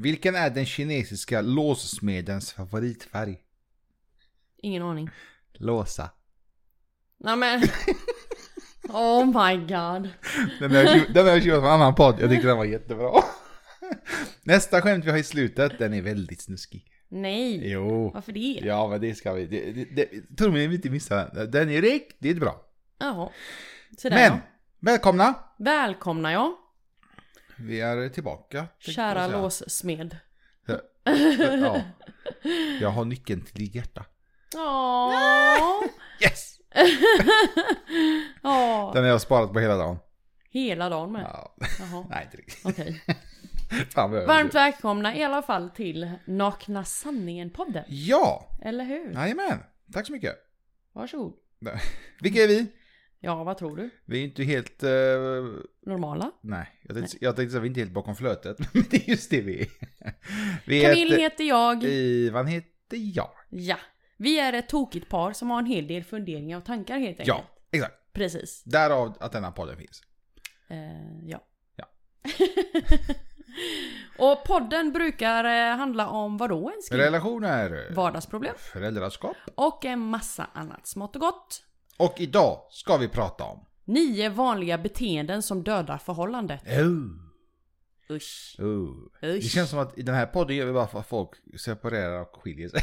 Vilken 0.00 0.34
är 0.34 0.50
den 0.50 0.66
kinesiska 0.66 1.40
låssmedens 1.40 2.52
favoritfärg? 2.52 3.38
Ingen 4.56 4.82
aning. 4.82 5.10
Låsa. 5.52 6.10
Nej 7.18 7.36
men. 7.36 7.62
Oh 8.88 9.26
my 9.26 9.56
god. 9.56 10.08
Den 10.60 11.26
har 11.26 11.32
jag 11.32 11.42
köpt 11.42 11.54
från 11.54 11.64
en 11.64 11.70
annan 11.70 11.94
podd. 11.94 12.20
Jag 12.20 12.30
tyckte 12.30 12.46
den 12.46 12.56
var 12.56 12.64
jättebra. 12.64 13.10
Nästa 14.42 14.82
skämt 14.82 15.04
vi 15.04 15.10
har 15.10 15.18
i 15.18 15.22
slutet, 15.22 15.78
den 15.78 15.94
är 15.94 16.02
väldigt 16.02 16.40
snuskig. 16.40 16.86
Nej. 17.08 17.70
Jo. 17.70 18.10
Varför 18.14 18.32
det? 18.32 18.60
Ja, 18.62 18.88
men 18.88 19.00
det 19.00 19.14
ska 19.14 19.32
vi. 19.32 19.46
Det, 19.46 19.72
det, 19.72 19.84
det, 19.84 20.36
tror 20.36 20.52
mig 20.52 20.74
inte 20.74 20.90
missa 20.90 21.28
den. 21.28 21.50
Den 21.50 21.70
är 21.70 21.82
riktigt 21.82 22.40
bra. 22.40 22.60
Jaha. 22.98 23.30
Men, 24.02 24.12
ja. 24.12 24.38
välkomna. 24.80 25.34
Välkomna 25.58 26.32
ja. 26.32 26.58
Vi 27.60 27.80
är 27.80 28.08
tillbaka. 28.08 28.66
Kära 28.78 29.26
låssmed. 29.26 30.16
Ja. 31.04 31.80
Jag 32.80 32.88
har 32.90 33.04
nyckeln 33.04 33.44
till 33.44 33.54
ditt 33.54 33.74
hjärta. 33.74 34.04
Åh. 34.56 35.82
Yes! 36.22 36.56
Åh. 38.42 38.92
Den 38.94 39.02
har 39.02 39.10
jag 39.10 39.20
sparat 39.20 39.52
på 39.52 39.60
hela 39.60 39.76
dagen. 39.76 39.98
Hela 40.50 40.88
dagen 40.88 41.12
med. 41.12 41.22
Ja. 41.22 41.56
Jaha. 41.80 42.06
Nej, 42.10 42.24
inte 42.24 42.36
riktigt. 42.36 42.66
Okej. 42.66 43.02
Fan, 43.94 44.10
vad 44.10 44.20
jag- 44.22 44.26
Varmt 44.26 44.54
välkomna 44.54 45.16
i 45.16 45.24
alla 45.24 45.42
fall 45.42 45.70
till 45.70 46.10
Nakna 46.26 46.84
Sanningen-podden. 46.84 47.84
Ja, 47.88 48.58
Eller 48.62 48.84
hur? 48.84 49.12
jajamän. 49.12 49.58
Tack 49.92 50.06
så 50.06 50.12
mycket. 50.12 50.36
Varsågod. 50.92 51.34
Vilka 52.20 52.42
är 52.42 52.48
vi? 52.48 52.66
Ja, 53.22 53.44
vad 53.44 53.58
tror 53.58 53.76
du? 53.76 53.90
Vi 54.04 54.20
är 54.20 54.24
inte 54.24 54.44
helt... 54.44 54.82
eh, 54.82 54.90
Normala? 55.86 56.30
nej, 56.40 56.66
jag 56.82 56.96
tänkte, 56.96 57.16
jag 57.20 57.36
tänkte 57.36 57.50
säga 57.50 57.60
vi 57.60 57.66
är 57.66 57.70
inte 57.70 57.80
helt 57.80 57.92
bakom 57.92 58.16
flötet. 58.16 58.58
Men 58.74 58.84
det 58.90 58.96
är 58.96 59.10
just 59.10 59.30
det 59.30 59.40
vi 59.40 59.60
är. 59.60 59.68
Vi 60.66 60.80
Camille 60.82 61.02
heter... 61.14 61.18
heter 61.22 61.44
jag. 61.44 61.84
Ivan 61.84 62.46
heter 62.46 62.98
jag. 63.16 63.30
Ja. 63.48 63.76
Vi 64.16 64.38
är 64.38 64.52
ett 64.52 64.68
tokigt 64.68 65.08
par 65.08 65.32
som 65.32 65.50
har 65.50 65.58
en 65.58 65.66
hel 65.66 65.86
del 65.86 66.04
funderingar 66.04 66.58
och 66.58 66.64
tankar 66.64 66.98
helt 66.98 67.20
enkelt. 67.20 67.28
Ja, 67.28 67.44
exakt. 67.70 67.94
Precis. 68.12 68.62
Därav 68.64 69.16
att 69.20 69.32
denna 69.32 69.52
podden 69.52 69.76
finns. 69.76 70.02
Eh, 70.68 71.28
ja. 71.28 71.40
Ja. 71.76 71.86
och 74.32 74.44
podden 74.44 74.92
brukar 74.92 75.44
eh, 75.44 75.76
handla 75.76 76.08
om 76.08 76.36
vadå 76.36 76.70
älskling? 76.76 77.00
Relationer, 77.00 77.94
Vardagsproblem. 77.94 78.54
föräldraskap. 78.58 79.36
Och 79.54 79.84
en 79.84 80.00
massa 80.00 80.46
annat 80.52 80.86
smått 80.86 81.16
och 81.16 81.20
gott. 81.20 81.66
Och 82.00 82.20
idag 82.20 82.60
ska 82.70 82.96
vi 82.96 83.08
prata 83.08 83.44
om... 83.44 83.66
Nio 83.84 84.28
vanliga 84.30 84.78
beteenden 84.78 85.42
som 85.42 85.62
dödar 85.62 85.98
förhållandet. 85.98 86.60
Oh. 86.66 87.06
Usch. 88.16 88.56
Oh. 88.58 88.96
Det 89.20 89.36
Usch. 89.36 89.50
känns 89.50 89.70
som 89.70 89.78
att 89.78 89.98
i 89.98 90.02
den 90.02 90.14
här 90.14 90.26
podden 90.26 90.56
gör 90.56 90.66
vi 90.66 90.72
bara 90.72 90.86
för 90.86 91.00
att 91.00 91.06
folk 91.08 91.30
separerar 91.60 92.20
och 92.20 92.42
skiljer 92.42 92.68
sig. 92.68 92.82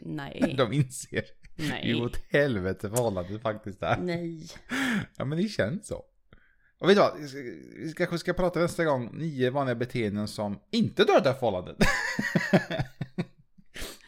Nej. 0.00 0.54
De 0.58 0.72
inser 0.72 1.24
hur 1.56 1.68
Nej. 1.68 2.02
åt 2.02 2.16
helvete 2.30 2.90
förhållandet 2.90 3.42
faktiskt 3.42 3.82
är. 3.82 3.96
Nej. 4.00 4.46
Ja 5.16 5.24
men 5.24 5.38
det 5.38 5.48
känns 5.48 5.86
så. 5.86 6.04
Och 6.78 6.88
vet 6.88 6.96
du 6.96 7.00
vad? 7.00 7.18
Vi 7.18 7.28
ska- 7.28 7.38
Vi 7.84 7.92
kanske 7.96 8.18
ska 8.18 8.32
prata 8.32 8.60
nästa 8.60 8.84
gång 8.84 9.10
nio 9.18 9.50
vanliga 9.50 9.74
beteenden 9.74 10.28
som 10.28 10.60
inte 10.70 11.04
dödar 11.04 11.32
förhållandet. 11.34 11.76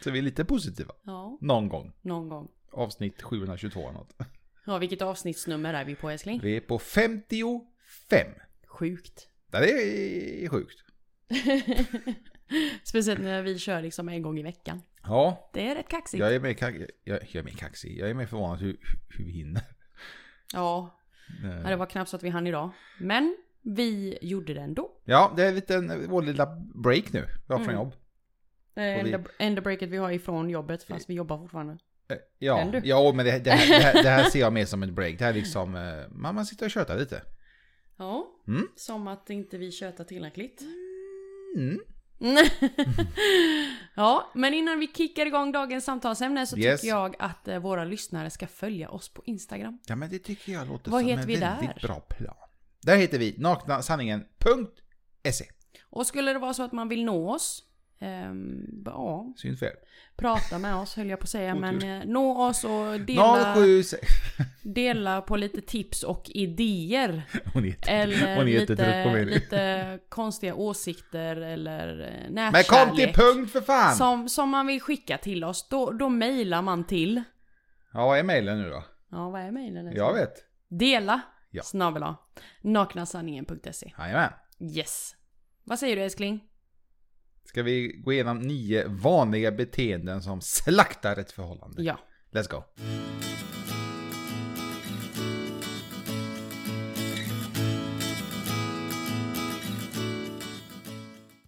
så 0.05 0.11
vi 0.11 0.19
är 0.19 0.23
lite 0.23 0.45
positiva. 0.45 0.95
Ja, 1.03 1.39
Någon 1.41 1.69
gång. 1.69 1.92
någon 2.03 2.28
gång. 2.28 2.48
Avsnitt 2.73 3.23
722 3.23 3.81
eller 3.81 3.92
något. 3.92 4.17
Ja, 4.67 4.78
vilket 4.78 5.03
avsnittsnummer 5.03 5.75
är 5.75 5.84
vi 5.84 5.95
på 5.95 6.11
älskling? 6.11 6.41
Vi 6.42 6.56
är 6.56 6.61
på 6.61 6.79
55. 6.79 8.27
Sjukt. 8.67 9.29
Det 9.51 9.59
är 10.45 10.48
sjukt. 10.48 10.79
Speciellt 12.84 13.20
när 13.20 13.42
vi 13.42 13.59
kör 13.59 13.83
liksom 13.83 14.09
en 14.09 14.23
gång 14.23 14.39
i 14.39 14.42
veckan. 14.42 14.83
Ja, 15.03 15.51
Det 15.53 15.69
är 15.69 15.75
rätt 15.75 15.89
kaxigt. 15.89 16.20
jag 16.20 16.34
är 16.34 16.41
mer, 16.41 16.53
kax- 16.53 16.91
jag, 17.05 17.19
jag 17.23 17.34
är 17.37 17.42
mer 17.42 17.53
kaxig. 17.53 17.98
Jag 17.98 18.11
är 18.11 18.14
mer 18.14 18.27
förvånad 18.27 18.61
hur, 18.61 18.77
hur 19.09 19.25
vi 19.25 19.31
hinner. 19.33 19.62
Ja, 20.52 20.98
ja, 21.64 21.70
det 21.70 21.77
var 21.77 21.86
knappt 21.86 22.11
så 22.11 22.17
att 22.17 22.23
vi 22.23 22.29
hann 22.29 22.47
idag. 22.47 22.70
Men 23.01 23.36
vi 23.63 24.18
gjorde 24.23 24.55
det 24.55 24.61
ändå. 24.61 24.91
Ja, 25.05 25.33
det 25.36 25.45
är 25.45 25.52
lite 25.52 25.74
en, 25.74 26.08
vår 26.11 26.23
lilla 26.23 26.47
break 26.74 27.13
nu. 27.13 27.20
Vi 27.48 27.55
har 27.55 27.58
från 27.58 27.63
Mm. 27.68 27.74
jobb. 27.74 27.95
Det 28.74 28.80
är 28.83 29.01
Och 29.01 29.07
vi- 29.07 29.13
enda, 29.13 29.29
enda 29.39 29.63
breaket 29.63 29.89
vi 29.89 29.97
har 29.97 30.11
ifrån 30.11 30.51
jobbet 30.51 30.83
fast 30.85 31.11
vi 31.11 31.14
jobbar 31.14 31.39
fortfarande. 31.39 31.79
Eh, 32.12 32.18
Ja, 32.39 32.73
ja 32.84 33.12
men 33.14 33.27
det, 33.27 33.39
det, 33.39 33.50
här, 33.50 33.68
det, 33.78 33.84
här, 33.84 34.02
det 34.02 34.08
här 34.11 34.24
ser 34.30 34.40
jag 34.40 34.52
mer 34.52 34.64
som 34.64 34.83
ett 34.83 34.90
break. 34.92 35.18
Det 35.18 35.24
här 35.24 35.30
är 35.30 35.34
liksom, 35.36 35.74
eh, 35.77 35.83
man, 36.11 36.34
man 36.34 36.46
sitter 36.46 36.67
och 36.67 36.70
tjötar 36.73 36.98
lite. 36.98 37.23
Ja, 37.96 38.28
Mm. 38.48 38.68
som 38.77 39.08
att 39.08 39.30
inte 39.30 39.58
vi 39.58 39.70
tjötar 39.73 40.05
tillräckligt. 40.05 40.62
Mm. 41.56 41.80
ja, 43.95 44.30
men 44.34 44.55
innan 44.55 44.78
vi 44.78 44.86
kickar 44.89 45.27
igång 45.27 45.52
dagens 45.52 45.84
samtalsämne 45.84 46.46
så 46.46 46.58
Yes. 46.58 46.80
tycker 46.80 46.95
jag 46.95 47.17
att 47.18 47.48
eh, 47.48 47.58
våra 47.58 47.84
lyssnare 47.84 48.30
ska 48.30 48.46
följa 48.46 48.89
oss 48.90 49.08
på 49.14 49.23
Instagram. 49.27 49.79
Ja 49.86 49.96
men 49.96 50.11
det 50.11 50.18
tycker 50.18 50.52
jag 50.52 50.68
låter 50.68 50.90
Vad 50.90 51.00
som 51.00 51.08
heter 51.08 51.23
en 51.23 51.27
vi 51.29 51.36
väldigt 51.36 51.70
där? 51.80 51.89
bra 51.89 52.00
plan. 52.00 52.36
Där 52.83 52.96
heter 52.96 53.18
vi 53.18 53.34
naknasanningen.se. 53.39 55.44
Och 55.90 56.06
skulle 56.06 56.33
det 56.33 56.39
vara 56.39 56.55
så 56.55 56.62
att 56.62 56.73
man 56.73 56.89
vill 56.89 57.05
nå 57.05 57.34
oss, 57.34 57.64
ehm, 58.02 58.83
ja, 58.85 59.33
Synd 59.36 59.58
fel. 59.58 59.73
prata 60.17 60.58
med 60.58 60.74
oss 60.77 60.96
höll 60.96 61.08
jag 61.08 61.18
på 61.18 61.23
att 61.24 61.29
säga, 61.29 61.55
men 61.55 61.83
eh, 61.83 62.02
nå 62.07 62.42
oss 62.48 62.64
och 62.64 63.01
dela, 63.01 63.55
076. 63.55 64.02
dela 64.63 65.20
på 65.23 65.36
lite 65.36 65.61
tips 65.61 66.02
och 66.02 66.23
idéer. 66.35 67.23
Hon 67.55 67.64
är, 67.64 67.77
Eller 67.89 68.36
hon 68.36 68.48
är 68.48 68.61
lite, 68.61 69.24
lite 69.24 69.98
konstiga 70.08 70.55
åsikter 70.55 71.36
eller 71.36 72.01
eh, 72.01 72.30
Men 72.30 72.52
nätkärlek. 72.52 72.89
kom 72.89 72.96
till 72.96 73.12
punkt 73.14 73.52
för 73.52 73.61
fan! 73.61 73.95
Som, 73.96 74.29
som 74.29 74.48
man 74.51 74.67
vill 74.67 74.80
skicka 74.80 75.18
till 75.18 75.45
oss, 75.45 75.68
då, 75.68 75.91
då 75.91 76.08
mejlar 76.08 76.62
man 76.62 76.86
till... 76.86 77.23
Ja, 77.92 78.07
vad 78.07 78.18
är 78.18 78.23
mejlen 78.23 78.62
nu 78.62 78.70
då? 78.70 78.85
Ja, 79.11 79.30
vad 79.30 79.41
är 79.41 79.51
mejlen? 79.51 79.92
Jag 79.95 80.14
vet. 80.14 80.33
Dela, 80.68 81.20
Ja. 81.51 81.62
snabel 81.62 82.05
naknasanningen.se. 82.61 83.92
Jajamän. 83.98 84.33
Yes. 84.61 85.14
Vad 85.64 85.79
säger 85.79 85.96
du 85.96 86.02
älskling? 86.02 86.41
Ska 87.45 87.63
vi 87.63 87.89
gå 88.05 88.13
igenom 88.13 88.39
nio 88.39 88.89
vanliga 88.89 89.53
beteenden 89.53 90.23
som 90.23 90.41
slaktar 90.41 91.17
ett 91.17 91.33
förhållande? 91.33 91.83
Ja. 91.83 91.98
Let's 92.33 92.51
go. 92.51 92.63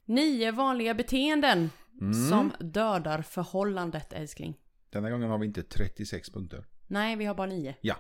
Nio 0.05 0.53
vanliga 0.53 0.95
beteenden 0.95 1.71
Mm. 2.01 2.29
som 2.29 2.53
dödar 2.61 3.23
förhållandet 3.23 4.13
älskling. 4.13 4.55
Denna 4.91 5.11
gången 5.11 5.31
har 5.31 5.39
vi 5.39 5.47
inte 5.47 5.63
36 5.63 6.31
punkter. 6.31 6.65
Nej, 6.87 7.17
vi 7.17 7.25
har 7.25 7.35
bara 7.35 7.47
nio. 7.47 7.75
Ja, 7.81 7.95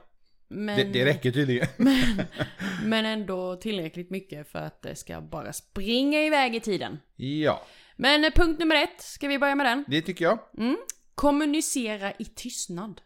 Men, 0.49 0.77
det, 0.77 0.85
det 0.85 1.05
räcker 1.05 1.31
tydligen. 1.31 1.67
men 2.85 3.07
ändå 3.07 3.57
tillräckligt 3.57 4.11
mycket 4.11 4.49
för 4.49 4.59
att 4.59 4.83
det 4.83 4.97
ska 4.97 5.21
bara 5.21 5.53
springa 5.53 6.19
iväg 6.23 6.55
i 6.57 6.61
tiden. 6.61 6.99
ja, 7.17 7.63
Men 7.97 8.25
eh, 8.25 8.31
punkt 8.31 8.59
nummer 8.59 8.77
ett, 8.77 9.01
ska 9.01 9.29
vi 9.29 9.39
börja 9.39 9.55
med 9.55 9.67
den? 9.67 9.85
det 9.89 10.03
tycker 10.03 10.25
jag. 10.25 10.39
Mm. 10.59 10.77
Kommunicera 11.15 12.13
i 12.13 12.25
tystnad. 12.25 13.01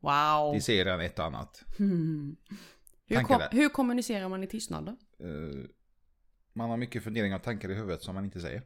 Wow. 0.00 0.54
Vi 0.54 0.60
ser 0.60 0.84
redan 0.84 1.00
ett 1.00 1.18
och 1.18 1.24
annat. 1.24 1.64
Hmm. 1.78 2.36
Hur, 3.06 3.22
kom, 3.22 3.42
hur 3.50 3.68
kommunicerar 3.68 4.28
man 4.28 4.42
i 4.42 4.46
tystnad 4.46 4.84
då? 4.86 4.92
Eh, 5.26 5.66
man 6.52 6.70
har 6.70 6.76
mycket 6.76 7.04
funderingar 7.04 7.36
och 7.36 7.42
tankar 7.42 7.70
i 7.70 7.74
huvudet 7.74 8.02
som 8.02 8.14
man 8.14 8.24
inte 8.24 8.40
säger. 8.40 8.62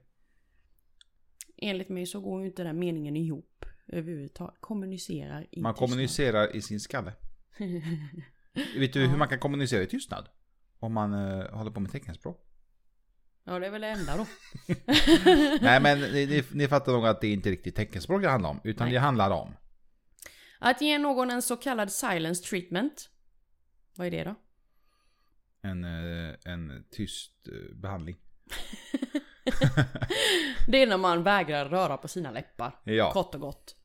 Enligt 1.57 1.89
mig 1.89 2.07
så 2.07 2.21
går 2.21 2.41
ju 2.41 2.47
inte 2.47 2.63
den 2.63 2.79
meningen 2.79 3.17
ihop 3.17 3.65
överhuvudtaget. 3.87 4.61
Kommunicerar 4.61 5.47
i 5.51 5.61
Man 5.61 5.75
tystnad. 5.75 5.77
kommunicerar 5.77 6.57
i 6.57 6.63
sin 6.63 6.81
skalle. 6.81 7.13
Vet 8.79 8.93
du 8.93 9.07
hur 9.07 9.17
man 9.17 9.29
kan 9.29 9.39
kommunicera 9.39 9.83
i 9.83 9.87
tystnad? 9.87 10.29
Om 10.79 10.93
man 10.93 11.13
eh, 11.13 11.51
håller 11.51 11.71
på 11.71 11.81
med 11.81 11.91
teckenspråk. 11.93 12.48
Ja, 13.49 13.59
det 13.59 13.67
är 13.67 13.71
väl 13.71 13.81
det 13.81 13.89
enda 13.89 14.17
då. 14.17 14.27
Nej 15.61 15.81
men 15.81 16.01
ni, 16.01 16.45
ni, 16.53 16.69
fattar 16.69 16.93
nog 16.93 17.07
att 17.07 17.21
det 17.21 17.29
inte 17.29 17.51
riktigt 17.51 17.77
teckenspråk 17.77 18.23
det 18.23 18.29
handlar 18.29 18.51
om. 18.51 18.61
Utan 18.65 18.87
Nej. 18.87 18.95
det 18.95 19.01
handlar 19.01 19.31
om. 19.31 19.55
Att 20.59 20.81
ge 20.81 20.99
någon 20.99 21.31
en 21.31 21.43
så 21.43 21.57
kallad 21.57 21.93
silence 21.93 22.45
treatment. 22.45 23.11
Vad 23.97 24.07
är 24.07 24.11
det 24.11 24.25
då? 24.25 24.35
En, 25.63 25.85
eh, 25.85 26.35
en 26.45 26.85
tyst 26.91 27.49
eh, 27.49 27.77
behandling. 27.77 28.17
Det 30.67 30.83
är 30.83 30.87
när 30.87 30.99
man 30.99 31.23
vägrar 31.23 31.69
röra 31.69 31.97
på 31.97 32.09
sina 32.09 32.31
läppar. 32.31 32.81
Ja. 32.85 33.13
Kort 33.13 33.35
och 33.35 33.41
gott. 33.41 33.77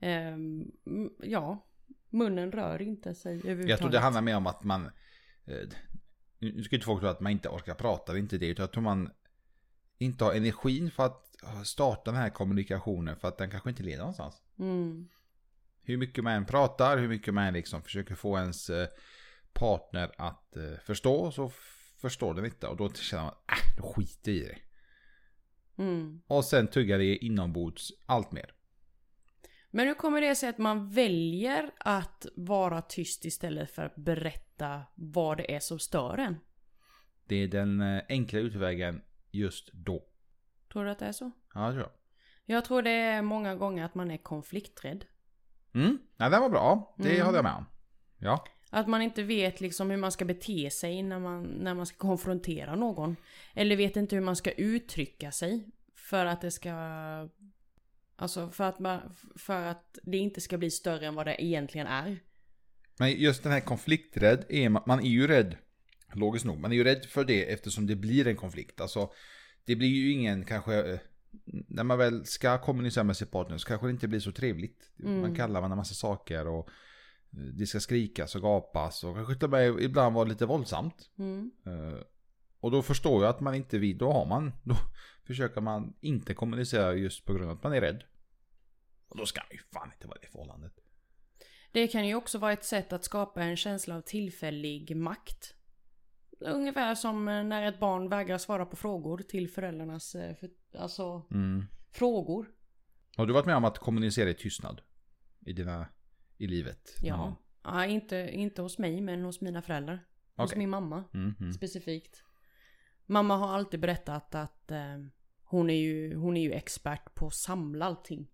Ehm, 0.00 0.64
ja, 1.22 1.66
munnen 2.10 2.52
rör 2.52 2.82
inte 2.82 3.14
sig 3.14 3.32
överhuvudtaget. 3.32 3.70
Jag 3.70 3.78
tror 3.78 3.90
det 3.90 3.98
handlar 3.98 4.22
mer 4.22 4.36
om 4.36 4.46
att 4.46 4.64
man... 4.64 4.90
Nu 6.38 6.62
ska 6.62 6.76
inte 6.76 6.86
folk 6.86 7.00
tro 7.00 7.08
att 7.08 7.20
man 7.20 7.32
inte 7.32 7.48
orkar 7.48 7.74
prata, 7.74 8.12
det 8.12 8.18
är 8.18 8.20
inte 8.20 8.38
det. 8.38 8.46
Utan 8.46 8.62
jag 8.62 8.72
tror 8.72 8.82
man 8.82 9.10
inte 9.98 10.24
har 10.24 10.32
energin 10.32 10.90
för 10.90 11.06
att 11.06 11.28
starta 11.64 12.10
den 12.10 12.20
här 12.20 12.30
kommunikationen 12.30 13.16
för 13.16 13.28
att 13.28 13.38
den 13.38 13.50
kanske 13.50 13.70
inte 13.70 13.82
leder 13.82 13.98
någonstans. 13.98 14.42
Mm. 14.58 15.08
Hur 15.82 15.96
mycket 15.96 16.24
man 16.24 16.32
än 16.32 16.46
pratar, 16.46 16.98
hur 16.98 17.08
mycket 17.08 17.34
man 17.34 17.44
än 17.44 17.54
liksom 17.54 17.82
försöker 17.82 18.14
få 18.14 18.38
ens 18.38 18.70
eh, 18.70 18.88
partner 19.52 20.12
att 20.18 20.56
eh, 20.56 20.78
förstå, 20.84 21.30
så 21.30 21.52
förstår 22.00 22.34
den 22.34 22.44
inte. 22.44 22.66
Och 22.66 22.76
då 22.76 22.92
känner 22.92 23.22
man, 23.22 23.32
äh, 23.32 23.76
då 23.76 23.92
skiter 23.92 24.32
i 24.32 24.40
det. 24.40 24.58
Mm. 25.82 26.22
Och 26.26 26.44
sen 26.44 26.66
tuggar 26.66 26.98
det 26.98 27.16
inombords 27.16 27.92
allt 28.06 28.32
mer. 28.32 28.54
Men 29.78 29.86
hur 29.86 29.94
kommer 29.94 30.20
det 30.20 30.34
sig 30.34 30.48
att 30.48 30.58
man 30.58 30.90
väljer 30.90 31.70
att 31.78 32.26
vara 32.36 32.82
tyst 32.82 33.24
istället 33.24 33.70
för 33.70 33.82
att 33.82 33.96
berätta 33.96 34.82
vad 34.94 35.36
det 35.36 35.54
är 35.54 35.60
som 35.60 35.78
stör 35.78 36.18
en? 36.18 36.36
Det 37.26 37.36
är 37.36 37.48
den 37.48 37.80
eh, 37.80 38.02
enkla 38.08 38.38
utvägen 38.38 39.02
just 39.30 39.72
då. 39.72 40.04
Tror 40.72 40.84
du 40.84 40.90
att 40.90 40.98
det 40.98 41.06
är 41.06 41.12
så? 41.12 41.30
Ja, 41.54 41.66
det 41.66 41.72
tror 41.72 41.82
jag. 41.82 41.90
Jag 42.56 42.64
tror 42.64 42.82
det 42.82 42.90
är 42.90 43.22
många 43.22 43.54
gånger 43.54 43.84
att 43.84 43.94
man 43.94 44.10
är 44.10 44.16
konflikträdd. 44.16 45.04
Mm. 45.74 45.98
Ja, 46.16 46.28
den 46.28 46.40
var 46.40 46.48
bra. 46.48 46.94
Det 46.98 47.10
Mm. 47.10 47.26
håller 47.26 47.38
jag 47.38 47.44
med 47.44 47.54
om. 47.54 47.64
Ja. 48.18 48.44
Att 48.70 48.88
man 48.88 49.02
inte 49.02 49.22
vet 49.22 49.60
liksom 49.60 49.90
hur 49.90 49.96
man 49.96 50.12
ska 50.12 50.24
bete 50.24 50.70
sig 50.70 51.02
när 51.02 51.18
man, 51.18 51.42
när 51.42 51.74
man 51.74 51.86
ska 51.86 51.96
konfrontera 51.98 52.76
någon. 52.76 53.16
Eller 53.54 53.76
vet 53.76 53.96
inte 53.96 54.16
hur 54.16 54.22
man 54.22 54.36
ska 54.36 54.50
uttrycka 54.50 55.32
sig. 55.32 55.68
För 55.94 56.26
att 56.26 56.40
det 56.40 56.50
ska... 56.50 56.70
Alltså 58.20 58.50
för 58.50 58.64
att, 58.64 58.78
man, 58.78 59.00
för 59.36 59.62
att 59.66 59.98
det 60.02 60.18
inte 60.18 60.40
ska 60.40 60.58
bli 60.58 60.70
större 60.70 61.06
än 61.06 61.14
vad 61.14 61.26
det 61.26 61.42
egentligen 61.44 61.86
är. 61.86 62.18
Men 62.98 63.12
just 63.12 63.42
den 63.42 63.52
här 63.52 63.60
konflikträdd 63.60 64.44
är 64.48 64.68
man, 64.68 64.82
man 64.86 65.00
är 65.00 65.08
ju 65.08 65.26
rädd. 65.26 65.56
Logiskt 66.14 66.44
nog. 66.46 66.58
Man 66.58 66.72
är 66.72 66.76
ju 66.76 66.84
rädd 66.84 67.04
för 67.04 67.24
det 67.24 67.52
eftersom 67.52 67.86
det 67.86 67.96
blir 67.96 68.26
en 68.26 68.36
konflikt. 68.36 68.80
Alltså 68.80 69.12
det 69.64 69.76
blir 69.76 69.88
ju 69.88 70.12
ingen 70.12 70.44
kanske. 70.44 70.92
eh, 70.92 70.98
När 71.68 71.84
man 71.84 71.98
väl 71.98 72.26
ska 72.26 72.58
kommunicera 72.58 73.04
med 73.04 73.16
sin 73.16 73.28
partner 73.28 73.58
så 73.58 73.68
kanske 73.68 73.86
det 73.86 73.90
inte 73.90 74.08
blir 74.08 74.20
så 74.20 74.32
trevligt. 74.32 74.90
Mm. 75.02 75.20
Man 75.20 75.34
kallar 75.34 75.60
varandra 75.60 75.76
massa 75.76 75.94
saker 75.94 76.46
och 76.46 76.68
eh, 77.32 77.38
det 77.58 77.66
ska 77.66 77.80
skrikas 77.80 78.34
och 78.34 78.42
gapas 78.42 79.04
och 79.04 79.14
kanske 79.14 79.34
till 79.34 79.44
och 79.44 79.50
med 79.50 79.80
ibland 79.80 80.14
vara 80.14 80.28
lite 80.28 80.46
våldsamt. 80.46 81.10
Mm. 81.18 81.50
Och 82.60 82.70
då 82.70 82.82
förstår 82.82 83.22
jag 83.24 83.30
att 83.30 83.40
man 83.40 83.54
inte 83.54 83.78
vill, 83.78 83.98
då 83.98 84.12
har 84.12 84.26
man, 84.26 84.52
då 84.64 84.74
försöker 85.26 85.60
man 85.60 85.94
inte 86.00 86.34
kommunicera 86.34 86.94
just 86.94 87.24
på 87.24 87.32
grund 87.34 87.50
av 87.50 87.56
att 87.56 87.62
man 87.62 87.72
är 87.72 87.80
rädd. 87.80 88.04
Och 89.08 89.16
då 89.16 89.26
ska 89.26 89.40
man 89.40 89.48
ju 89.56 89.58
fan 89.72 89.92
inte 89.94 90.06
vara 90.06 90.18
i 90.18 90.20
det 90.22 90.30
förhållandet. 90.32 90.72
Det 91.72 91.88
kan 91.88 92.06
ju 92.08 92.14
också 92.14 92.38
vara 92.38 92.52
ett 92.52 92.64
sätt 92.64 92.92
att 92.92 93.04
skapa 93.04 93.42
en 93.42 93.56
känsla 93.56 93.96
av 93.96 94.00
tillfällig 94.00 94.96
makt. 94.96 95.54
Ungefär 96.40 96.94
som 96.94 97.28
eh, 97.28 97.44
när 97.44 97.62
ett 97.68 97.80
barn 97.80 98.08
vägrar 98.08 98.38
svara 98.38 98.66
på 98.66 98.76
frågor 98.76 99.18
till 99.18 99.48
föräldrarnas, 99.50 100.14
eh, 100.14 100.34
för, 100.36 100.50
alltså 100.78 101.26
Mm. 101.30 101.64
frågor. 101.90 102.46
Har 103.16 103.26
du 103.26 103.32
varit 103.32 103.46
med 103.46 103.56
om 103.56 103.64
att 103.64 103.78
kommunicera 103.78 104.30
i 104.30 104.34
tystnad? 104.34 104.80
I 105.46 105.52
dina, 105.52 105.88
i 106.38 106.46
livet? 106.46 106.94
Ja. 107.02 107.36
ja 107.62 107.86
inte, 107.86 108.16
inte 108.32 108.62
hos 108.62 108.78
mig 108.78 109.00
men 109.00 109.22
hos 109.24 109.40
mina 109.40 109.62
föräldrar. 109.62 110.06
Hos 110.36 110.50
Okej. 110.50 110.58
min 110.58 110.70
mamma 110.70 111.04
Mm, 111.14 111.34
mm. 111.40 111.52
specifikt. 111.52 112.24
Mamma 113.10 113.36
har 113.36 113.48
alltid 113.48 113.80
berättat 113.80 114.34
att 114.34 114.70
eh, 114.70 114.98
hon, 115.42 115.70
är 115.70 115.74
ju, 115.74 116.14
hon 116.14 116.36
är 116.36 116.42
ju 116.42 116.52
expert 116.52 117.14
på 117.14 117.26
att 117.26 117.34
samla 117.34 117.84
allting. 117.86 118.30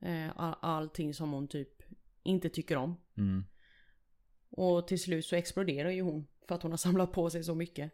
Eh, 0.00 0.30
all, 0.36 0.54
allting 0.60 1.14
som 1.14 1.32
hon 1.32 1.48
typ 1.48 1.82
inte 2.22 2.48
tycker 2.48 2.76
om. 2.76 3.00
Mm. 3.16 3.44
Och 4.50 4.88
till 4.88 5.02
slut 5.02 5.24
så 5.24 5.36
exploderar 5.36 5.90
ju 5.90 6.02
hon. 6.02 6.26
För 6.48 6.54
att 6.54 6.62
hon 6.62 6.72
har 6.72 6.76
samlat 6.76 7.12
på 7.12 7.30
sig 7.30 7.44
så 7.44 7.54
mycket. 7.54 7.92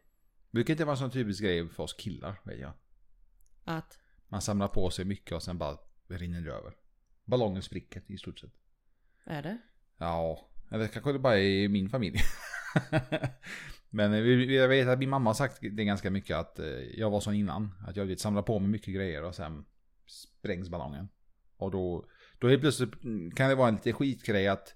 Brukar 0.50 0.74
inte 0.74 0.84
vara 0.84 0.92
en 0.94 0.98
sån 0.98 1.10
typisk 1.10 1.42
grej 1.42 1.68
för 1.68 1.82
oss 1.82 1.94
killar, 1.94 2.40
vet 2.44 2.60
jag. 2.60 2.72
Att 3.64 3.98
Man 4.28 4.40
samlar 4.40 4.68
på 4.68 4.90
sig 4.90 5.04
mycket 5.04 5.32
och 5.32 5.42
sen 5.42 5.58
bara 5.58 5.78
rinner 6.08 6.40
det 6.40 6.52
över. 6.52 6.76
Ballongen 7.24 7.62
spricker 7.62 8.02
i 8.06 8.18
stort 8.18 8.38
sett. 8.38 8.52
Är 9.24 9.42
det? 9.42 9.58
Ja, 9.96 10.50
eller 10.70 10.86
kanske 10.86 11.12
det 11.12 11.18
bara 11.18 11.38
är 11.38 11.42
i 11.42 11.68
min 11.68 11.88
familj. 11.88 12.18
Men 13.90 14.12
jag 14.54 14.68
vet 14.68 14.88
att 14.88 14.98
min 14.98 15.10
mamma 15.10 15.30
har 15.30 15.34
sagt 15.34 15.58
det 15.60 15.84
ganska 15.84 16.10
mycket 16.10 16.36
att 16.36 16.58
eh, 16.58 16.66
jag 16.68 17.10
var 17.10 17.20
sån 17.20 17.34
innan. 17.34 17.74
Att 17.86 17.96
jag 17.96 18.06
vet, 18.06 18.20
samlar 18.20 18.42
på 18.42 18.58
mig 18.58 18.68
mycket 18.68 18.94
grejer 18.94 19.24
och 19.24 19.34
sen 19.34 19.64
sprängs 20.06 20.68
ballongen. 20.68 21.08
Och 21.56 21.70
då, 21.70 22.06
då 22.38 22.48
helt 22.48 22.60
plötsligt 22.60 22.92
kan 23.36 23.48
det 23.48 23.54
vara 23.54 23.68
en 23.68 23.74
liten 23.74 23.92
skitgrej 23.92 24.48
att 24.48 24.74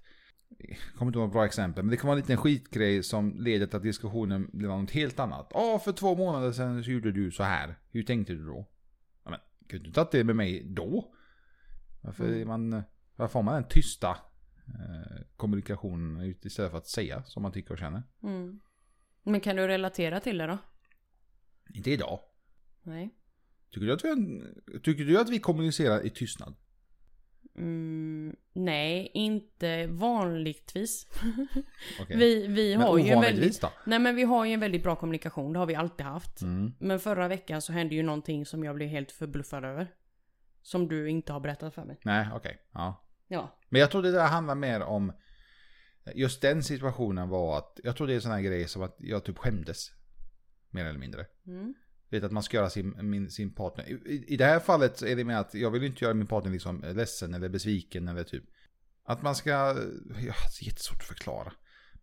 jag 0.59 0.77
kommer 0.99 1.11
inte 1.11 1.19
ihåg 1.19 1.29
ett 1.29 1.33
bra 1.33 1.45
exempel, 1.47 1.85
men 1.85 1.91
det 1.91 1.97
kan 1.97 2.07
vara 2.09 2.17
en 2.17 2.21
liten 2.21 2.37
skitgrej 2.37 3.03
som 3.03 3.41
leder 3.41 3.67
till 3.67 3.77
att 3.77 3.83
diskussionen 3.83 4.51
blir 4.53 4.69
något 4.69 4.91
helt 4.91 5.21
annat. 5.21 5.51
Ja, 5.55 5.81
för 5.85 5.93
två 5.93 6.17
månader 6.17 6.53
sedan 6.53 6.85
så 6.85 6.91
gjorde 6.91 7.13
du 7.13 7.31
så 7.31 7.43
här. 7.43 7.79
Hur 7.91 8.03
tänkte 8.03 8.33
du 8.33 8.45
då? 8.47 8.69
Ja, 9.25 9.31
men, 9.31 9.41
kunde 9.69 9.85
du 9.89 9.93
tagit 9.93 10.11
det 10.11 10.25
med 10.25 10.37
mig 10.37 10.65
då? 10.65 11.15
Varför, 12.03 12.25
Mm. 12.29 12.49
man, 12.49 12.83
varför 13.17 13.35
har 13.39 13.43
man 13.43 13.55
den 13.55 13.69
tysta 13.69 14.09
eh, 14.69 15.23
kommunikationen 15.37 16.35
istället 16.43 16.71
för 16.71 16.79
att 16.79 16.87
säga 16.87 17.23
som 17.25 17.43
man 17.43 17.53
tycker 17.53 17.73
och 17.73 17.79
känner? 17.79 18.03
Mm. 18.23 18.61
Men 19.25 19.41
kan 19.41 19.57
du 19.57 19.67
relatera 19.67 20.21
till 20.21 20.39
det 20.39 20.47
då? 20.47 20.59
Inte 21.75 21.91
idag. 21.91 22.21
Nej. 22.83 23.15
Tycker 23.71 23.87
du 23.87 23.93
att 23.93 24.05
vi, 24.05 24.43
tycker 24.83 25.05
du 25.05 25.21
att 25.21 25.29
vi 25.29 25.39
kommunicerar 25.39 26.07
i 26.07 26.11
tystnad? 26.11 26.55
Mm, 27.57 28.37
nej, 28.53 29.11
inte 29.15 29.87
vanligtvis. 29.87 31.07
Okej. 32.01 32.17
Vi, 32.17 32.47
vi 32.47 32.77
Men 32.77 32.87
har 32.87 32.99
ju 32.99 33.09
en 33.09 33.21
väldigt... 33.21 33.61
då? 33.61 33.73
Nej 33.87 33.99
men 33.99 34.17
vi 34.17 34.23
har 34.23 34.45
ju 34.45 34.53
en 34.53 34.61
väldigt 34.61 34.83
bra 34.83 34.97
kommunikation, 34.97 35.53
det 35.53 35.59
har 35.59 35.67
vi 35.67 35.75
alltid 35.75 36.07
haft. 36.07 36.43
Mm. 36.43 36.75
Men 36.79 37.01
förra 37.01 37.29
veckan 37.29 37.63
så 37.63 37.73
hände 37.73 37.95
ju 37.95 38.03
någonting 38.03 38.47
som 38.47 38.65
jag 38.65 38.75
blev 38.75 38.89
helt 38.89 39.13
förbluffad 39.13 39.65
över. 39.65 39.95
Som 40.63 40.89
du 40.89 41.11
inte 41.11 41.33
har 41.33 41.41
berättat 41.41 41.75
för 41.75 41.85
mig. 41.85 41.99
Nej, 42.03 42.29
okej. 42.35 42.59
Ja. 42.73 43.05
Ja. 43.29 43.59
Men 43.69 43.81
jag 43.81 43.91
tror 43.91 44.03
det 44.03 44.13
där 44.13 44.27
handlar 44.27 44.55
mer 44.55 44.81
om... 44.81 45.13
Just 46.15 46.41
den 46.43 46.63
situationen 46.63 47.29
var 47.29 47.59
att... 47.59 47.81
Jag 47.85 47.97
tror 47.97 48.07
det 48.07 48.13
är 48.13 48.15
en 48.15 48.23
sån 48.23 48.33
här 48.33 48.41
grej 48.41 48.69
som 48.69 48.83
att 48.83 48.97
jag 48.99 49.25
typ 49.25 49.39
skämdes. 49.39 49.91
Mer 50.71 50.85
eller 50.85 50.99
mindre. 50.99 51.27
Mm. 51.47 51.75
Vet 52.11 52.25
att 52.25 52.33
man 52.33 52.43
ska 52.43 52.57
göra 52.57 52.71
sin, 52.71 53.11
min, 53.11 53.31
sin 53.31 53.55
partner. 53.55 53.85
I, 54.09 54.25
i- 54.29 54.37
det 54.37 54.45
här 54.45 54.61
fallet 54.61 54.99
så 54.99 55.07
är 55.07 55.17
det 55.17 55.25
med 55.25 55.41
att 55.41 55.55
jag 55.55 55.71
vill 55.71 55.85
inte 55.85 56.05
göra 56.05 56.15
min 56.15 56.27
partner 56.27 56.53
liksom 56.53 56.85
ledsen 56.95 57.35
eller 57.35 57.49
besviken 57.49 58.09
eller 58.09 58.25
typ. 58.25 58.45
Att 59.05 59.23
man 59.23 59.35
ska... 59.35 59.51
Ja, 59.51 59.75
det 59.75 60.21
är 60.61 60.65
jättesvårt 60.67 61.01
att 61.01 61.07
förklara. 61.07 61.53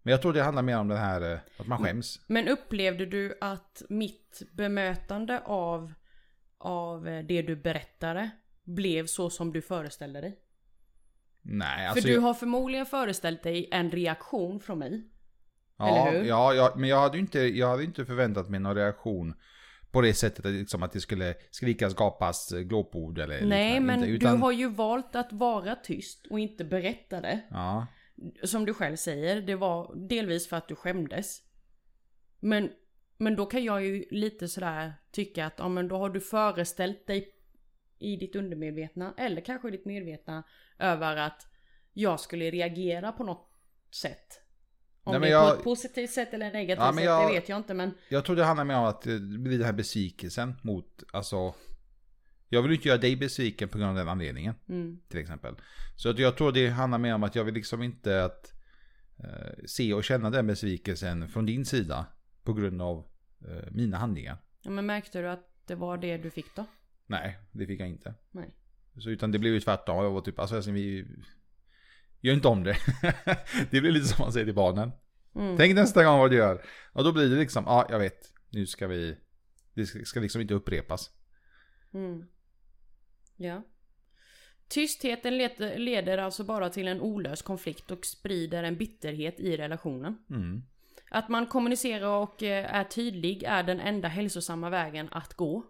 Men 0.03 0.11
jag 0.11 0.21
tror 0.21 0.33
det 0.33 0.41
handlar 0.43 0.61
mer 0.63 0.77
om 0.77 0.87
det 0.87 0.97
här 0.97 1.33
eh, 1.33 1.39
att 1.57 1.67
man 1.67 1.83
skäms. 1.83 2.19
Men 2.27 2.47
upplevde 2.47 3.05
du 3.05 3.37
att 3.41 3.81
mitt 3.89 4.41
bemötande 4.53 5.39
av, 5.45 5.93
av 6.57 7.07
eh, 7.07 7.25
det 7.25 7.41
du 7.41 7.55
berättade 7.55 8.29
blev 8.63 9.05
så 9.05 9.29
som 9.29 9.53
du 9.53 9.61
föreställde 9.61 10.21
dig? 10.21 10.39
Nej, 11.41 11.87
alltså... 11.87 12.01
För 12.01 12.07
du 12.09 12.13
jag- 12.15 12.21
har 12.21 12.33
förmodligen 12.33 12.85
föreställt 12.85 13.43
dig 13.43 13.69
en 13.71 13.91
reaktion 13.91 14.59
från 14.59 14.79
mig. 14.79 15.07
Ja, 15.77 16.07
Eller 16.07 16.19
hur? 16.19 16.27
ja, 16.27 16.53
ja, 16.53 16.73
men 16.77 16.89
jag 16.89 16.99
hade 16.99 17.17
ju 17.17 17.21
inte, 17.21 17.39
jag 17.39 17.67
hade 17.67 17.83
inte 17.83 18.05
förväntat 18.05 18.49
mig 18.49 18.59
någon 18.59 18.75
reaktion 18.75 19.33
på 19.91 20.01
det 20.01 20.13
sättet 20.13 20.45
att, 20.45 20.51
liksom, 20.51 20.83
att 20.83 20.91
det 20.91 20.99
skulle 21.01 21.35
skrikas, 21.51 21.93
gapas, 21.95 22.51
eh, 22.51 22.59
glåpord 22.59 23.19
eller 23.19 23.45
Nej, 23.45 23.69
liknande. 23.73 23.79
men 23.97 24.03
utan, 24.09 24.35
du 24.35 24.41
har 24.41 24.51
ju 24.51 24.69
valt 24.69 25.15
att 25.15 25.33
vara 25.33 25.75
tyst 25.75 26.27
och 26.29 26.39
inte 26.39 26.63
berätta 26.65 27.21
det. 27.21 27.41
Ja, 27.49 27.87
Som 28.43 28.65
du 28.65 28.73
själv 28.73 28.95
säger, 28.95 29.41
det 29.41 29.55
var 29.55 29.95
delvis 30.07 30.47
för 30.49 30.57
att 30.57 30.67
du 30.67 30.75
skämdes. 30.75 31.39
Men, 32.39 32.69
men 33.17 33.35
då 33.35 33.45
kan 33.45 33.63
jag 33.63 33.85
ju 33.85 34.05
lite 34.11 34.47
sådär 34.47 34.93
tycka 35.11 35.45
att 35.45 35.53
ja, 35.57 35.69
men 35.69 35.87
då 35.87 35.97
har 35.97 36.09
du 36.09 36.19
föreställt 36.21 37.07
dig 37.07 37.27
i 38.01 38.15
ditt 38.15 38.35
undermedvetna 38.35 39.13
eller 39.17 39.41
kanske 39.41 39.67
i 39.67 39.71
ditt 39.71 39.85
medvetna 39.85 40.43
över 40.79 41.17
att 41.17 41.47
jag 41.93 42.19
skulle 42.19 42.51
reagera 42.51 43.11
på 43.11 43.23
något 43.23 43.49
sätt. 43.95 44.41
Om 45.03 45.11
Nej, 45.11 45.21
det 45.21 45.35
är 45.35 45.41
på 45.41 45.47
jag- 45.47 45.57
ett 45.57 45.63
positivt 45.63 46.09
sätt 46.09 46.33
eller 46.33 46.51
negativt 46.51 46.85
Ja, 46.85 46.93
sätt, 46.93 47.03
jag- 47.03 47.29
det 47.29 47.33
vet 47.33 47.49
jag 47.49 47.57
inte 47.57 47.73
men 47.73 47.91
jag 48.09 48.25
tror 48.25 48.35
det 48.35 48.43
handlar 48.43 48.65
mer 48.65 48.75
om 48.77 48.83
att 48.85 49.01
det 49.01 49.19
blir 49.19 49.57
den 49.57 49.65
här 49.65 49.73
besvikelsen 49.73 50.53
mot, 50.63 51.03
alltså... 51.13 51.53
Jag 52.53 52.61
vill 52.61 52.71
inte 52.71 52.87
göra 52.87 52.97
dig 52.97 53.15
besviken 53.15 53.69
på 53.69 53.77
grund 53.77 53.89
av 53.89 53.95
den 53.95 54.07
anledningen, 54.09 54.53
mm, 54.69 55.01
till 55.09 55.19
exempel. 55.19 55.55
Så 55.95 56.09
att 56.09 56.19
jag 56.19 56.37
tror 56.37 56.51
det 56.51 56.67
handlar 56.67 56.97
mer 56.97 57.13
om 57.15 57.23
att 57.23 57.35
jag 57.35 57.43
vill 57.43 57.53
liksom 57.53 57.83
inte 57.83 58.23
att 58.23 58.53
eh, 59.23 59.53
se 59.65 59.93
och 59.93 60.03
känna 60.03 60.29
den 60.29 60.47
besvikelsen 60.47 61.27
från 61.27 61.45
din 61.45 61.65
sida 61.65 62.05
på 62.43 62.53
grund 62.53 62.81
av 62.81 63.07
eh, 63.47 63.71
mina 63.71 63.97
handlingar. 63.97 64.37
ja, 64.61 64.71
men 64.71 64.85
märkte 64.85 65.21
du 65.21 65.29
att 65.29 65.47
det 65.67 65.75
var 65.75 65.97
det 65.97 66.17
du 66.17 66.31
fick 66.31 66.55
då? 66.55 66.65
Nej, 67.11 67.37
det 67.51 67.67
fick 67.67 67.79
jag 67.79 67.87
inte. 67.87 68.13
Nej. 68.31 68.53
Så 68.97 69.09
utan 69.09 69.31
det 69.31 69.39
blev 69.39 69.53
ju 69.53 69.59
tvärtom. 69.59 70.03
Jag 70.03 70.11
var 70.11 70.21
typ, 70.21 70.39
alltså, 70.39 70.55
alltså 70.55 70.71
vi 70.71 71.07
gör 72.21 72.33
inte 72.33 72.47
om 72.47 72.63
det. 72.63 72.77
det 73.71 73.81
blir 73.81 73.91
lite 73.91 74.05
som 74.05 74.23
man 74.23 74.33
säger 74.33 74.45
till 74.45 74.55
barnen. 74.55 74.91
Mm. 75.35 75.57
Tänk 75.57 75.75
nästa 75.75 76.03
gång 76.03 76.19
vad 76.19 76.31
du 76.31 76.37
gör. 76.37 76.65
Och 76.93 77.03
då 77.03 77.11
blir 77.11 77.29
det 77.29 77.35
liksom, 77.35 77.63
ja 77.67 77.87
jag 77.89 77.99
vet. 77.99 78.33
Nu 78.49 78.65
ska 78.65 78.87
vi, 78.87 79.17
det 79.73 79.85
ska, 79.85 80.19
liksom 80.19 80.41
inte 80.41 80.53
upprepas. 80.53 81.11
Mm. 81.93 82.25
Ja. 83.35 83.63
Tystheten 84.67 85.37
leder, 85.75 86.17
alltså 86.17 86.43
bara 86.43 86.69
till 86.69 86.87
en 86.87 87.01
olöst 87.01 87.43
konflikt 87.43 87.91
och 87.91 88.05
sprider 88.05 88.63
en 88.63 88.77
bitterhet 88.77 89.39
i 89.39 89.57
relationen. 89.57 90.17
Mm. 90.29 90.63
Att 91.09 91.29
man 91.29 91.47
kommunicerar 91.47 92.07
och 92.07 92.43
eh, 92.43 92.75
är 92.75 92.83
tydlig 92.83 93.43
är 93.43 93.63
den 93.63 93.79
enda 93.79 94.07
hälsosamma 94.07 94.69
vägen 94.69 95.09
att 95.11 95.33
gå. 95.33 95.63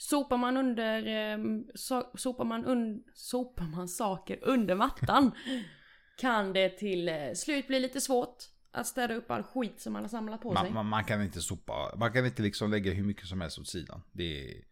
Sopar 0.00 0.36
man 0.36 0.56
under, 0.56 1.06
eh, 1.06 1.38
so, 1.74 2.02
sopar 2.14 2.44
man 2.44 2.64
un, 2.64 3.02
sopar 3.14 3.64
man 3.64 3.88
saker 3.88 4.38
under 4.42 4.74
mattan 4.74 5.30
kan 6.20 6.52
det 6.52 6.68
till 6.68 7.08
eh, 7.08 7.32
slut 7.34 7.66
bli 7.66 7.80
lite 7.80 8.00
svårt 8.00 8.36
att 8.72 8.86
städa 8.86 9.14
upp 9.14 9.30
all 9.30 9.42
skit 9.42 9.80
som 9.80 9.92
man 9.92 10.02
har 10.02 10.08
samlat 10.08 10.40
på 10.40 10.54
sig. 10.54 10.64
Man, 10.64 10.72
man, 10.74 10.86
man 10.86 11.04
kan 11.04 11.22
inte 11.22 11.40
sopa, 11.40 11.94
man 11.96 12.12
kan 12.12 12.26
inte 12.26 12.42
liksom 12.42 12.70
lägga 12.70 12.92
hur 12.92 13.04
mycket 13.04 13.26
som 13.26 13.40
helst 13.40 13.58
åt 13.58 13.68
sidan. 13.68 14.02
Det 14.12 14.50
är, 14.50 14.64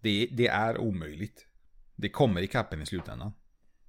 Det, 0.00 0.28
det 0.32 0.46
är 0.46 0.78
omöjligt. 0.78 1.46
Det 1.96 2.08
kommer 2.08 2.40
i 2.40 2.46
kappen 2.46 2.82
i 2.82 2.86
slutändan. 2.86 3.32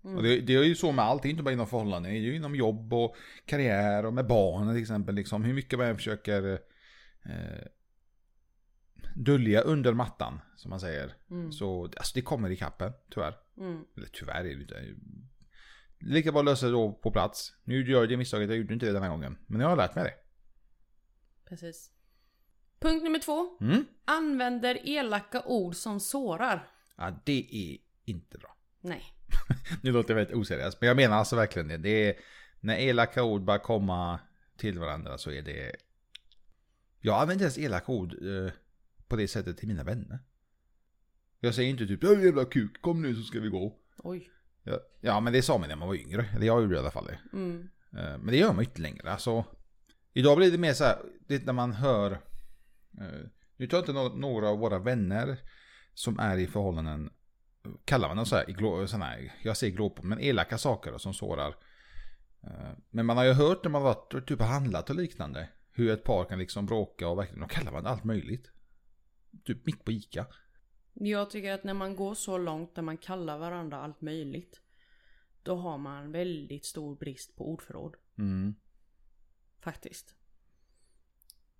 Mm. 0.03 0.17
Och 0.17 0.23
det, 0.23 0.39
det 0.39 0.55
är 0.55 0.63
ju 0.63 0.75
så 0.75 0.91
med 0.91 1.05
allt, 1.05 1.21
det 1.21 1.27
är 1.27 1.31
inte 1.31 1.43
bara 1.43 1.53
inom 1.53 1.67
förhållanden. 1.67 2.11
Det 2.11 2.17
är 2.17 2.21
ju 2.21 2.35
inom 2.35 2.55
jobb 2.55 2.93
och 2.93 3.15
karriär 3.45 4.05
och 4.05 4.13
med 4.13 4.27
barnen 4.27 4.73
till 4.73 4.81
exempel. 4.81 5.15
Liksom, 5.15 5.43
hur 5.43 5.53
mycket 5.53 5.79
man 5.79 5.95
försöker 5.95 6.51
eh, 7.25 7.65
dölja 9.15 9.61
under 9.61 9.93
mattan, 9.93 10.39
som 10.55 10.69
man 10.69 10.79
säger. 10.79 11.15
Mm. 11.31 11.51
Så 11.51 11.83
alltså, 11.83 12.11
det 12.15 12.21
kommer 12.21 12.49
i 12.49 12.57
kappen, 12.57 12.93
tyvärr. 13.09 13.37
Mm. 13.57 13.85
Eller 13.97 14.07
tyvärr 14.07 14.39
är 14.39 14.55
det 14.55 14.61
inte. 14.61 14.95
Lika 15.99 16.31
bra 16.31 16.39
att 16.39 16.45
lösa 16.45 16.65
det 16.65 16.71
då 16.71 16.91
på 16.93 17.11
plats. 17.11 17.53
Nu 17.63 17.89
gör 17.89 17.99
jag 17.99 18.09
det 18.09 18.17
misstaget, 18.17 18.49
jag 18.49 18.57
gjorde 18.57 18.73
inte 18.73 18.85
det 18.85 18.91
den 18.91 19.03
här 19.03 19.09
gången. 19.09 19.37
Men 19.47 19.61
jag 19.61 19.67
har 19.67 19.75
lärt 19.75 19.95
mig 19.95 20.03
det. 20.03 20.13
Precis. 21.49 21.91
Punkt 22.79 23.03
nummer 23.03 23.19
två. 23.19 23.57
Mm. 23.61 23.85
Använder 24.05 24.89
elaka 24.89 25.43
ord 25.45 25.75
som 25.75 25.99
sårar. 25.99 26.71
Ja, 26.97 27.21
det 27.25 27.47
är 27.51 27.77
inte 28.05 28.37
bra. 28.37 28.55
Nej. 28.81 29.03
Nu 29.81 29.91
låter 29.91 30.09
jag 30.09 30.15
väldigt 30.15 30.35
oseriöst, 30.35 30.77
men 30.81 30.87
jag 30.87 30.97
menar 30.97 31.17
alltså 31.17 31.35
verkligen 31.35 31.67
det. 31.67 31.77
det 31.77 32.09
är, 32.09 32.15
när 32.59 32.77
elaka 32.77 33.23
ord 33.23 33.41
bara 33.41 33.59
komma 33.59 34.19
till 34.57 34.79
varandra 34.79 35.17
så 35.17 35.31
är 35.31 35.41
det... 35.41 35.75
Jag 36.99 37.13
använder 37.13 37.33
inte 37.33 37.43
ens 37.43 37.57
elaka 37.57 37.91
ord 37.91 38.13
eh, 38.13 38.51
på 39.09 39.15
det 39.15 39.27
sättet 39.27 39.57
till 39.57 39.67
mina 39.67 39.83
vänner. 39.83 40.19
Jag 41.39 41.55
säger 41.55 41.69
inte 41.69 41.87
typ 41.87 42.03
"Ja, 42.03 42.13
jävla 42.13 42.45
kuk, 42.45 42.81
kom 42.81 43.01
nu 43.01 43.15
så 43.15 43.21
ska 43.21 43.39
vi 43.39 43.49
gå. 43.49 43.79
Oj. 43.97 44.29
Ja, 44.63 44.79
ja 45.01 45.19
men 45.19 45.33
det 45.33 45.41
sa 45.41 45.57
man 45.57 45.69
när 45.69 45.75
man 45.75 45.87
var 45.87 45.95
yngre. 45.95 46.25
Eller 46.35 46.45
jag 46.47 46.61
gjorde 46.61 46.75
i 46.75 46.79
alla 46.79 46.91
fall 46.91 47.05
det. 47.05 47.19
Mm. 47.33 47.69
Eh, 47.97 48.17
Men 48.17 48.27
det 48.27 48.37
gör 48.37 48.53
man 48.53 48.63
inte 48.63 48.81
längre. 48.81 49.11
Alltså, 49.11 49.45
idag 50.13 50.37
blir 50.37 50.51
det 50.51 50.57
mer 50.57 50.73
så 50.73 50.83
här, 50.83 50.97
det 51.27 51.45
när 51.45 51.53
man 51.53 51.73
hör... 51.73 52.11
eh, 52.99 53.27
Nu 53.57 53.67
tar 53.67 53.79
inte 53.79 53.93
nå- 53.93 54.09
några 54.15 54.49
av 54.49 54.59
våra 54.59 54.79
vänner 54.79 55.37
som 55.93 56.19
är 56.19 56.37
i 56.37 56.47
förhållanden, 56.47 57.09
kallar 57.85 58.07
man 58.07 58.17
dem 58.17 58.25
så 58.25 58.35
här, 58.35 58.85
såna 58.85 59.05
här 59.05 59.33
jag 59.43 59.57
säger 59.57 59.73
glåpor, 59.75 60.03
men 60.03 60.19
elaka 60.19 60.57
saker 60.57 60.97
som 60.97 61.13
sårar. 61.13 61.55
Eh, 62.43 62.71
Men 62.89 63.05
man 63.05 63.17
har 63.17 63.23
ju 63.25 63.33
hört 63.33 63.63
när 63.63 63.71
man 63.71 63.81
varit 63.83 64.27
typ 64.27 64.41
handlat 64.41 64.89
och 64.89 64.95
liknande, 64.95 65.49
hur 65.71 65.91
ett 65.91 66.03
par 66.03 66.25
kan 66.25 66.39
liksom 66.39 66.65
bråka 66.65 67.07
och 67.07 67.17
verkligen, 67.17 67.41
då 67.41 67.47
kallar 67.47 67.71
man 67.71 67.85
allt 67.85 68.03
möjligt. 68.03 68.51
Typ 69.43 69.65
mitt 69.65 69.85
på 69.85 69.91
Ica. 69.91 70.25
Jag 70.93 71.29
tycker 71.29 71.53
att 71.53 71.63
när 71.63 71.73
man 71.73 71.95
går 71.95 72.13
så 72.13 72.37
långt 72.37 72.75
där 72.75 72.81
man 72.81 72.97
kallar 72.97 73.37
varandra 73.37 73.77
allt 73.77 74.01
möjligt. 74.01 74.61
Då 75.43 75.55
har 75.55 75.77
man 75.77 76.11
väldigt 76.11 76.65
stor 76.65 76.95
brist 76.95 77.35
på 77.35 77.51
ordförråd. 77.51 77.95
Mm. 78.17 78.55
Faktiskt. 79.59 80.15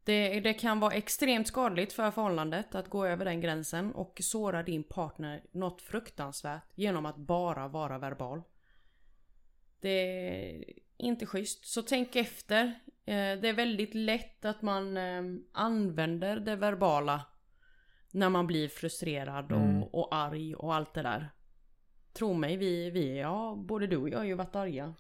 Det, 0.04 0.40
det 0.40 0.54
kan 0.54 0.80
vara 0.80 0.94
extremt 0.94 1.48
skadligt 1.48 1.94
för 1.94 2.12
förhållandet 2.12 2.76
att 2.76 2.90
gå 2.90 3.06
över 3.06 3.26
den 3.26 3.42
gränsen 3.42 3.92
och 3.94 4.18
såra 4.22 4.64
din 4.64 4.84
partner 4.84 5.44
något 5.52 5.82
fruktansvärt 5.82 6.72
genom 6.76 7.06
att 7.06 7.18
bara 7.18 7.68
vara 7.68 7.98
verbal. 7.98 8.42
Det 9.80 9.90
är 9.90 10.64
inte 10.98 11.26
schysst. 11.26 11.66
Så 11.66 11.82
tänk 11.82 12.16
efter. 12.16 12.66
Eh, 13.06 13.40
Det 13.40 13.50
är 13.50 13.54
väldigt 13.54 13.96
lätt 13.96 14.46
att 14.46 14.62
man 14.62 14.98
eh, 14.98 15.24
använder 15.52 16.40
det 16.40 16.56
verbala 16.56 17.26
när 18.12 18.30
man 18.30 18.48
blir 18.48 18.68
frustrerad 18.68 19.52
Mm. 19.52 19.84
och, 19.84 19.96
och 20.00 20.16
arg 20.16 20.56
och 20.56 20.76
allt 20.76 20.94
det 20.94 21.02
där. 21.02 21.30
Tro 22.14 22.34
mig, 22.34 22.58
vi, 22.58 22.90
vi 22.90 23.18
ja, 23.18 23.64
både 23.68 23.88
du 23.88 23.98
och 23.98 24.10
jag 24.10 24.18
har 24.18 24.26
ju 24.26 24.34
varit 24.34 24.56
arga 24.56 24.96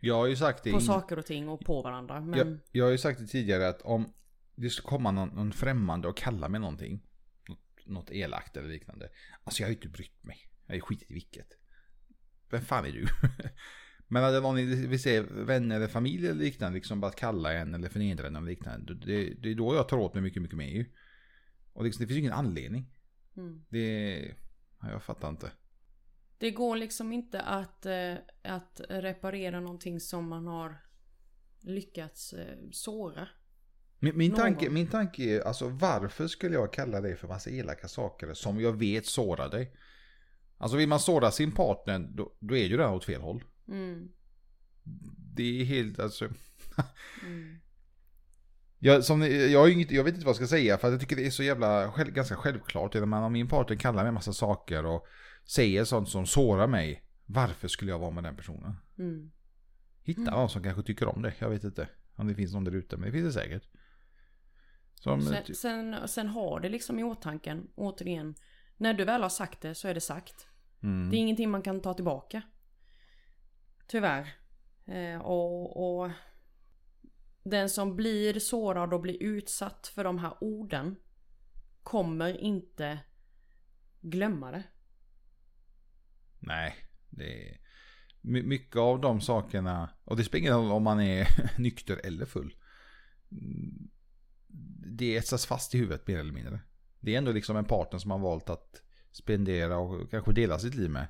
Jag 0.00 0.14
har 0.14 0.26
ju 0.26 0.36
sagt 0.36 0.64
det 0.64 0.72
på 0.72 0.80
saker 0.80 1.18
och 1.18 1.26
ting 1.26 1.48
och 1.48 1.60
på 1.60 1.82
varandra. 1.82 2.20
Men 2.20 2.38
Jag, 2.38 2.58
jag 2.72 2.84
har 2.84 2.90
ju 2.92 2.98
sagt 2.98 3.20
det 3.20 3.26
tidigare 3.26 3.68
att 3.68 3.82
om 3.82 4.12
det 4.56 4.70
ska 4.70 4.88
komma 4.88 5.10
någon, 5.10 5.28
någon 5.28 5.52
främmande 5.52 6.08
och 6.08 6.16
kalla 6.16 6.48
mig 6.48 6.60
någonting. 6.60 7.02
Något, 7.48 7.86
något 7.86 8.10
elakt 8.10 8.56
eller 8.56 8.68
liknande. 8.68 9.08
Alltså 9.44 9.62
jag 9.62 9.66
har 9.66 9.70
ju 9.70 9.76
inte 9.76 9.88
brytt 9.88 10.24
mig. 10.24 10.38
Jag 10.66 10.72
har 10.72 10.76
ju 10.76 10.80
skitit 10.80 11.10
i 11.10 11.14
vilket. 11.14 11.48
Vem 12.50 12.60
fan 12.60 12.86
är 12.86 12.92
du? 12.92 13.06
Men 14.08 14.24
att 14.24 14.42
någon 14.42 14.56
vi 14.88 14.98
ser 14.98 15.22
vänner 15.22 15.76
eller 15.76 15.88
familj 15.88 16.26
eller 16.26 16.40
liknande 16.44 16.74
liksom 16.74 17.00
bara 17.00 17.06
att 17.06 17.16
kalla 17.16 17.52
en 17.52 17.74
eller 17.74 17.88
förnedra 17.88 18.26
en 18.26 18.36
eller 18.36 18.46
liknande. 18.46 18.94
Det, 18.94 19.34
det 19.42 19.50
är 19.50 19.54
då 19.54 19.74
jag 19.74 19.88
tar 19.88 19.96
åt 19.96 20.14
mig 20.14 20.22
mycket, 20.22 20.42
mycket 20.42 20.58
mer 20.58 20.68
ju. 20.68 20.84
Och 21.74 21.84
liksom, 21.84 22.02
det 22.02 22.06
finns 22.06 22.16
ju 22.16 22.20
ingen 22.20 22.32
anledning. 22.32 22.86
mm. 23.36 23.64
Det... 23.68 24.34
ja, 24.80 24.90
Jag 24.90 25.02
fattar 25.02 25.28
inte. 25.28 25.52
det 26.38 26.50
går 26.50 26.76
liksom 26.76 27.12
inte 27.12 27.40
att, 27.40 27.86
eh, 27.86 28.14
att 28.42 28.80
reparera 28.88 29.60
någonting 29.60 30.00
som 30.00 30.28
man 30.28 30.46
har 30.46 30.76
lyckats 31.60 32.32
eh, 32.32 32.56
såra. 32.72 33.28
Min, 33.98 34.18
min, 34.18 34.34
tanke, 34.34 34.70
min 34.70 34.86
tanke 34.86 35.22
är, 35.22 35.40
alltså 35.40 35.68
varför 35.68 36.26
skulle 36.26 36.54
jag 36.54 36.72
kalla 36.72 37.00
dig 37.00 37.16
för 37.16 37.28
massa 37.28 37.50
elaka 37.50 37.88
saker 37.88 38.34
som 38.34 38.60
jag 38.60 38.72
vet 38.72 39.06
sårar 39.06 39.50
dig? 39.50 39.76
Alltså 40.58 40.76
vill 40.76 40.88
man 40.88 41.00
såra 41.00 41.30
sin 41.30 41.52
partner, 41.52 41.98
då, 41.98 42.36
då 42.40 42.56
är 42.56 42.64
ju 42.66 42.76
det 42.76 42.86
åt 42.86 43.04
fel 43.04 43.20
håll. 43.20 43.44
Mm. 43.68 44.08
Det 45.34 45.60
är 45.60 45.64
helt, 45.64 45.98
alltså. 45.98 46.28
Mm. 47.26 47.60
Jag, 48.84 49.04
som, 49.04 49.22
jag, 49.22 49.70
inget, 49.72 49.90
jag 49.90 50.04
vet 50.04 50.14
inte 50.14 50.26
vad 50.26 50.30
jag 50.30 50.36
ska 50.36 50.46
säga 50.46 50.78
för 50.78 50.88
att 50.88 50.92
jag 50.92 51.00
tycker 51.00 51.16
det 51.16 51.26
är 51.26 51.30
så 51.30 51.42
jävla, 51.42 51.92
själv, 51.92 52.10
ganska 52.12 52.36
självklart. 52.36 52.94
När 52.94 53.06
man, 53.06 53.22
om 53.24 53.32
min 53.32 53.48
partner 53.48 53.76
kallar 53.76 54.02
mig 54.02 54.08
en 54.08 54.14
massa 54.14 54.32
saker 54.32 54.86
och 54.86 55.06
säger 55.44 55.84
sånt 55.84 56.08
som 56.08 56.26
sårar 56.26 56.66
mig. 56.66 57.04
Varför 57.26 57.68
skulle 57.68 57.90
jag 57.90 57.98
vara 57.98 58.10
med 58.10 58.24
den 58.24 58.36
personen? 58.36 58.76
Mm. 58.98 59.30
Hitta 60.02 60.20
Mm. 60.20 60.34
någon 60.34 60.48
som 60.48 60.62
kanske 60.62 60.82
tycker 60.82 61.08
om 61.08 61.22
det. 61.22 61.34
Jag 61.38 61.50
vet 61.50 61.64
inte 61.64 61.88
om 62.16 62.28
det 62.28 62.34
finns 62.34 62.52
någon 62.52 62.64
där 62.64 62.72
ute, 62.74 62.96
men 62.96 63.06
det 63.06 63.12
finns 63.12 63.34
det 63.34 63.40
säkert. 63.40 63.62
Som, 64.94 65.22
Sen, 65.22 65.54
sen, 65.54 66.08
sen 66.08 66.28
har 66.28 66.60
det 66.60 66.68
liksom 66.68 66.98
i 66.98 67.04
åtanken, 67.04 67.68
återigen. 67.74 68.34
När 68.76 68.94
du 68.94 69.04
väl 69.04 69.22
har 69.22 69.28
sagt 69.28 69.60
det 69.60 69.74
så 69.74 69.88
är 69.88 69.94
det 69.94 70.00
sagt. 70.00 70.46
mm. 70.82 71.10
Det 71.10 71.16
är 71.16 71.18
ingenting 71.18 71.50
man 71.50 71.62
kan 71.62 71.80
ta 71.80 71.94
tillbaka. 71.94 72.42
Tyvärr. 73.86 74.34
Eh, 74.86 75.20
och, 75.20 76.02
och 76.04 76.10
den 77.44 77.68
som 77.70 77.96
blir 77.96 78.38
sårad 78.38 78.94
och 78.94 79.00
blir 79.00 79.22
utsatt 79.22 79.86
för 79.94 80.04
de 80.04 80.18
här 80.18 80.34
orden 80.40 80.96
kommer 81.82 82.40
inte 82.40 82.98
glömma 84.00 84.50
det. 84.50 84.62
Nej, 86.38 86.74
det 87.10 87.48
är 87.48 87.60
my- 88.20 88.42
mycket 88.42 88.76
av 88.76 89.00
de 89.00 89.20
sakerna. 89.20 89.90
Och 90.04 90.16
det 90.16 90.24
spelar 90.24 90.40
ingen 90.40 90.54
roll 90.54 90.72
om 90.72 90.82
man 90.82 91.00
är 91.00 91.26
nykter 91.60 92.00
eller 92.04 92.26
full. 92.26 92.54
Det 94.96 95.16
etsas 95.16 95.46
fast 95.46 95.74
i 95.74 95.78
huvudet 95.78 96.06
mer 96.06 96.18
eller 96.18 96.32
mindre. 96.32 96.60
Det 97.00 97.14
är 97.14 97.18
ändå 97.18 97.32
liksom 97.32 97.56
en 97.56 97.64
partner 97.64 97.98
som 97.98 98.10
har 98.10 98.18
valt 98.18 98.50
att 98.50 98.82
spendera 99.10 99.78
och 99.78 100.10
kanske 100.10 100.32
dela 100.32 100.58
sitt 100.58 100.74
liv 100.74 100.90
med. 100.90 101.06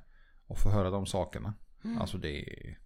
Och 0.46 0.58
få 0.58 0.70
höra 0.70 0.90
de 0.90 1.06
sakerna. 1.06 1.54
Mm. 1.84 1.98
Alltså 1.98 2.18
det 2.18 2.40
är... 2.40 2.78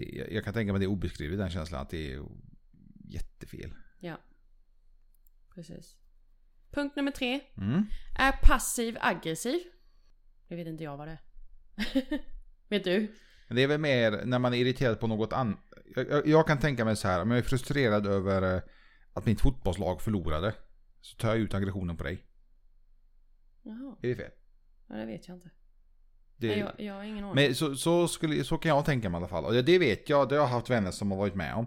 Det, 0.00 0.26
jag 0.30 0.44
kan 0.44 0.54
tänka 0.54 0.72
mig 0.72 0.80
det 0.80 0.86
är 0.86 0.90
obeskrivligt 0.90 1.38
den 1.38 1.50
känslan 1.50 1.82
att 1.82 1.90
det 1.90 2.12
är 2.12 2.22
jättefel. 3.04 3.74
Ja. 3.98 4.16
Precis. 5.54 5.96
Punkt 6.70 6.96
nummer 6.96 7.10
tre. 7.10 7.40
Mm. 7.56 7.84
Är 8.18 8.32
passiv 8.32 8.96
aggressiv? 9.00 9.60
Det 10.48 10.56
vet 10.56 10.66
inte 10.66 10.84
jag 10.84 10.96
vad 10.96 11.08
det 11.08 11.12
är. 11.12 11.20
vet 12.68 12.84
du? 12.84 13.14
Det 13.48 13.62
är 13.62 13.66
väl 13.66 13.80
mer 13.80 14.24
när 14.24 14.38
man 14.38 14.54
är 14.54 14.58
irriterad 14.58 15.00
på 15.00 15.06
något 15.06 15.32
annat. 15.32 15.58
Jag, 15.94 16.10
jag, 16.10 16.26
jag 16.26 16.46
kan 16.46 16.58
tänka 16.58 16.84
mig 16.84 16.96
så 16.96 17.08
här, 17.08 17.22
om 17.22 17.30
jag 17.30 17.38
är 17.38 17.42
frustrerad 17.42 18.06
över 18.06 18.56
eh, 18.56 18.62
att 19.12 19.26
mitt 19.26 19.40
fotbollslag 19.40 20.02
förlorade. 20.02 20.54
Så 21.00 21.16
tar 21.16 21.28
jag 21.28 21.38
ut 21.38 21.54
aggressionen 21.54 21.96
på 21.96 22.04
dig. 22.04 22.26
Jaha, 23.62 23.96
Är 24.02 24.08
det 24.08 24.16
fel? 24.16 24.30
ja, 24.88 24.94
det 24.94 25.06
vet 25.06 25.28
jag 25.28 25.36
inte. 25.36 25.50
Det, 26.40 26.56
jag, 26.56 26.72
jag 26.78 26.94
har 26.94 27.02
ingen 27.02 27.24
aning. 27.24 27.34
men 27.34 27.54
så, 27.54 27.74
så, 27.76 28.08
skulle, 28.08 28.44
så 28.44 28.58
kan 28.58 28.68
jag 28.68 28.84
tänka 28.84 29.08
mig 29.08 29.16
i 29.16 29.20
alla 29.20 29.28
fall. 29.28 29.44
Och 29.44 29.64
det, 29.64 29.78
vet 29.78 30.08
jag, 30.08 30.28
det 30.28 30.34
har 30.34 30.42
jag 30.42 30.48
haft 30.48 30.70
vänner 30.70 30.90
som 30.90 31.10
har 31.10 31.18
varit 31.18 31.34
med 31.34 31.54
om. 31.54 31.66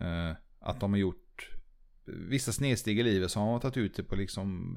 Eh, 0.00 0.36
att 0.60 0.80
de 0.80 0.92
har 0.92 0.98
gjort 0.98 1.50
vissa 2.04 2.52
snedsteg 2.52 2.98
i 2.98 3.02
livet 3.02 3.30
som 3.30 3.42
har 3.42 3.60
tagit 3.60 3.76
ut 3.76 3.96
det 3.96 4.02
på 4.02 4.16
liksom 4.16 4.76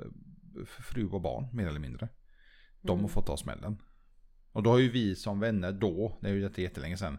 eh, 0.60 0.65
fru 0.65 1.07
och 1.10 1.22
barn 1.22 1.48
mer 1.55 1.67
eller 1.67 1.79
mindre. 1.79 2.10
De 2.81 2.89
har 2.91 2.98
Mm. 2.98 3.10
fått 3.10 3.25
ta 3.25 3.38
smällen. 3.38 3.81
Och 4.51 4.63
då 4.63 4.69
har 4.69 4.77
ju 4.79 4.89
vi 4.91 5.15
som 5.15 5.39
vänner 5.39 5.72
då, 5.72 6.17
det 6.22 6.29
är 6.29 6.34
ju 6.34 6.50
jättelänge 6.62 6.98
sedan, 6.98 7.17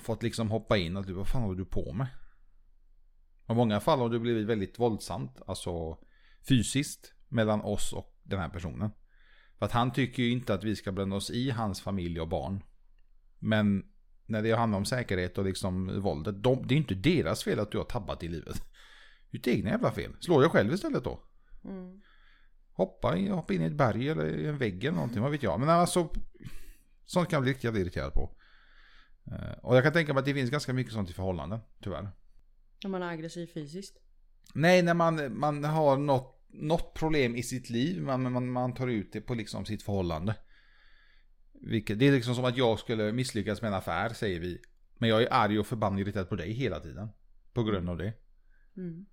fått 0.00 0.22
liksom 0.22 0.50
hoppa 0.50 0.76
in 0.76 0.96
och 0.96 1.06
typ, 1.06 1.16
vad 1.16 1.28
fan 1.28 1.42
håller 1.42 1.58
du 1.58 1.64
på 1.64 1.92
med? 1.92 2.06
Och 3.46 3.54
I 3.54 3.56
många 3.56 3.80
fall 3.80 3.98
har 3.98 4.08
det 4.08 4.18
blivit 4.18 4.46
väldigt 4.46 4.78
våldsamt, 4.78 5.42
alltså 5.46 5.98
fysiskt, 6.48 7.14
mellan 7.28 7.60
oss 7.60 7.92
och 7.92 8.20
den 8.22 8.38
här 8.38 8.48
personen. 8.48 8.90
För 9.62 9.66
att 9.66 9.72
han 9.72 9.92
tycker 9.92 10.22
ju 10.22 10.30
inte 10.30 10.54
att 10.54 10.64
vi 10.64 10.76
ska 10.76 10.92
blanda 10.92 11.16
oss 11.16 11.30
i 11.30 11.50
hans 11.50 11.80
familj 11.80 12.20
och 12.20 12.28
barn. 12.28 12.62
Men 13.38 13.84
när 14.26 14.42
det 14.42 14.52
handlar 14.52 14.78
om 14.78 14.84
säkerhet 14.84 15.38
och 15.38 15.44
liksom 15.44 16.00
våldet, 16.00 16.42
de, 16.42 16.66
det 16.66 16.74
är 16.74 16.76
inte 16.76 16.94
deras 16.94 17.44
fel 17.44 17.60
att 17.60 17.70
du 17.70 17.78
har 17.78 17.84
tabbat 17.84 18.22
i 18.22 18.28
livet. 18.28 18.54
Det 19.30 19.36
är 19.36 19.38
ditt 19.38 19.48
egna 19.48 19.70
jävla 19.70 19.92
fel. 19.92 20.12
Slå 20.20 20.40
dig 20.40 20.50
själv 20.50 20.72
istället 20.72 21.04
då. 21.04 21.20
Mm. 21.64 22.00
Hoppa, 22.72 23.16
in, 23.16 23.30
hoppa 23.30 23.52
in 23.54 23.62
i 23.62 23.64
ett 23.64 23.72
berg 23.72 24.08
eller 24.08 24.26
i 24.26 24.46
en 24.46 24.58
vägg 24.58 24.84
eller 24.84 24.96
någonting, 24.96 25.22
vad 25.22 25.30
vet 25.30 25.42
jag. 25.42 25.60
Men 25.60 25.68
alltså, 25.68 26.08
sånt 27.06 27.28
kan 27.28 27.36
jag 27.36 27.42
bli 27.42 27.52
riktigt 27.52 27.74
irriterad 27.74 28.12
på. 28.12 28.36
Eh, 29.26 29.58
Och 29.62 29.76
jag 29.76 29.84
kan 29.84 29.92
tänka 29.92 30.12
mig 30.12 30.20
att 30.20 30.26
det 30.26 30.34
finns 30.34 30.50
ganska 30.50 30.72
mycket 30.72 30.92
sånt 30.92 31.10
i 31.10 31.12
förhållanden, 31.12 31.60
tyvärr. 31.82 32.10
När 32.82 32.90
man 32.90 33.02
är 33.02 33.08
aggressiv 33.08 33.46
fysiskt. 33.46 33.98
Nej, 34.54 34.82
när 34.82 34.94
man, 34.94 35.38
man 35.38 35.64
har 35.64 35.96
något, 35.96 36.31
något 36.52 36.94
problem 36.94 37.36
i 37.36 37.42
sitt 37.42 37.70
liv, 37.70 38.02
men 38.02 38.32
man, 38.32 38.50
man 38.50 38.74
tar 38.74 38.88
ut 38.88 39.12
det 39.12 39.20
på 39.20 39.34
liksom 39.34 39.64
sitt 39.64 39.82
förhållande. 39.82 40.34
Vilket, 41.52 41.98
det 41.98 42.08
är 42.08 42.12
liksom 42.12 42.34
som 42.34 42.44
att 42.44 42.56
jag 42.56 42.78
skulle 42.78 43.12
misslyckas 43.12 43.62
med 43.62 43.68
en 43.68 43.74
affär, 43.74 44.08
säger 44.08 44.40
vi. 44.40 44.58
Men 44.98 45.08
jag 45.08 45.22
är 45.22 45.28
arg 45.32 45.58
och 45.58 45.66
förbannad 45.66 46.00
irriterad 46.00 46.28
på 46.28 46.36
dig 46.36 46.52
hela 46.52 46.80
tiden. 46.80 47.08
På 47.52 47.62
grund 47.62 47.90
av 47.90 47.98
det. 47.98 48.12
Mm. 48.76 49.06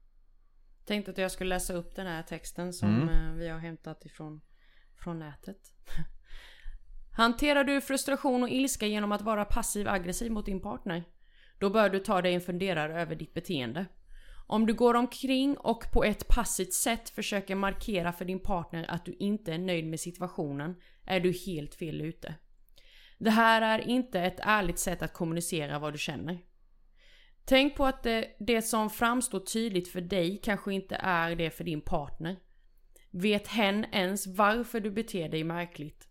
Tänkte 0.86 1.12
att 1.12 1.18
jag 1.18 1.32
skulle 1.32 1.50
läsa 1.50 1.74
upp 1.74 1.96
den 1.96 2.08
här 2.08 2.24
texten 2.24 2.74
som 2.74 2.90
Mm. 3.02 3.10
eh, 3.10 3.34
vi 3.34 3.48
har 3.48 3.60
hämtat 3.60 4.06
ifrån 4.06 4.42
från 5.04 5.20
nätet. 5.20 5.58
Hanterar 7.18 7.64
du 7.64 7.82
frustration 7.82 8.44
och 8.44 8.50
ilska 8.50 8.88
genom 8.88 9.12
att 9.12 9.22
vara 9.22 9.46
passiv 9.46 9.88
aggressiv 9.88 10.32
mot 10.32 10.46
din 10.46 10.62
partner? 10.62 11.04
Då 11.60 11.70
bör 11.70 11.90
du 11.90 12.00
ta 12.00 12.22
dig 12.22 12.34
en 12.34 12.42
funderare 12.42 13.02
över 13.02 13.16
ditt 13.16 13.34
beteende. 13.34 13.86
Om 14.52 14.66
du 14.66 14.74
går 14.74 14.94
omkring 14.94 15.58
och 15.58 15.92
på 15.92 16.04
ett 16.04 16.28
passivt 16.28 16.74
sätt 16.74 17.10
försöker 17.10 17.56
markera 17.56 18.14
för 18.14 18.26
din 18.26 18.40
partner 18.40 18.86
att 18.90 19.06
du 19.06 19.14
inte 19.20 19.54
är 19.54 19.58
nöjd 19.58 19.88
med 19.88 20.00
situationen 20.00 20.76
är 21.06 21.20
du 21.20 21.32
helt 21.46 21.76
fel 21.76 22.02
ute. 22.02 22.36
Det 23.18 23.30
här 23.30 23.62
är 23.62 23.88
inte 23.88 24.20
ett 24.20 24.40
ärligt 24.40 24.80
sätt 24.80 25.02
att 25.02 25.14
kommunicera 25.14 25.80
vad 25.80 25.94
du 25.94 25.98
känner. 25.98 26.40
Tänk 27.46 27.76
på 27.76 27.86
att 27.86 28.04
det, 28.04 28.36
det 28.40 28.62
som 28.62 28.90
framstår 28.90 29.40
tydligt 29.40 29.88
för 29.88 30.02
dig 30.02 30.40
kanske 30.44 30.74
inte 30.74 30.96
är 30.96 31.36
det 31.36 31.50
för 31.50 31.64
din 31.64 31.82
partner. 31.82 32.36
Vet 33.12 33.48
hen 33.48 33.86
ens 33.92 34.28
varför 34.28 34.80
du 34.80 34.92
beter 34.92 35.30
dig 35.30 35.44
märkligt? 35.44 36.08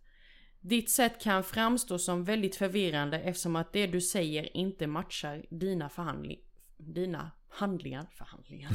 Ditt 0.61 0.89
sätt 0.89 1.21
kan 1.21 1.43
framstå 1.43 1.99
som 1.99 2.23
väldigt 2.23 2.55
förvirrande 2.55 3.19
eftersom 3.19 3.55
att 3.55 3.73
det 3.73 3.87
du 3.87 4.01
säger 4.01 4.57
inte 4.57 4.87
matchar 4.87 5.45
dina. 5.49 5.89
Dina 6.77 7.31
handlingar? 7.49 8.07
Förhandlingar? 8.11 8.71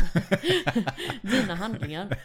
dina 1.23 1.55
handlingar. 1.55 2.19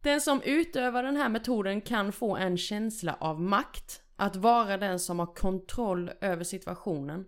Den 0.00 0.20
som 0.20 0.42
utövar 0.42 1.02
den 1.02 1.16
här 1.16 1.28
metoden 1.28 1.80
kan 1.80 2.12
få 2.12 2.36
en 2.36 2.56
känsla 2.56 3.16
av 3.20 3.40
makt. 3.40 4.00
Att 4.16 4.36
vara 4.36 4.76
den 4.76 5.00
som 5.00 5.18
har 5.18 5.34
kontroll 5.34 6.10
över 6.20 6.44
situationen. 6.44 7.24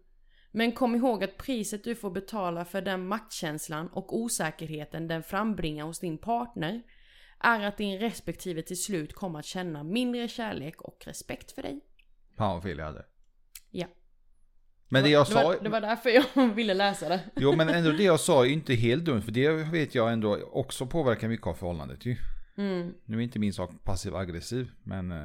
Men 0.51 0.73
kom 0.73 0.95
ihåg 0.95 1.25
att 1.25 1.37
priset 1.37 1.85
du 1.85 1.95
får 1.95 2.11
betala 2.11 2.65
för 2.65 2.83
den 2.83 3.09
maktkänslan 3.09 3.89
och 3.89 4.17
osäkerheten 4.17 5.09
den 5.09 5.23
frambringar 5.23 5.85
hos 5.85 6.01
din 6.01 6.19
partner 6.19 6.83
är 7.39 7.61
att 7.61 7.77
din 7.77 7.99
respektive 7.99 8.63
till 8.63 8.83
slut 8.83 9.15
kommer 9.15 9.39
att 9.39 9.45
känna 9.45 9.83
mindre 9.83 10.29
kärlek 10.29 10.83
och 10.83 11.03
respekt 11.07 11.53
för 11.53 11.63
dig. 11.63 11.81
Fan 12.37 12.55
vad 12.55 12.63
fel 12.63 12.79
jag 12.79 12.87
hade. 12.87 13.05
Ja. 13.71 13.87
Men 14.89 15.03
det 15.05 15.11
jag 15.11 15.27
det, 15.27 15.31
sa... 15.31 15.43
var, 15.45 15.57
det 15.63 15.69
var 15.69 15.81
därför 15.81 16.11
jag 16.11 16.55
ville 16.55 16.75
läsa 16.75 17.09
det. 17.09 17.21
Jo 17.37 17.57
men 17.57 17.69
ändå 17.69 17.91
det 17.93 18.03
jag 18.03 18.21
sa 18.21 18.47
är 18.47 18.51
inte 18.51 18.75
helt 18.75 19.05
dumt. 19.05 19.23
För 19.23 19.33
det 19.33 19.51
vet 19.51 19.95
jag 19.95 20.13
ändå 20.13 20.37
också 20.53 20.87
påverkar 20.87 21.29
mycket 21.29 21.47
av 21.47 21.55
förhållandet 21.55 22.07
ju. 22.07 22.17
Mm, 22.57 22.95
Nu 23.05 23.17
är 23.17 23.21
inte 23.21 23.39
min 23.39 23.53
sak 23.53 23.71
passiv 23.85 24.17
aggressiv. 24.17 24.71
Men 24.83 25.13
eh, 25.13 25.25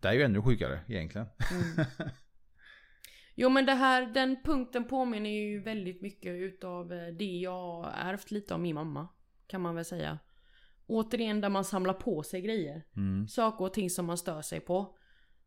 det 0.00 0.08
är 0.08 0.12
ju 0.12 0.22
ännu 0.22 0.42
sjukare 0.42 0.80
egentligen. 0.88 1.26
mm. 1.50 1.86
Jo 3.34 3.48
men 3.48 3.66
det 3.66 3.72
här, 3.74 4.06
den 4.06 4.36
punkten 4.44 4.84
påminner 4.84 5.30
ju 5.30 5.60
väldigt 5.62 6.02
mycket 6.02 6.32
utav 6.32 6.92
eh, 6.92 7.06
det 7.06 7.24
jag 7.24 7.92
ärvt 7.96 8.30
lite 8.30 8.54
av 8.54 8.60
min 8.60 8.74
mamma. 8.74 9.08
Kan 9.46 9.60
man 9.60 9.74
väl 9.74 9.84
säga. 9.84 10.18
Återigen 10.86 11.40
där 11.40 11.48
man 11.48 11.64
samlar 11.64 11.94
på 11.94 12.22
sig 12.22 12.40
grejer. 12.40 12.84
Mm. 12.96 13.28
Saker 13.28 13.64
och 13.64 13.74
ting 13.74 13.90
som 13.90 14.06
man 14.06 14.18
stör 14.18 14.42
sig 14.42 14.60
på. 14.60 14.96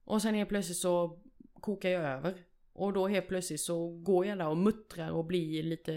Och 0.03 0.21
sen 0.21 0.35
helt 0.35 0.49
plötsligt 0.49 0.77
så 0.77 1.19
kokar 1.61 1.89
jag 1.89 2.03
över. 2.03 2.35
Och 2.75 2.93
då 2.93 3.07
helt 3.07 3.27
plötsligt 3.27 3.61
så 3.61 3.89
går 3.89 4.25
jag 4.25 4.37
där 4.37 4.47
och 4.47 4.57
muttrar 4.57 5.11
och 5.11 5.25
blir 5.25 5.63
lite 5.63 5.91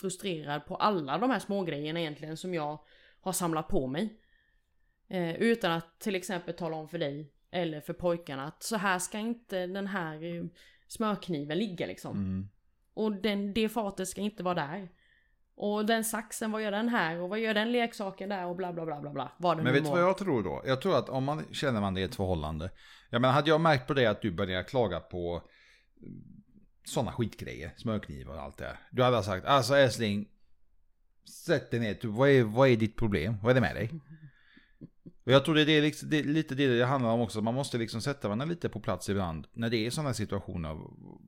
frustrerad 0.00 0.66
på 0.66 0.76
alla 0.76 1.18
de 1.18 1.30
här 1.30 1.38
små 1.38 1.62
grejerna 1.62 2.00
egentligen 2.00 2.36
som 2.36 2.54
jag 2.54 2.78
har 3.20 3.32
samlat 3.32 3.68
på 3.68 3.86
mig. 3.86 4.20
Eh, 5.08 5.34
utan 5.34 5.72
att 5.72 6.00
till 6.00 6.14
exempel 6.14 6.54
tala 6.54 6.76
om 6.76 6.88
för 6.88 6.98
dig 6.98 7.32
eller 7.50 7.80
för 7.80 7.92
pojkarna 7.92 8.44
att 8.44 8.62
så 8.62 8.76
här 8.76 8.98
ska 8.98 9.18
inte 9.18 9.66
den 9.66 9.86
här 9.86 10.24
eh, 10.24 10.44
smörkniven 10.88 11.58
ligga 11.58 11.86
liksom. 11.86 12.16
Mm. 12.16 12.48
Och 12.94 13.12
den, 13.12 13.54
det 13.54 13.68
fatet 13.68 14.08
ska 14.08 14.20
inte 14.20 14.42
vara 14.42 14.54
där. 14.54 14.88
Och 15.54 15.86
den 15.86 16.04
saxen, 16.04 16.52
vad 16.52 16.62
gör 16.62 16.70
den 16.70 16.88
här? 16.88 17.20
Och 17.20 17.28
vad 17.28 17.38
gör 17.38 17.54
den 17.54 17.72
leksaken 17.72 18.28
där? 18.28 18.46
Och 18.46 18.56
bla 18.56 18.72
bla 18.72 18.86
bla 18.86 19.00
bla 19.00 19.10
bla. 19.10 19.32
Vad 19.38 19.56
Men 19.56 19.72
vet 19.72 19.84
du 19.84 19.90
vad 19.90 20.00
jag 20.00 20.18
tror 20.18 20.42
då? 20.42 20.62
Jag 20.66 20.82
tror 20.82 20.98
att 20.98 21.08
om 21.08 21.24
man 21.24 21.44
känner 21.52 21.80
man 21.80 21.94
det 21.94 22.00
i 22.00 22.04
ett 22.04 22.14
förhållande. 22.14 22.70
Jag 23.10 23.20
menar 23.20 23.34
hade 23.34 23.50
jag 23.50 23.60
märkt 23.60 23.86
på 23.86 23.94
det 23.94 24.06
att 24.06 24.22
du 24.22 24.30
börjar 24.30 24.62
klaga 24.62 25.00
på 25.00 25.42
sådana 26.84 27.12
skitgrejer, 27.12 27.72
smörknivar 27.76 28.34
och 28.34 28.42
allt 28.42 28.56
det 28.56 28.64
här. 28.64 28.76
Du 28.90 29.02
hade 29.02 29.22
sagt, 29.22 29.46
alltså 29.46 29.74
älskling, 29.74 30.28
sätt 31.44 31.70
dig 31.70 31.80
ner, 31.80 31.98
du, 32.00 32.08
vad, 32.08 32.28
är, 32.28 32.42
vad 32.42 32.68
är 32.68 32.76
ditt 32.76 32.96
problem? 32.96 33.36
Vad 33.42 33.50
är 33.50 33.54
det 33.54 33.60
med 33.60 33.76
dig? 33.76 33.90
Och 35.24 35.32
jag 35.32 35.44
tror 35.44 35.54
det 35.54 35.62
är, 35.62 35.66
det, 35.66 35.80
liksom, 35.80 36.10
det 36.10 36.18
är 36.18 36.24
lite 36.24 36.54
det 36.54 36.78
det 36.78 36.84
handlar 36.84 37.10
om 37.10 37.20
också, 37.20 37.40
man 37.40 37.54
måste 37.54 37.78
liksom 37.78 38.00
sätta 38.00 38.28
varandra 38.28 38.46
lite 38.46 38.68
på 38.68 38.80
plats 38.80 39.08
ibland. 39.08 39.46
När 39.52 39.70
det 39.70 39.86
är 39.86 39.90
sådana 39.90 40.14
situationer, 40.14 40.74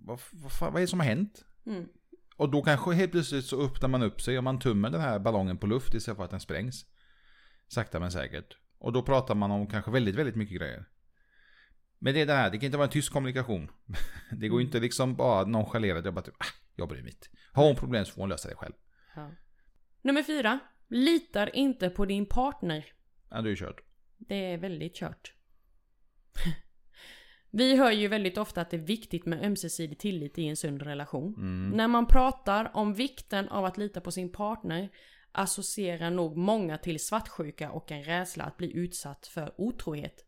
vad, 0.05 0.21
vad, 0.33 0.53
vad 0.61 0.77
är 0.77 0.81
det 0.81 0.87
som 0.87 1.01
har 1.01 1.07
hänt? 1.07 1.45
Mm. 1.67 1.89
Och 2.37 2.51
då 2.51 2.63
kanske 2.63 2.93
helt 2.93 3.13
plötsligt 3.13 3.45
så 3.45 3.63
öppnar 3.63 3.89
man 3.89 4.03
upp 4.03 4.21
sig 4.21 4.39
och 4.39 4.45
man 4.45 4.59
tummer 4.59 4.91
den 4.91 5.01
här 5.01 5.19
ballongen 5.19 5.59
på 5.59 5.67
luft 5.67 5.95
istället 5.95 6.17
för 6.17 6.25
att 6.25 6.31
den 6.31 6.41
sprängs. 6.41 6.87
Sakta 7.69 8.01
men 8.01 8.13
säkert. 8.13 8.57
Och 8.79 8.93
då 8.93 9.03
pratar 9.03 9.35
man 9.35 9.51
om 9.51 9.67
kanske 9.67 9.91
väldigt, 9.91 10.15
väldigt 10.15 10.37
mycket 10.37 10.57
grejer. 10.57 10.85
Men 12.03 12.15
det 12.15 12.21
är 12.21 12.27
det 12.27 12.33
här, 12.33 12.51
det 12.51 12.59
kan 12.59 12.67
inte 12.67 12.79
vara 12.79 12.87
en 12.87 12.93
tyst 12.93 13.11
kommunikation. 13.11 13.71
Det 14.33 14.49
går 14.49 14.61
ju 14.61 14.67
inte 14.67 14.81
liksom 14.81 15.17
bara 15.17 15.45
nonchalerat, 15.45 16.05
jag 16.05 16.15
bara 16.15 16.25
typ, 16.25 16.37
ah, 16.39 16.47
jag 16.77 16.89
bryr 16.89 17.03
mig 17.03 17.11
inte. 17.11 17.27
Har 17.53 17.67
hon 17.67 17.77
problem 17.77 18.05
så 18.05 18.13
får 18.13 18.23
hon 18.23 18.29
lösa 18.29 18.49
det 18.49 18.55
själv. 18.55 18.73
Ja. 19.17 19.31
Nummer 20.03 20.23
fyra. 20.23 20.59
Litar 20.89 21.57
inte 21.57 21.91
på 21.91 22.05
din 22.05 22.27
partner. 22.27 22.85
Ja, 23.31 23.43
du 23.43 23.53
är 23.53 23.57
kört. 23.57 23.81
Det 24.19 24.53
är 24.53 24.59
väldigt 24.59 24.95
kört. 24.95 25.35
Vi 27.51 27.77
hör 27.77 27.91
ju 27.91 28.09
väldigt 28.09 28.39
ofta 28.39 28.61
att 28.61 28.71
det 28.71 28.77
är 28.77 28.87
viktigt 28.87 29.27
med 29.27 29.45
ömsesidig 29.45 29.99
tillit 29.99 30.39
i 30.39 30.47
en 30.47 30.57
sund 30.57 30.83
relation. 30.83 31.35
Mm. 31.37 31.71
När 31.71 31.89
man 31.89 32.07
pratar 32.07 32.77
om 32.77 32.95
vikten 32.95 33.49
av 33.49 33.65
att 33.65 33.79
lita 33.79 34.01
på 34.01 34.11
sin 34.11 34.33
partner 34.33 34.91
associerar 35.33 36.11
nog 36.11 36.37
många 36.37 36.79
till 36.79 37.05
svartsjuka 37.05 37.71
och 37.71 37.93
en 37.93 38.05
rädsla 38.05 38.45
att 38.45 38.57
bli 38.57 38.77
utsatt 38.77 39.27
för 39.27 39.55
otrohet. 39.59 40.25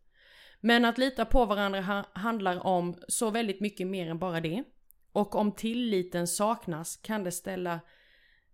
Men 0.65 0.85
att 0.85 0.97
lita 0.97 1.25
på 1.25 1.45
varandra 1.45 1.81
ha- 1.81 2.05
handlar 2.13 2.65
om 2.65 2.95
så 3.07 3.31
väldigt 3.31 3.59
mycket 3.59 3.87
mer 3.87 4.09
än 4.09 4.19
bara 4.19 4.41
det. 4.41 4.63
Och 5.11 5.35
om 5.35 5.51
tilliten 5.51 6.27
saknas 6.27 6.97
kan 6.97 7.23
det 7.23 7.31
ställa 7.31 7.73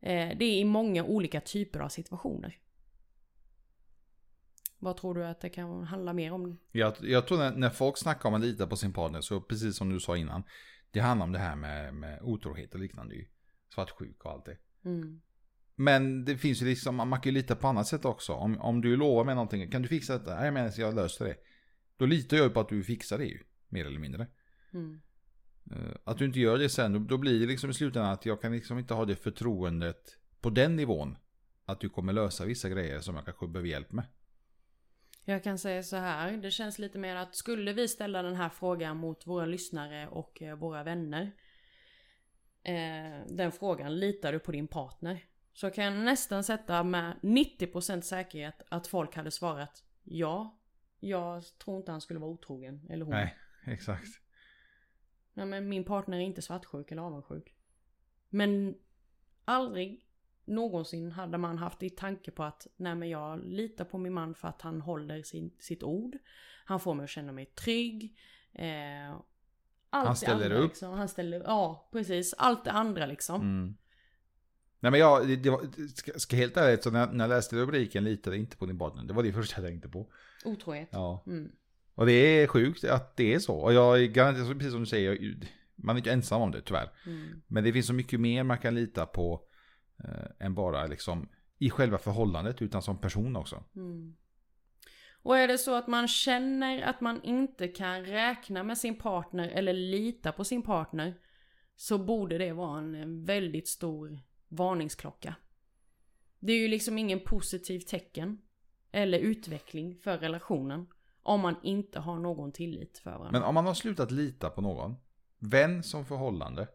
eh, 0.02 0.38
det 0.38 0.46
i 0.46 0.66
många 0.66 1.04
olika 1.04 1.42
typer 1.42 1.80
av 1.80 1.90
situationer. 1.90 2.58
Vad 4.80 4.98
tror 4.98 5.16
du 5.16 5.26
att 5.26 5.42
det 5.42 5.50
kan 5.50 5.84
handla 5.84 6.14
mer 6.14 6.34
om? 6.34 6.60
Jag, 6.72 6.94
jag 7.02 7.28
tror 7.28 7.38
när, 7.38 7.52
när 7.52 7.70
folk 7.70 7.98
snackar 7.98 8.30
om 8.30 8.36
att 8.36 8.42
lita 8.42 8.68
på 8.68 8.76
sin 8.76 8.94
partner, 8.94 9.22
så 9.22 9.42
precis 9.42 9.78
som 9.78 9.90
du 9.90 10.00
sa 10.00 10.18
innan, 10.18 10.44
det 10.92 11.00
handlar 11.00 11.26
om 11.26 11.32
det 11.32 11.40
här 11.40 11.56
med, 11.56 11.94
med 11.94 12.22
otrohet 12.22 12.74
och 12.74 12.80
liknande 12.80 13.16
ju. 13.16 13.28
Svartsjuk 13.74 14.26
och 14.26 14.32
allt 14.32 14.46
det. 14.46 14.58
Mm. 14.86 15.22
Men 15.76 16.26
det 16.26 16.38
finns 16.38 16.62
ju 16.62 16.66
liksom, 16.66 16.96
man 16.96 17.12
kan 17.12 17.24
ju 17.24 17.32
lita 17.32 17.56
på 17.56 17.68
annat 17.68 17.88
sätt 17.88 18.06
också. 18.06 18.34
Om, 18.34 18.62
om 18.62 18.82
du 18.82 18.96
lovar 18.96 19.24
mig 19.24 19.36
någonting, 19.36 19.72
kan 19.72 19.82
du 19.82 19.88
fixa 19.88 20.18
detta? 20.18 20.36
Nej 20.36 20.52
men 20.52 20.72
jag 20.78 20.96
löser 20.96 21.26
det. 21.26 21.36
Då 22.00 22.06
litar 22.06 22.38
jag 22.38 22.44
ju 22.44 22.50
på 22.50 22.60
att 22.60 22.70
du 22.70 22.84
fixar 22.84 23.18
det 23.18 23.26
ju, 23.26 23.40
mer 23.70 23.86
eller 23.86 24.00
mindre. 24.00 24.28
Mm. 24.74 25.02
Eh, 25.72 25.96
Att 26.04 26.18
du 26.18 26.26
inte 26.26 26.40
gör 26.40 26.58
det 26.58 26.70
sen, 26.70 27.08
då, 27.08 27.18
blir 27.18 27.40
det 27.40 27.46
liksom 27.46 27.70
i 27.70 27.74
slutändan 27.74 28.12
att 28.12 28.26
jag 28.26 28.42
kan 28.42 28.52
liksom 28.52 28.80
inte 28.80 28.94
ha 28.94 29.06
det 29.06 29.16
förtroendet 29.16 30.18
på 30.42 30.50
den 30.50 30.76
nivån. 30.76 31.18
Att 31.66 31.80
du 31.80 31.90
kommer 31.90 32.14
lösa 32.14 32.46
vissa 32.46 32.70
grejer 32.70 33.00
som 33.00 33.16
jag 33.16 33.26
kanske 33.26 33.48
behöver 33.48 33.70
hjälp 33.70 33.92
med. 33.92 34.06
Jag 35.26 35.44
kan 35.44 35.58
säga 35.58 35.84
så 35.84 35.96
här, 35.96 36.38
det 36.38 36.52
känns 36.52 36.80
lite 36.80 36.98
mer 36.98 37.16
att 37.16 37.36
skulle 37.36 37.74
vi 37.74 37.88
ställa 37.88 38.22
den 38.22 38.36
här 38.36 38.50
frågan 38.50 38.98
mot 38.98 39.28
våra 39.28 39.46
lyssnare 39.46 40.08
och 40.08 40.42
eh, 40.42 40.56
våra 40.56 40.84
vänner. 40.84 41.32
Eh, 42.64 43.26
den 43.28 43.52
frågan, 43.52 44.00
litar 44.00 44.32
du 44.32 44.40
på 44.40 44.52
din 44.52 44.68
partner? 44.68 45.24
Så 45.54 45.70
kan 45.70 45.84
jag 45.84 45.94
nästan 45.94 46.44
sätta 46.44 46.84
med 46.84 47.20
90% 47.22 48.02
säkerhet 48.02 48.62
att 48.70 48.88
folk 48.88 49.16
hade 49.16 49.32
svarat 49.32 49.84
ja. 50.04 50.59
Jag 51.00 51.44
tror 51.64 51.78
inte 51.78 51.92
han 51.92 52.02
skulle 52.02 52.20
vara 52.20 52.32
otrogen, 52.32 52.86
eller 52.90 53.06
hon. 53.06 53.14
Nej, 53.14 53.38
exakt. 53.66 54.10
Nej 55.34 55.46
men 55.46 55.70
min 55.70 55.84
partner 55.84 56.18
är 56.18 56.22
inte 56.22 56.42
svartsjuk 56.42 56.92
eller 56.92 57.02
avundsjuk. 57.02 57.54
Men 58.30 58.76
aldrig 59.46 60.06
någonsin 60.46 61.12
hade 61.12 61.38
man 61.38 61.58
haft 61.58 61.84
i 61.84 61.90
tanke 61.90 62.32
på 62.32 62.44
att 62.44 62.68
nej 62.76 62.96
men 62.96 63.10
jag 63.10 63.40
litar 63.44 63.86
på 63.86 63.98
min 63.98 64.14
man 64.14 64.36
för 64.36 64.48
att 64.48 64.62
han 64.62 64.82
håller 64.82 65.24
sin, 65.24 65.52
sitt 65.60 65.84
ord. 65.84 66.18
Han 66.66 66.80
får 66.80 66.94
mig 66.94 67.04
att 67.04 67.10
känna 67.10 67.32
mig 67.32 67.46
trygg. 67.46 68.18
Eh, 68.54 69.12
allt 69.90 70.08
Han 70.08 70.16
ställer 70.16 70.46
andra, 70.46 70.58
upp. 70.58 70.70
Liksom. 70.70 70.94
Han 70.94 71.10
ställer 71.10 71.40
Ja, 71.40 71.90
precis. 71.92 72.34
Allt 72.38 72.66
det 72.66 72.72
andra 72.72 73.06
liksom. 73.06 73.42
Mm. 73.42 73.78
Nej 74.80 74.92
men 74.92 75.00
jag, 75.00 75.28
det, 75.28 75.36
det 75.36 75.50
var, 75.50 75.88
ska, 75.96 76.20
ska 76.20 76.36
helt 76.36 76.58
ärligt, 76.58 76.84
så 76.84 76.92
när, 76.92 77.12
när 77.12 77.24
jag 77.24 77.30
läste 77.30 77.56
rubriken 77.56 78.04
litade 78.04 78.38
inte 78.38 78.58
på 78.58 78.66
din 78.66 78.80
partner. 78.80 79.04
Det 79.04 79.14
var 79.14 79.24
det 79.24 79.34
första 79.34 79.62
jag 79.62 79.70
tänkte 79.70 79.90
på. 79.90 80.12
Otrohet. 80.46 80.90
Ja. 80.92 81.24
Mm. 81.28 81.52
Och 81.96 82.06
det 82.06 82.12
är 82.14 82.48
sjukt 82.48 82.84
att 82.84 83.18
det 83.18 83.34
är 83.34 83.40
så. 83.40 83.56
Och 83.56 83.74
jag 83.74 84.04
är 84.04 84.08
garanterat, 84.08 84.54
precis 84.58 84.72
som 84.72 84.80
du 84.80 84.86
säger, 84.86 85.12
jag- 85.22 85.48
man 85.76 85.96
är 85.96 86.00
inte 86.00 86.12
ensam 86.12 86.42
om 86.42 86.52
det 86.52 86.62
tyvärr. 86.62 86.90
Mm. 87.06 87.42
Men 87.48 87.64
det 87.64 87.74
finns 87.74 87.88
så 87.88 87.94
mycket 87.94 88.20
mer 88.20 88.44
man 88.44 88.58
kan 88.58 88.76
lita 88.76 89.06
på 89.06 89.42
eh, 90.04 90.46
än 90.46 90.56
bara 90.56 90.88
liksom 90.88 91.30
i 91.58 91.70
själva 91.70 91.98
förhållandet 91.98 92.62
utan 92.62 92.82
som 92.82 92.98
person 93.02 93.36
också. 93.36 93.64
Mm. 93.76 94.16
Och 95.22 95.38
är 95.38 95.48
det 95.48 95.58
så 95.58 95.76
att 95.76 95.88
man 95.88 96.08
känner 96.08 96.82
att 96.82 97.02
man 97.02 97.24
inte 97.24 97.68
kan 97.68 98.06
räkna 98.06 98.64
med 98.64 98.78
sin 98.78 98.98
partner 98.98 99.50
eller 99.50 99.74
lita 99.74 100.32
på 100.32 100.44
sin 100.44 100.62
partner 100.62 101.14
så 101.76 101.98
borde 101.98 102.38
det 102.38 102.54
vara 102.54 102.80
en 102.80 103.26
väldigt 103.26 103.68
stor 103.68 104.20
varningsklocka. 104.48 105.36
Det 106.40 106.54
är 106.54 106.60
ju 106.62 106.68
liksom 106.68 106.98
ingen 106.98 107.20
positiv 107.20 107.80
tecken 107.80 108.42
eller 108.92 109.20
utveckling 109.20 109.96
för 109.96 110.18
relationen 110.18 110.88
om 111.24 111.42
man 111.42 111.56
inte 111.64 112.00
har 112.00 112.20
någon 112.20 112.52
tillit 112.52 112.98
för 112.98 113.12
varandra. 113.12 113.32
Men 113.32 113.44
om 113.44 113.56
man 113.56 113.66
har 113.66 113.74
slutat 113.74 114.12
lita 114.12 114.50
på 114.50 114.62
någon, 114.62 114.96
vän 115.40 115.84
som 115.84 116.06
förhållande, 116.06 116.68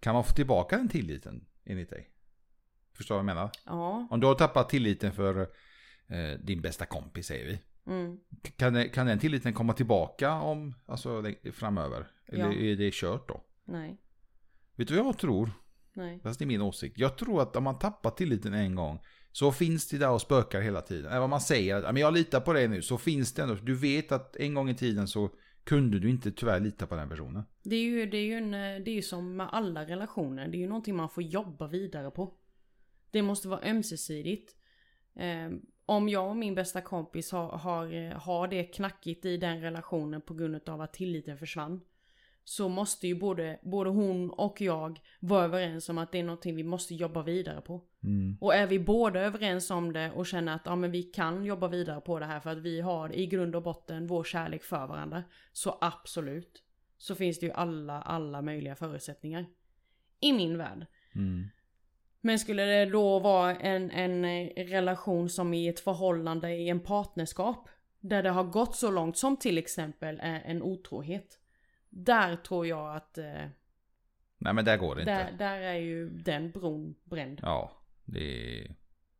kan 0.00 0.14
man 0.14 0.24
få 0.24 0.32
tillbaka 0.32 0.76
den 0.76 0.88
tilliten 0.88 1.46
enligt 1.64 1.90
dig? 1.90 2.10
Förstår 2.96 3.14
du 3.14 3.16
vad 3.16 3.28
jag 3.30 3.36
menar? 3.36 3.50
Ja. 3.66 4.08
Om 4.10 4.20
du 4.20 4.26
har 4.26 4.34
tappat 4.34 4.68
tilliten 4.68 5.12
för 5.12 5.40
eh, 6.06 6.38
din 6.42 6.60
bästa 6.60 6.86
kompis 6.86 7.26
säger 7.26 7.46
vi. 7.46 7.60
Mm. 7.86 8.18
Kan, 8.56 8.88
kan 8.88 9.06
den 9.06 9.18
tilliten 9.18 9.52
komma 9.52 9.72
tillbaka 9.72 10.32
om, 10.40 10.74
alltså, 10.86 11.24
framöver? 11.52 12.06
Eller 12.26 12.44
Ja. 12.44 12.52
är 12.52 12.76
det 12.76 12.94
kört 12.94 13.28
då? 13.28 13.44
Nej. 13.64 14.00
Vet 14.76 14.88
du 14.88 14.96
vad 14.96 15.06
jag 15.06 15.18
tror? 15.18 15.50
Nej. 15.94 16.20
Fast 16.22 16.38
det 16.38 16.44
är 16.44 16.46
min 16.46 16.60
åsikt. 16.60 16.98
Jag 16.98 17.18
tror 17.18 17.42
att 17.42 17.56
om 17.56 17.64
man 17.64 17.78
tappar 17.78 18.10
tilliten 18.10 18.54
en 18.54 18.74
gång 18.74 19.00
så 19.34 19.52
finns 19.52 19.88
det 19.88 19.98
där 19.98 20.10
och 20.10 20.20
spökar 20.20 20.60
hela 20.60 20.80
tiden. 20.80 21.10
Även 21.10 21.22
om 21.22 21.30
man 21.30 21.40
säger 21.40 21.76
att 21.76 21.94
men 21.94 21.96
jag 21.96 22.14
litar 22.14 22.40
på 22.40 22.52
dig 22.52 22.68
nu 22.68 22.82
så 22.82 22.98
finns 22.98 23.34
det 23.34 23.42
ändå. 23.42 23.54
Du 23.54 23.74
vet 23.74 24.12
att 24.12 24.36
en 24.36 24.54
gång 24.54 24.70
i 24.70 24.74
tiden 24.74 25.08
så 25.08 25.30
kunde 25.64 25.98
du 25.98 26.10
inte 26.10 26.32
tyvärr 26.32 26.60
lita 26.60 26.86
på 26.86 26.96
den 26.96 27.08
personen. 27.08 27.42
Det 27.62 27.76
är 27.76 27.82
ju, 27.82 28.06
det 28.06 28.16
är 28.16 28.24
ju, 28.24 28.32
en, 28.32 28.50
det 28.50 28.90
är 28.90 28.94
ju 28.94 29.02
som 29.02 29.36
med 29.36 29.48
alla 29.52 29.84
relationer. 29.84 30.48
Det 30.48 30.56
är 30.56 30.60
ju 30.60 30.68
någonting 30.68 30.96
man 30.96 31.08
får 31.08 31.22
jobba 31.22 31.66
vidare 31.66 32.10
på. 32.10 32.34
Det 33.10 33.22
måste 33.22 33.48
vara 33.48 33.60
ömsesidigt. 33.62 34.56
Eh, 35.16 35.50
om 35.86 36.08
jag 36.08 36.28
och 36.28 36.36
min 36.36 36.54
bästa 36.54 36.80
kompis 36.80 37.32
har, 37.32 37.48
har, 37.48 38.14
har 38.14 38.48
det 38.48 38.64
knackigt 38.64 39.24
i 39.24 39.36
den 39.36 39.60
relationen 39.60 40.20
på 40.20 40.34
grund 40.34 40.68
av 40.68 40.80
att 40.80 40.92
tilliten 40.92 41.38
försvann. 41.38 41.80
Så 42.44 42.68
måste 42.68 43.06
ju 43.06 43.14
både, 43.14 43.58
både 43.62 43.90
hon 43.90 44.30
och 44.30 44.60
jag 44.60 45.00
vara 45.20 45.44
överens 45.44 45.88
om 45.88 45.98
att 45.98 46.12
det 46.12 46.18
är 46.18 46.24
någonting 46.24 46.56
vi 46.56 46.62
måste 46.62 46.94
jobba 46.94 47.22
vidare 47.22 47.60
på. 47.60 47.82
Och 48.40 48.54
är 48.54 48.66
vi 48.66 48.78
båda 48.78 49.20
överens 49.20 49.70
om 49.70 49.92
det 49.92 50.10
och 50.10 50.26
känner 50.26 50.54
att 50.54 50.62
ja, 50.64 50.76
men 50.76 50.90
vi 50.90 51.02
kan 51.02 51.44
jobba 51.44 51.68
vidare 51.68 52.00
på 52.00 52.18
det 52.18 52.26
här 52.26 52.40
för 52.40 52.50
att 52.50 52.58
vi 52.58 52.80
har 52.80 53.12
i 53.12 53.26
grund 53.26 53.56
och 53.56 53.62
botten 53.62 54.06
vår 54.06 54.24
kärlek 54.24 54.62
för 54.62 54.86
varandra. 54.86 55.24
Så 55.52 55.78
absolut. 55.80 56.62
Så 56.98 57.14
finns 57.14 57.40
det 57.40 57.46
ju 57.46 57.52
alla, 57.52 58.02
alla 58.02 58.42
möjliga 58.42 58.74
förutsättningar. 58.74 59.46
I 60.20 60.32
min 60.32 60.58
värld. 60.58 60.86
Mm. 61.14 61.48
Men 62.20 62.38
skulle 62.38 62.64
det 62.64 62.86
då 62.86 63.18
vara 63.18 63.56
en, 63.56 63.90
en 63.90 64.48
relation 64.66 65.28
som 65.28 65.54
i 65.54 65.68
ett 65.68 65.80
förhållande 65.80 66.54
i 66.54 66.68
en 66.68 66.80
partnerskap. 66.80 67.68
Där 68.00 68.22
det 68.22 68.30
har 68.30 68.44
gått 68.44 68.76
så 68.76 68.90
långt 68.90 69.16
som 69.16 69.36
till 69.36 69.58
exempel 69.58 70.20
en 70.20 70.62
otrohet. 70.62 71.38
Där 71.96 72.36
tror 72.36 72.66
jag 72.66 72.96
att 72.96 73.18
eh, 73.18 73.46
Nej 74.38 74.54
men 74.54 74.64
där 74.64 74.76
går 74.76 74.94
det 74.94 75.00
inte. 75.00 75.14
där, 75.14 75.32
där 75.32 75.60
är 75.60 75.74
ju 75.74 76.10
den 76.10 76.50
bron 76.50 76.94
bränd. 77.04 77.40
Ja, 77.42 77.72
det 78.04 78.60
är... 78.60 78.76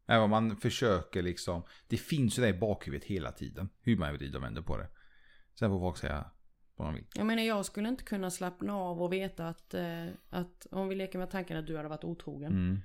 Även 0.07 0.23
om 0.23 0.31
man 0.31 0.57
försöker 0.57 1.23
liksom. 1.23 1.63
Det 1.89 1.97
finns 1.97 2.39
ju 2.39 2.43
det 2.43 2.49
i 2.49 2.53
bakhuvudet 2.59 3.07
hela 3.07 3.33
tiden. 3.33 3.69
Hur 3.81 3.97
man 3.97 4.15
vrider 4.15 4.39
och 4.39 4.45
vänder 4.45 4.63
på 4.63 4.77
det. 4.77 4.89
Sen 5.59 5.71
får 5.71 5.81
folk 5.81 5.97
säga 5.97 6.31
vad 6.77 6.89
de 6.89 6.95
vill. 6.95 7.07
Jag 7.15 7.27
menar 7.27 7.43
jag 7.43 7.65
skulle 7.67 7.89
inte 7.89 8.05
kunna 8.05 8.31
slappna 8.31 8.77
av 8.77 9.03
och 9.03 9.13
veta 9.13 9.49
att, 9.49 9.75
eh, 9.75 10.07
att 10.31 10.67
om 10.71 10.89
vi 10.89 10.95
leker 10.95 11.19
med 11.19 11.31
tanken 11.31 11.57
att 11.57 11.67
du 11.67 11.77
hade 11.77 11.89
varit 11.89 12.05
otrogen. 12.05 12.53
Mm. 12.53 12.81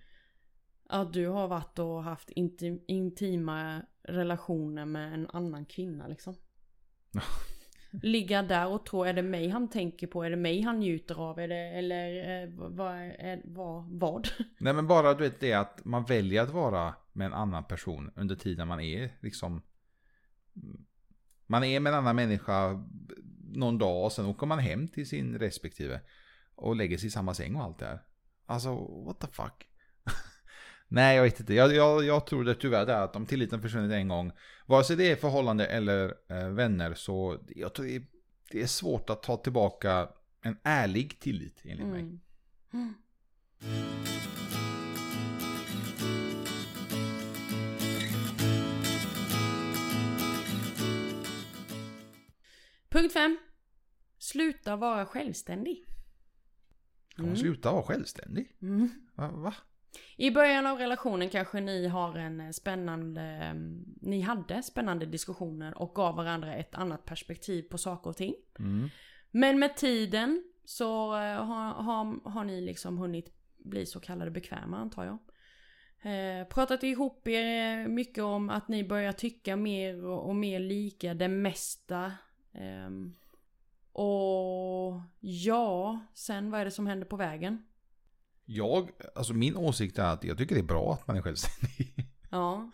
Att 0.89 1.13
du 1.13 1.27
har 1.27 1.47
varit 1.47 1.79
och 1.79 2.03
haft 2.03 2.29
intim, 2.29 2.83
intima 2.87 3.81
relationer 4.03 4.85
med 4.85 5.13
en 5.13 5.27
annan 5.27 5.65
kvinna 5.65 6.07
liksom. 6.07 6.35
Ligga 7.91 8.43
där 8.43 8.67
och 8.67 8.85
tro, 8.85 9.03
är 9.03 9.13
det 9.13 9.21
mig 9.21 9.49
han 9.49 9.69
tänker 9.69 10.07
på? 10.07 10.23
Är 10.23 10.29
det 10.29 10.35
mig 10.35 10.61
han 10.61 10.79
njuter 10.79 11.21
av? 11.21 11.39
Är 11.39 11.47
det, 11.47 11.55
eller 11.55 12.41
eh, 12.43 12.49
vad, 12.53 12.95
är, 12.97 13.41
vad, 13.45 13.83
vad? 13.89 14.27
Nej 14.57 14.73
men 14.73 14.87
bara 14.87 15.13
du 15.13 15.23
vet 15.23 15.39
det 15.39 15.53
att 15.53 15.85
man 15.85 16.05
väljer 16.05 16.43
att 16.43 16.49
vara 16.49 16.95
med 17.13 17.25
en 17.25 17.33
annan 17.33 17.63
person 17.63 18.11
under 18.15 18.35
tiden 18.35 18.67
man 18.67 18.79
är 18.79 19.17
liksom. 19.19 19.61
Man 21.47 21.63
är 21.63 21.79
med 21.79 21.93
en 21.93 21.99
annan 21.99 22.15
människa 22.15 22.85
någon 23.53 23.77
dag 23.77 24.05
och 24.05 24.11
sen 24.11 24.25
åker 24.25 24.47
man 24.47 24.59
hem 24.59 24.87
till 24.87 25.09
sin 25.09 25.39
respektive. 25.39 26.01
Och 26.55 26.75
lägger 26.75 26.97
sig 26.97 27.07
i 27.07 27.11
samma 27.11 27.33
säng 27.33 27.55
och 27.55 27.63
allt 27.63 27.79
det 27.79 27.85
här. 27.85 28.01
Alltså 28.45 28.75
what 29.05 29.19
the 29.19 29.27
fuck. 29.27 29.67
Nej 30.91 31.15
jag 31.15 31.23
vet 31.23 31.39
inte. 31.39 31.53
Jag, 31.53 31.75
jag, 31.75 32.03
jag 32.03 32.25
tror 32.25 32.43
det 32.43 32.55
tyvärr 32.55 32.85
det 32.85 32.93
är 32.93 33.01
att 33.01 33.15
om 33.15 33.25
tilliten 33.25 33.61
försvunnit 33.61 33.91
en 33.91 34.07
gång. 34.07 34.31
Vare 34.65 34.83
sig 34.83 34.95
det 34.95 35.11
är 35.11 35.15
förhållande 35.15 35.65
eller 35.65 36.13
eh, 36.29 36.49
vänner 36.49 36.93
så 36.93 37.39
jag 37.47 37.73
tror 37.73 37.85
det 37.85 37.95
är, 37.95 38.03
det 38.51 38.61
är 38.61 38.67
svårt 38.67 39.09
att 39.09 39.23
ta 39.23 39.37
tillbaka 39.37 40.09
en 40.41 40.57
ärlig 40.63 41.19
tillit 41.19 41.61
enligt 41.63 41.87
mig. 41.87 41.99
Mm. 41.99 42.19
Mm. 42.73 42.93
Punkt 52.89 53.13
5. 53.13 53.37
Sluta 54.17 54.75
vara 54.75 55.05
självständig. 55.05 55.85
Man 57.17 57.37
sluta 57.37 57.71
vara 57.71 57.83
självständig? 57.83 58.55
Mm. 58.61 58.89
Va? 59.15 59.31
va? 59.31 59.53
I 60.17 60.31
början 60.31 60.67
av 60.67 60.77
relationen 60.77 61.29
kanske 61.29 61.61
ni 61.61 61.87
har 61.87 62.17
en 62.17 62.41
eh, 62.41 62.49
spännande, 62.49 63.21
eh, 63.21 63.53
ni 64.01 64.21
hade 64.21 64.63
spännande 64.63 65.05
diskussioner 65.05 65.81
och 65.81 65.95
gav 65.95 66.15
varandra 66.15 66.55
ett 66.55 66.75
annat 66.75 67.05
perspektiv 67.05 67.63
på 67.63 67.77
saker 67.77 68.09
och 68.09 68.17
ting. 68.17 68.35
Mm. 68.59 68.89
Men 69.31 69.59
med 69.59 69.75
tiden 69.75 70.43
så 70.65 71.15
eh, 71.15 71.45
har, 71.45 71.73
har, 71.73 72.29
har 72.29 72.43
ni 72.43 72.61
liksom 72.61 72.97
hunnit 72.97 73.33
bli 73.57 73.85
så 73.85 73.99
kallade 73.99 74.31
bekväma 74.31 74.77
antar 74.77 75.05
jag. 75.05 75.19
Eh, 76.01 76.47
pratat 76.47 76.83
ihop 76.83 77.27
er 77.27 77.79
eh, 77.79 77.87
mycket 77.87 78.23
om 78.23 78.49
att 78.49 78.67
ni 78.67 78.83
börjar 78.83 79.11
tycka 79.11 79.55
mer 79.55 80.05
och, 80.05 80.27
och 80.27 80.35
mer 80.35 80.59
lika 80.59 81.13
det 81.13 81.27
mesta. 81.27 82.11
Ehm, 82.53 83.15
och 83.91 85.01
ja, 85.19 85.99
sen 86.13 86.51
vad 86.51 86.61
är 86.61 86.65
det 86.65 86.71
som 86.71 86.87
händer 86.87 87.07
på 87.07 87.15
vägen? 87.15 87.63
Jag, 88.51 88.89
alltså 89.15 89.33
min 89.33 89.57
åsikt 89.57 89.99
är 89.99 90.03
att 90.03 90.23
jag 90.23 90.37
tycker 90.37 90.55
det 90.55 90.61
är 90.61 90.65
bra 90.65 90.93
att 90.93 91.07
man 91.07 91.17
är 91.17 91.21
självständig. 91.21 92.07
Ja, 92.29 92.71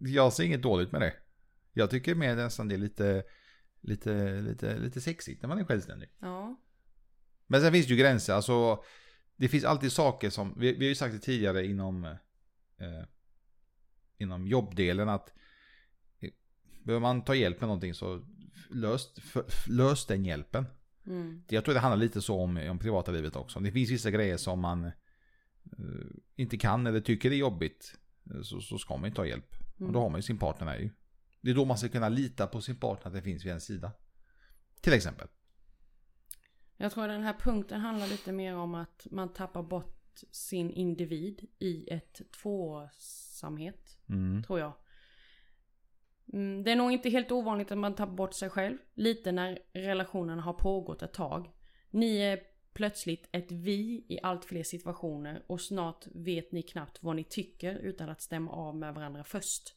Jag 0.00 0.32
ser 0.32 0.44
inget 0.44 0.62
dåligt 0.62 0.92
med 0.92 1.00
det. 1.00 1.14
Jag 1.72 1.90
tycker 1.90 2.14
mer 2.14 2.36
nästan 2.36 2.68
det 2.68 2.74
är 2.74 2.78
lite, 2.78 3.22
lite, 3.80 4.40
lite, 4.40 4.78
lite 4.78 5.00
sexigt 5.00 5.42
när 5.42 5.48
man 5.48 5.58
är 5.58 5.64
självständig. 5.64 6.08
ja, 6.18 6.60
Men 7.46 7.60
sen 7.60 7.72
finns 7.72 7.86
det 7.86 7.92
ju 7.92 7.98
gränser, 7.98 8.34
alltså 8.34 8.84
det 9.36 9.48
finns 9.48 9.64
alltid 9.64 9.92
saker 9.92 10.30
som, 10.30 10.54
vi, 10.58 10.72
vi 10.72 10.84
har 10.84 10.88
ju 10.88 10.94
sagt 10.94 11.14
det 11.14 11.20
tidigare 11.20 11.66
inom, 11.66 12.04
eh, 12.04 13.04
inom 14.18 14.46
jobbdelen 14.46 15.08
att 15.08 15.34
eh, 16.20 16.30
behöver 16.82 17.00
man 17.00 17.24
ta 17.24 17.34
hjälp 17.34 17.60
med 17.60 17.68
någonting 17.68 17.94
så 17.94 18.24
lös, 18.70 19.14
lös 19.66 20.06
den 20.06 20.24
hjälpen. 20.24 20.66
Mm, 21.06 21.42
Jag 21.48 21.64
tror 21.64 21.74
det 21.74 21.80
handlar 21.80 21.96
lite 21.96 22.22
så 22.22 22.40
om, 22.40 22.56
om 22.70 22.78
privata 22.78 23.12
livet 23.12 23.36
också. 23.36 23.60
Det 23.60 23.72
finns 23.72 23.90
vissa 23.90 24.10
grejer 24.10 24.36
som 24.36 24.60
man 24.60 24.84
eh, 24.84 24.92
inte 26.36 26.58
kan 26.58 26.86
eller 26.86 27.00
tycker 27.00 27.30
är 27.30 27.34
jobbigt. 27.36 27.94
eh, 28.34 28.42
Så, 28.42 28.60
så 28.60 28.78
ska 28.78 28.96
man 28.96 29.08
ju 29.10 29.14
ta 29.14 29.26
hjälp. 29.26 29.56
Och 29.78 29.92
då 29.92 30.00
har 30.00 30.08
man 30.10 30.18
ju 30.18 30.22
sin 30.22 30.38
partner 30.38 30.66
med 30.66 30.80
ju. 30.80 30.90
Det 31.40 31.50
är 31.50 31.54
då 31.54 31.64
man 31.64 31.78
ska 31.78 31.88
kunna 31.88 32.08
lita 32.08 32.46
på 32.46 32.60
sin 32.60 32.76
partner 32.76 33.06
att 33.06 33.14
det 33.14 33.22
finns 33.22 33.42
vid 33.44 33.48
ens 33.48 33.64
sida. 33.64 33.92
Till 34.80 34.92
exempel. 34.92 35.28
Jag 36.76 36.92
tror 36.92 37.08
den 37.08 37.22
här 37.22 37.36
punkten 37.40 37.80
handlar 37.80 38.06
lite 38.06 38.32
mer 38.32 38.54
om 38.56 38.74
att 38.74 39.06
man 39.10 39.32
tappar 39.32 39.62
bort 39.62 40.20
sin 40.30 40.70
individ 40.70 41.48
i 41.58 41.88
ett 41.90 42.20
tvåsamhet. 42.42 43.98
Mm. 44.08 44.42
Tror 44.42 44.58
jag. 44.60 44.72
Mm, 46.32 46.64
det 46.64 46.72
är 46.72 46.76
nog 46.76 46.92
inte 46.92 47.10
helt 47.10 47.32
ovanligt 47.32 47.72
att 47.72 47.78
man 47.78 47.94
tappar 47.94 48.12
bort 48.12 48.34
sig 48.34 48.50
själv. 48.50 48.78
Lite 48.94 49.32
när 49.32 49.58
relationen 49.72 50.38
har 50.38 50.52
pågått 50.52 51.02
ett 51.02 51.12
tag. 51.12 51.50
Ni 51.90 52.16
är 52.16 52.40
plötsligt 52.72 53.28
ett 53.32 53.52
vi 53.52 54.06
i 54.08 54.18
allt 54.22 54.44
fler 54.44 54.62
situationer 54.62 55.42
och 55.46 55.60
snart 55.60 56.06
vet 56.14 56.52
ni 56.52 56.62
knappt 56.62 57.02
vad 57.02 57.16
ni 57.16 57.24
tycker 57.24 57.74
utan 57.74 58.08
att 58.08 58.20
stämma 58.20 58.52
av 58.52 58.76
med 58.76 58.94
varandra 58.94 59.24
först. 59.24 59.74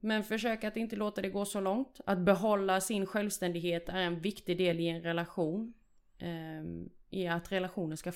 Men 0.00 0.24
försök 0.24 0.64
att 0.64 0.76
inte 0.76 0.96
låta 0.96 1.22
det 1.22 1.28
gå 1.28 1.44
så 1.44 1.60
långt. 1.60 2.00
Att 2.06 2.18
behålla 2.18 2.80
sin 2.80 3.06
självständighet 3.06 3.88
är 3.88 3.98
en 3.98 4.20
viktig 4.20 4.58
del 4.58 4.80
i 4.80 4.88
en 4.88 5.02
relation. 5.02 5.74
ehm, 6.18 6.88
I 7.10 7.26
att 7.26 7.52
relationen 7.52 7.96
ska 7.96 8.12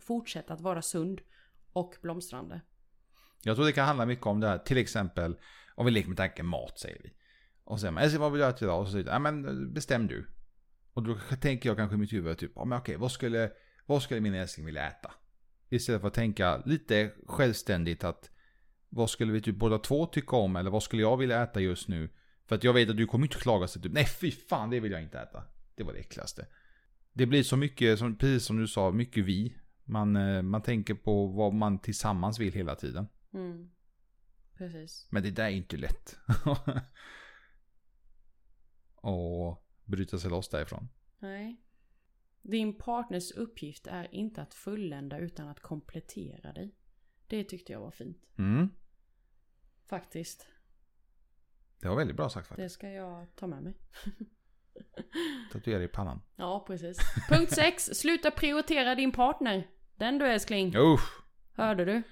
fortsätta 0.00 0.54
att 0.54 0.60
vara 0.60 0.82
sund 0.82 1.20
och 1.72 1.96
blomstrande. 2.02 2.60
Jag 3.42 3.56
tror 3.56 3.66
det 3.66 3.72
kan 3.72 3.86
handla 3.86 4.06
mycket 4.06 4.26
om 4.26 4.40
det 4.40 4.48
här. 4.48 4.58
Till 4.58 4.78
exempel 4.78 5.36
och 5.76 5.86
vi 5.86 5.90
leker 5.90 6.08
med 6.08 6.16
tanken 6.16 6.46
mat 6.46 6.78
säger 6.78 7.00
vi. 7.02 7.12
Och 7.64 7.80
sen, 7.80 7.98
"Älskling, 7.98 8.20
vad 8.20 8.32
vill 8.32 8.40
du 8.40 8.46
äta 8.46 8.64
idag? 8.64 8.80
Och 8.80 8.86
så 8.86 8.92
säger 8.92 9.06
ja 9.06 9.18
men 9.18 9.48
eh, 9.48 9.72
bestäm 9.72 10.06
du. 10.06 10.26
Och 10.92 11.02
då 11.02 11.18
tänker 11.40 11.68
jag 11.68 11.76
kanske 11.76 11.94
i 11.94 11.98
mitt 11.98 12.12
huvud 12.12 12.38
typ, 12.38 12.52
ja 12.54 12.64
men 12.64 12.78
okej, 12.78 12.96
vad 12.96 13.12
skulle, 13.12 13.50
vad 13.86 14.02
skulle 14.02 14.20
min 14.20 14.34
älskling 14.34 14.66
vilja 14.66 14.86
äta? 14.86 15.10
Istället 15.68 16.00
för 16.00 16.08
att 16.08 16.14
tänka 16.14 16.62
lite 16.66 17.12
självständigt 17.26 18.04
att 18.04 18.30
vad 18.88 19.10
skulle 19.10 19.32
vi 19.32 19.40
typ 19.40 19.56
båda 19.56 19.78
två 19.78 20.06
tycka 20.06 20.36
om 20.36 20.56
eller 20.56 20.70
vad 20.70 20.82
skulle 20.82 21.02
jag 21.02 21.16
vilja 21.16 21.42
äta 21.42 21.60
just 21.60 21.88
nu? 21.88 22.10
För 22.46 22.56
att 22.56 22.64
jag 22.64 22.72
vet 22.72 22.90
att 22.90 22.96
du 22.96 23.06
kommer 23.06 23.26
inte 23.26 23.38
klaga 23.38 23.68
sig 23.68 23.82
typ 23.82 23.92
nej 23.92 24.06
fy 24.06 24.30
fan 24.30 24.70
det 24.70 24.80
vill 24.80 24.92
jag 24.92 25.02
inte 25.02 25.18
äta. 25.18 25.42
Det 25.74 25.82
var 25.82 25.92
det 25.92 25.98
äckligaste. 25.98 26.46
Det 27.12 27.26
blir 27.26 27.42
så 27.42 27.56
mycket, 27.56 27.98
som, 27.98 28.18
precis 28.18 28.44
som 28.44 28.56
du 28.56 28.66
sa, 28.66 28.90
mycket 28.90 29.24
vi. 29.24 29.56
Man, 29.84 30.16
eh, 30.16 30.42
man 30.42 30.62
tänker 30.62 30.94
på 30.94 31.26
vad 31.26 31.54
man 31.54 31.78
tillsammans 31.78 32.38
vill 32.38 32.52
hela 32.52 32.74
tiden. 32.74 33.06
Mm. 33.34 33.70
Precis. 34.58 35.08
Men 35.10 35.22
det 35.22 35.30
där 35.30 35.44
är 35.44 35.48
inte 35.50 35.76
lätt. 35.76 36.18
Och 38.94 39.66
bryta 39.84 40.18
sig 40.18 40.30
loss 40.30 40.48
därifrån. 40.48 40.88
Nej. 41.18 41.62
Din 42.42 42.78
partners 42.78 43.32
uppgift 43.32 43.86
är 43.86 44.14
inte 44.14 44.42
att 44.42 44.54
fullända 44.54 45.18
utan 45.18 45.48
att 45.48 45.60
komplettera 45.60 46.52
dig. 46.52 46.74
Det 47.26 47.44
tyckte 47.44 47.72
jag 47.72 47.80
var 47.80 47.90
fint. 47.90 48.22
Mm. 48.38 48.68
Faktiskt. 49.86 50.46
Det 51.80 51.88
var 51.88 51.96
väldigt 51.96 52.16
bra 52.16 52.28
sagt 52.28 52.48
Det 52.48 52.54
faktiskt. 52.54 52.74
ska 52.74 52.88
jag 52.90 53.36
ta 53.36 53.46
med 53.46 53.62
mig. 53.62 53.74
Tatuera 55.52 55.82
i 55.82 55.88
pannan. 55.88 56.20
Ja, 56.36 56.64
precis. 56.66 56.98
Punkt 57.28 57.52
6. 57.54 57.84
Sluta 57.84 58.30
prioritera 58.30 58.94
din 58.94 59.12
partner. 59.12 59.70
Den 59.96 60.18
du 60.18 60.26
älskling. 60.26 60.76
Usch! 60.76 61.22
Hörde 61.52 61.84
du? 61.84 62.02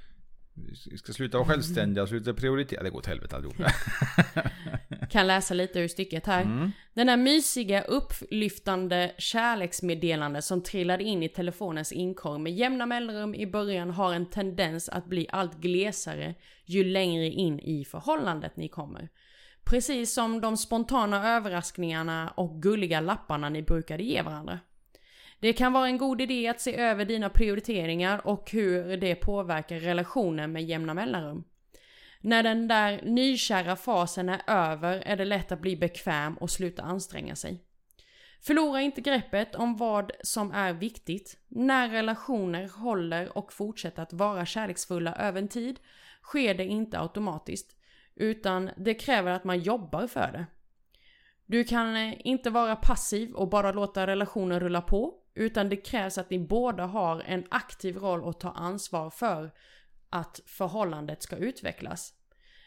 Vi 0.54 0.98
ska 0.98 1.12
sluta 1.12 1.38
vara 1.38 1.48
självständiga, 1.48 2.06
sluta 2.06 2.34
prioritera. 2.34 2.82
Det 2.82 2.90
går 2.90 2.98
åt 2.98 3.06
helvete 3.06 3.36
allihop. 3.36 3.56
Kan 5.10 5.26
läsa 5.26 5.54
lite 5.54 5.80
ur 5.80 5.88
stycket 5.88 6.26
här. 6.26 6.42
Mm. 6.42 6.72
Den 6.94 7.08
här 7.08 7.16
mysiga 7.16 7.82
upplyftande 7.82 9.12
kärleksmeddelande 9.18 10.42
som 10.42 10.62
trillade 10.62 11.04
in 11.04 11.22
i 11.22 11.28
telefonens 11.28 11.92
inkorg 11.92 12.40
med 12.40 12.52
jämna 12.52 12.86
mellanrum 12.86 13.34
i 13.34 13.46
början 13.46 13.90
har 13.90 14.14
en 14.14 14.26
tendens 14.26 14.88
att 14.88 15.06
bli 15.06 15.26
allt 15.30 15.60
glesare 15.60 16.34
ju 16.64 16.84
längre 16.84 17.26
in 17.26 17.60
i 17.60 17.84
förhållandet 17.84 18.56
ni 18.56 18.68
kommer. 18.68 19.08
Precis 19.64 20.14
som 20.14 20.40
de 20.40 20.56
spontana 20.56 21.36
överraskningarna 21.36 22.28
och 22.36 22.62
gulliga 22.62 23.00
lapparna 23.00 23.48
ni 23.48 23.62
brukade 23.62 24.02
ge 24.02 24.22
varandra. 24.22 24.58
Det 25.44 25.52
kan 25.52 25.72
vara 25.72 25.86
en 25.86 25.98
god 25.98 26.20
idé 26.20 26.48
att 26.48 26.60
se 26.60 26.76
över 26.76 27.04
dina 27.04 27.30
prioriteringar 27.30 28.26
och 28.26 28.50
hur 28.50 28.96
det 28.96 29.14
påverkar 29.14 29.76
relationen 29.76 30.52
med 30.52 30.64
jämna 30.64 30.94
mellanrum. 30.94 31.44
När 32.20 32.42
den 32.42 32.68
där 32.68 33.02
nykära 33.02 33.76
fasen 33.76 34.28
är 34.28 34.42
över 34.46 35.02
är 35.06 35.16
det 35.16 35.24
lätt 35.24 35.52
att 35.52 35.60
bli 35.60 35.76
bekväm 35.76 36.34
och 36.34 36.50
sluta 36.50 36.82
anstränga 36.82 37.36
sig. 37.36 37.64
Förlora 38.40 38.80
inte 38.80 39.00
greppet 39.00 39.54
om 39.54 39.76
vad 39.76 40.12
som 40.22 40.52
är 40.52 40.72
viktigt. 40.72 41.38
När 41.48 41.88
relationer 41.88 42.68
håller 42.68 43.38
och 43.38 43.52
fortsätter 43.52 44.02
att 44.02 44.12
vara 44.12 44.46
kärleksfulla 44.46 45.14
över 45.14 45.42
en 45.42 45.48
tid 45.48 45.80
sker 46.22 46.54
det 46.54 46.64
inte 46.64 47.00
automatiskt. 47.00 47.76
Utan 48.14 48.70
det 48.76 48.94
kräver 48.94 49.32
att 49.32 49.44
man 49.44 49.60
jobbar 49.60 50.06
för 50.06 50.32
det. 50.32 50.46
Du 51.46 51.64
kan 51.64 51.96
eh, 51.96 52.14
inte 52.18 52.50
vara 52.50 52.76
passiv 52.76 53.32
och 53.32 53.48
bara 53.48 53.72
låta 53.72 54.06
relationen 54.06 54.60
rulla 54.60 54.80
på. 54.80 55.20
Utan 55.34 55.68
det 55.68 55.76
krävs 55.76 56.18
att 56.18 56.30
ni 56.30 56.38
båda 56.38 56.86
har 56.86 57.20
en 57.20 57.44
aktiv 57.50 57.96
roll 57.96 58.22
och 58.22 58.40
tar 58.40 58.52
ansvar 58.52 59.10
för 59.10 59.52
att 60.10 60.40
förhållandet 60.46 61.22
ska 61.22 61.36
utvecklas. 61.36 62.14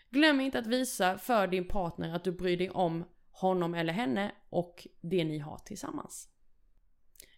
Glöm 0.09 0.41
inte 0.41 0.59
att 0.59 0.67
visa 0.67 1.17
för 1.17 1.47
din 1.47 1.67
partner 1.67 2.15
att 2.15 2.23
du 2.23 2.31
bryr 2.31 2.57
dig 2.57 2.69
om 2.69 3.05
honom 3.31 3.73
eller 3.73 3.93
henne 3.93 4.31
och 4.49 4.87
det 5.01 5.23
ni 5.23 5.39
har 5.39 5.57
tillsammans. 5.57 6.29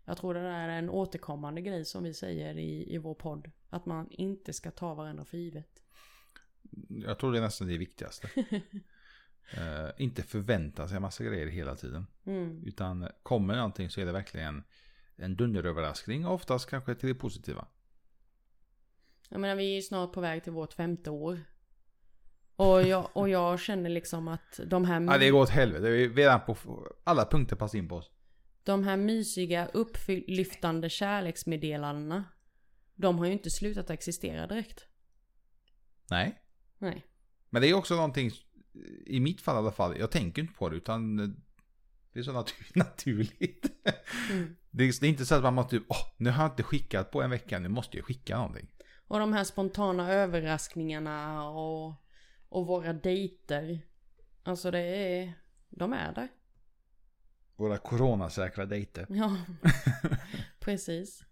Jag 0.05 0.17
tror 0.17 0.33
det 0.33 0.41
där 0.41 0.69
är 0.69 0.79
en 0.79 0.89
återkommande 0.89 1.61
grej 1.61 1.85
som 1.85 2.03
vi 2.03 2.13
säger 2.13 2.57
i, 2.57 2.93
i 2.93 2.97
vår 2.97 3.15
podd. 3.15 3.51
Att 3.69 3.85
man 3.85 4.11
inte 4.11 4.53
ska 4.53 4.71
ta 4.71 4.93
varandra 4.93 5.25
för 5.25 5.37
givet. 5.37 5.83
Jag 6.89 7.19
tror 7.19 7.31
det 7.31 7.37
är 7.37 7.41
nästan 7.41 7.67
det 7.67 7.77
viktigaste. 7.77 8.29
Eh, 9.51 9.89
inte 9.97 10.23
förvänta 10.23 10.87
sig 10.87 10.95
en 10.95 11.01
massa 11.01 11.23
grejer 11.23 11.47
hela 11.47 11.75
tiden. 11.75 12.07
Mm. 12.25 12.63
Utan 12.65 13.07
kommer 13.23 13.55
någonting 13.55 13.89
så 13.89 14.01
är 14.01 14.05
det 14.05 14.11
verkligen 14.11 14.63
en 15.19 15.35
dunderöverraskning. 15.35 16.25
Oftast 16.27 16.69
kanske 16.69 16.95
till 16.95 17.09
det 17.09 17.15
positiva. 17.15 17.67
Jag 19.29 19.41
menar 19.41 19.55
vi 19.55 19.71
är 19.71 19.75
ju 19.75 19.81
snart 19.81 20.13
på 20.13 20.21
väg 20.21 20.43
till 20.43 20.51
vårt 20.53 20.73
femte 20.73 21.09
år. 21.09 21.39
Och 22.55 22.81
jag, 22.81 23.09
och 23.13 23.29
jag 23.29 23.59
känner 23.59 23.89
liksom 23.89 24.27
att 24.27 24.59
de 24.65 24.85
här, 24.85 25.01
Ja, 25.01 25.17
det 25.17 25.29
går 25.29 25.41
åt 25.41 25.49
helvete. 25.49 25.89
Vi 25.89 26.03
är 26.03 26.09
redan 26.09 26.41
på 26.41 26.57
alla 27.03 27.25
punkter 27.25 27.55
passar 27.55 27.77
in 27.79 27.87
på 27.89 27.95
oss. 27.95 28.11
de 28.63 28.83
här 28.83 28.97
mysiga 28.97 29.65
upplyftande 29.67 30.89
kärleksmeddelandena. 30.89 32.23
De 32.95 33.19
har 33.19 33.25
ju 33.25 33.31
inte 33.31 33.49
slutat 33.49 33.89
existera 33.89 34.47
direkt. 34.47 34.85
Nej. 36.11 36.41
Nej. 36.77 37.05
Men 37.49 37.61
det 37.61 37.69
är 37.69 37.73
också 37.73 37.95
någonting, 37.95 38.31
i 39.05 39.19
mitt 39.19 39.41
fall 39.41 39.55
i 39.55 39.57
alla 39.57 39.71
fall, 39.71 39.99
jag 39.99 40.11
tänker 40.11 40.41
inte 40.41 40.53
på 40.53 40.69
det 40.69 40.75
utan 40.75 41.35
det 42.13 42.19
är 42.19 42.23
så 42.23 42.31
natur- 42.31 42.71
naturligt. 42.75 43.65
Mm. 44.31 44.55
Det, 44.71 44.83
är, 44.83 45.01
det 45.01 45.07
är 45.07 45.09
inte 45.09 45.25
så 45.25 45.35
att 45.35 45.43
man 45.43 45.53
måste, 45.53 45.81
åh, 45.87 45.97
nu 46.17 46.29
har 46.29 46.43
jag 46.43 46.51
inte 46.51 46.63
skickat 46.63 47.11
på 47.11 47.21
en 47.21 47.29
vecka, 47.29 47.59
nu 47.59 47.69
måste 47.69 47.97
jag 47.97 48.05
skicka 48.05 48.37
någonting. 48.37 48.67
Och 49.07 49.19
de 49.19 49.33
här 49.33 49.43
spontana 49.43 50.13
överraskningarna 50.13 51.49
och, 51.49 51.93
och 52.49 52.67
våra 52.67 52.93
dejter. 52.93 53.81
Alltså 54.43 54.71
det 54.71 54.79
är, 54.79 55.33
de 55.69 55.93
är 55.93 56.13
där. 56.13 56.27
Våra 57.55 57.77
coronasäkra 57.77 58.65
dejter. 58.65 59.05
Ja, 59.09 59.37
precis. 60.59 61.23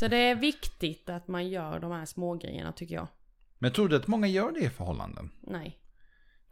Så 0.00 0.08
det 0.08 0.16
är 0.16 0.34
viktigt 0.34 1.08
att 1.08 1.28
man 1.28 1.48
gör 1.48 1.80
de 1.80 1.92
här 1.92 2.04
små 2.04 2.34
grejerna 2.34 2.72
tycker 2.72 2.94
jag. 2.94 3.08
Men 3.58 3.72
tror 3.72 3.88
du 3.88 3.96
att 3.96 4.06
många 4.06 4.26
gör 4.26 4.52
det 4.52 4.60
i 4.60 4.70
förhållanden? 4.70 5.30
Nej. 5.40 5.78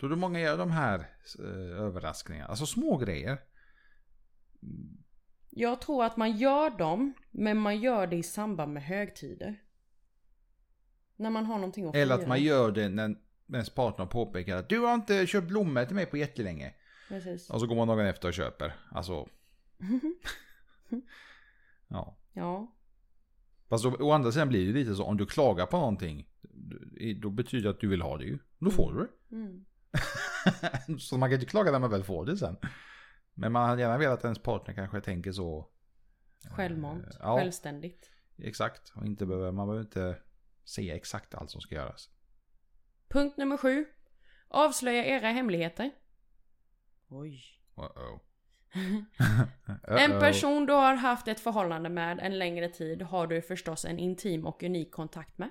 Tror 0.00 0.10
du 0.10 0.16
många 0.16 0.40
gör 0.40 0.58
de 0.58 0.70
här 0.70 0.98
eh, 1.38 1.80
överraskningarna? 1.80 2.48
Alltså 2.48 2.66
små 2.66 2.96
grejer. 2.96 3.38
Jag 5.50 5.80
tror 5.80 6.04
att 6.04 6.16
man 6.16 6.36
gör 6.36 6.78
dem, 6.78 7.14
men 7.30 7.58
man 7.58 7.80
gör 7.80 8.06
det 8.06 8.16
i 8.16 8.22
samband 8.22 8.72
med 8.72 8.82
högtider. 8.82 9.62
När 11.16 11.30
man 11.30 11.46
har 11.46 11.54
någonting 11.54 11.88
att 11.88 11.94
Eller 11.96 12.14
att 12.14 12.20
fira. 12.20 12.28
man 12.28 12.42
gör 12.42 12.70
det 12.70 12.88
när 12.88 13.16
ens 13.52 13.70
partner 13.70 14.06
påpekar 14.06 14.56
att 14.56 14.68
du 14.68 14.78
har 14.78 14.94
inte 14.94 15.26
köpt 15.26 15.48
blommor 15.48 15.84
till 15.84 15.94
mig 15.94 16.06
på 16.06 16.16
jättelänge. 16.16 16.74
Precis. 17.08 17.50
Och 17.50 17.60
så 17.60 17.66
går 17.66 17.76
man 17.76 17.88
dagen 17.88 18.06
efter 18.06 18.28
och 18.28 18.34
köper. 18.34 18.72
Alltså, 18.90 19.28
ja. 21.88 22.16
Ja. 22.32 22.76
Fast 23.68 23.84
å, 23.84 23.96
å 24.00 24.12
andra 24.12 24.32
sidan 24.32 24.48
blir 24.48 24.66
det 24.66 24.72
lite 24.72 24.94
så, 24.94 25.04
om 25.04 25.16
du 25.16 25.26
klagar 25.26 25.66
på 25.66 25.78
någonting, 25.78 26.28
då 27.22 27.30
betyder 27.30 27.64
det 27.64 27.70
att 27.70 27.80
du 27.80 27.88
vill 27.88 28.02
ha 28.02 28.16
det 28.16 28.24
ju. 28.24 28.38
Då 28.58 28.70
får 28.70 28.92
du 28.92 28.98
det. 28.98 29.36
Mm. 29.36 29.64
så 30.98 31.16
man 31.18 31.28
kan 31.28 31.34
inte 31.34 31.50
klaga 31.50 31.72
när 31.72 31.78
man 31.78 31.90
väl 31.90 32.04
får 32.04 32.26
det 32.26 32.36
sen. 32.36 32.56
Men 33.40 33.52
man 33.52 33.68
hade 33.68 33.82
gärna 33.82 33.98
velat 33.98 34.18
att 34.18 34.24
ens 34.24 34.38
partner 34.38 34.74
kanske 34.74 35.00
tänker 35.00 35.32
så. 35.32 35.68
Självmant. 36.50 37.04
Eh, 37.04 37.16
ja. 37.20 37.36
Självständigt. 37.38 38.10
Exakt. 38.38 38.92
Och 38.96 39.06
inte 39.06 39.26
behöver, 39.26 39.52
man 39.52 39.66
behöver 39.66 39.84
inte 39.84 40.16
säga 40.64 40.96
exakt 40.96 41.34
allt 41.34 41.50
som 41.50 41.60
ska 41.60 41.74
göras. 41.74 42.10
Punkt 43.08 43.36
nummer 43.36 43.56
sju. 43.56 43.86
Avslöja 44.48 45.04
era 45.04 45.28
hemligheter. 45.28 45.90
Oj. 47.08 47.42
Uh-oh. 47.76 48.20
En 49.84 50.12
Uh-oh. 50.12 50.20
person 50.20 50.66
du 50.66 50.72
har 50.72 50.94
haft 50.94 51.28
ett 51.28 51.40
förhållande 51.40 51.88
med 51.88 52.20
en 52.20 52.38
längre 52.38 52.68
tid 52.68 53.02
har 53.02 53.26
du 53.26 53.42
förstås 53.42 53.84
en 53.84 53.98
intim 53.98 54.46
och 54.46 54.62
unik 54.62 54.90
kontakt 54.92 55.38
med. 55.38 55.50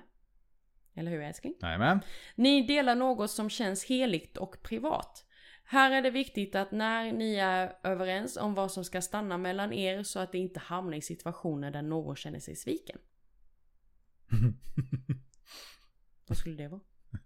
Eller 0.94 1.10
hur 1.10 1.22
älskling? 1.22 1.54
Jajamän. 1.60 2.00
Ni 2.34 2.66
delar 2.66 2.94
något 2.94 3.30
som 3.30 3.50
känns 3.50 3.84
heligt 3.84 4.36
och 4.36 4.62
privat. 4.62 5.26
Här 5.70 5.90
är 5.90 6.02
det 6.02 6.10
viktigt 6.10 6.54
att 6.54 6.72
när 6.72 7.12
ni 7.12 7.34
är 7.34 7.76
överens 7.82 8.36
om 8.36 8.54
vad 8.54 8.72
som 8.72 8.84
ska 8.84 9.00
stanna 9.00 9.38
mellan 9.38 9.72
er 9.72 10.02
så 10.02 10.18
att 10.18 10.32
det 10.32 10.38
inte 10.38 10.60
hamnar 10.60 10.96
i 10.96 11.00
situationer 11.00 11.70
där 11.70 11.82
någon 11.82 12.16
känner 12.16 12.40
sig 12.40 12.56
sviken. 12.56 12.98
Vad 16.26 16.38
skulle 16.38 16.56
det 16.56 16.68
vara? 16.68 16.80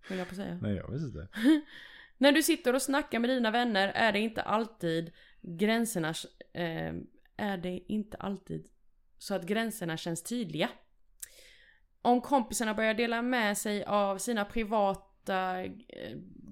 Höll 0.09 0.19
jag 0.19 0.29
på 0.29 0.35
säga. 0.35 0.59
Nej, 0.63 0.75
jag 0.75 0.91
vet 0.91 1.03
inte. 1.03 1.29
När 2.19 2.33
du 2.33 2.43
sitter 2.43 2.75
och 2.75 2.83
snackar 2.83 3.19
med 3.19 3.31
dina 3.31 3.51
vänner 3.51 3.89
är 3.89 4.13
det 4.13 4.21
inte 4.21 4.43
alltid 4.43 5.13
gränserna 5.41 6.15
eh, 6.53 6.95
är 7.37 7.57
det 7.57 7.93
inte 7.93 8.17
alltid 8.17 8.69
så 9.19 9.35
att 9.35 9.47
gränserna 9.47 9.97
känns 9.97 10.23
tydliga. 10.23 10.69
Om 12.03 12.21
kompisarna 12.21 12.75
börjar 12.75 12.95
dela 12.95 13.23
med 13.23 13.59
sig 13.59 13.85
av 13.85 14.19
sina 14.19 14.45
privata 14.45 15.14
eh, 15.29 15.71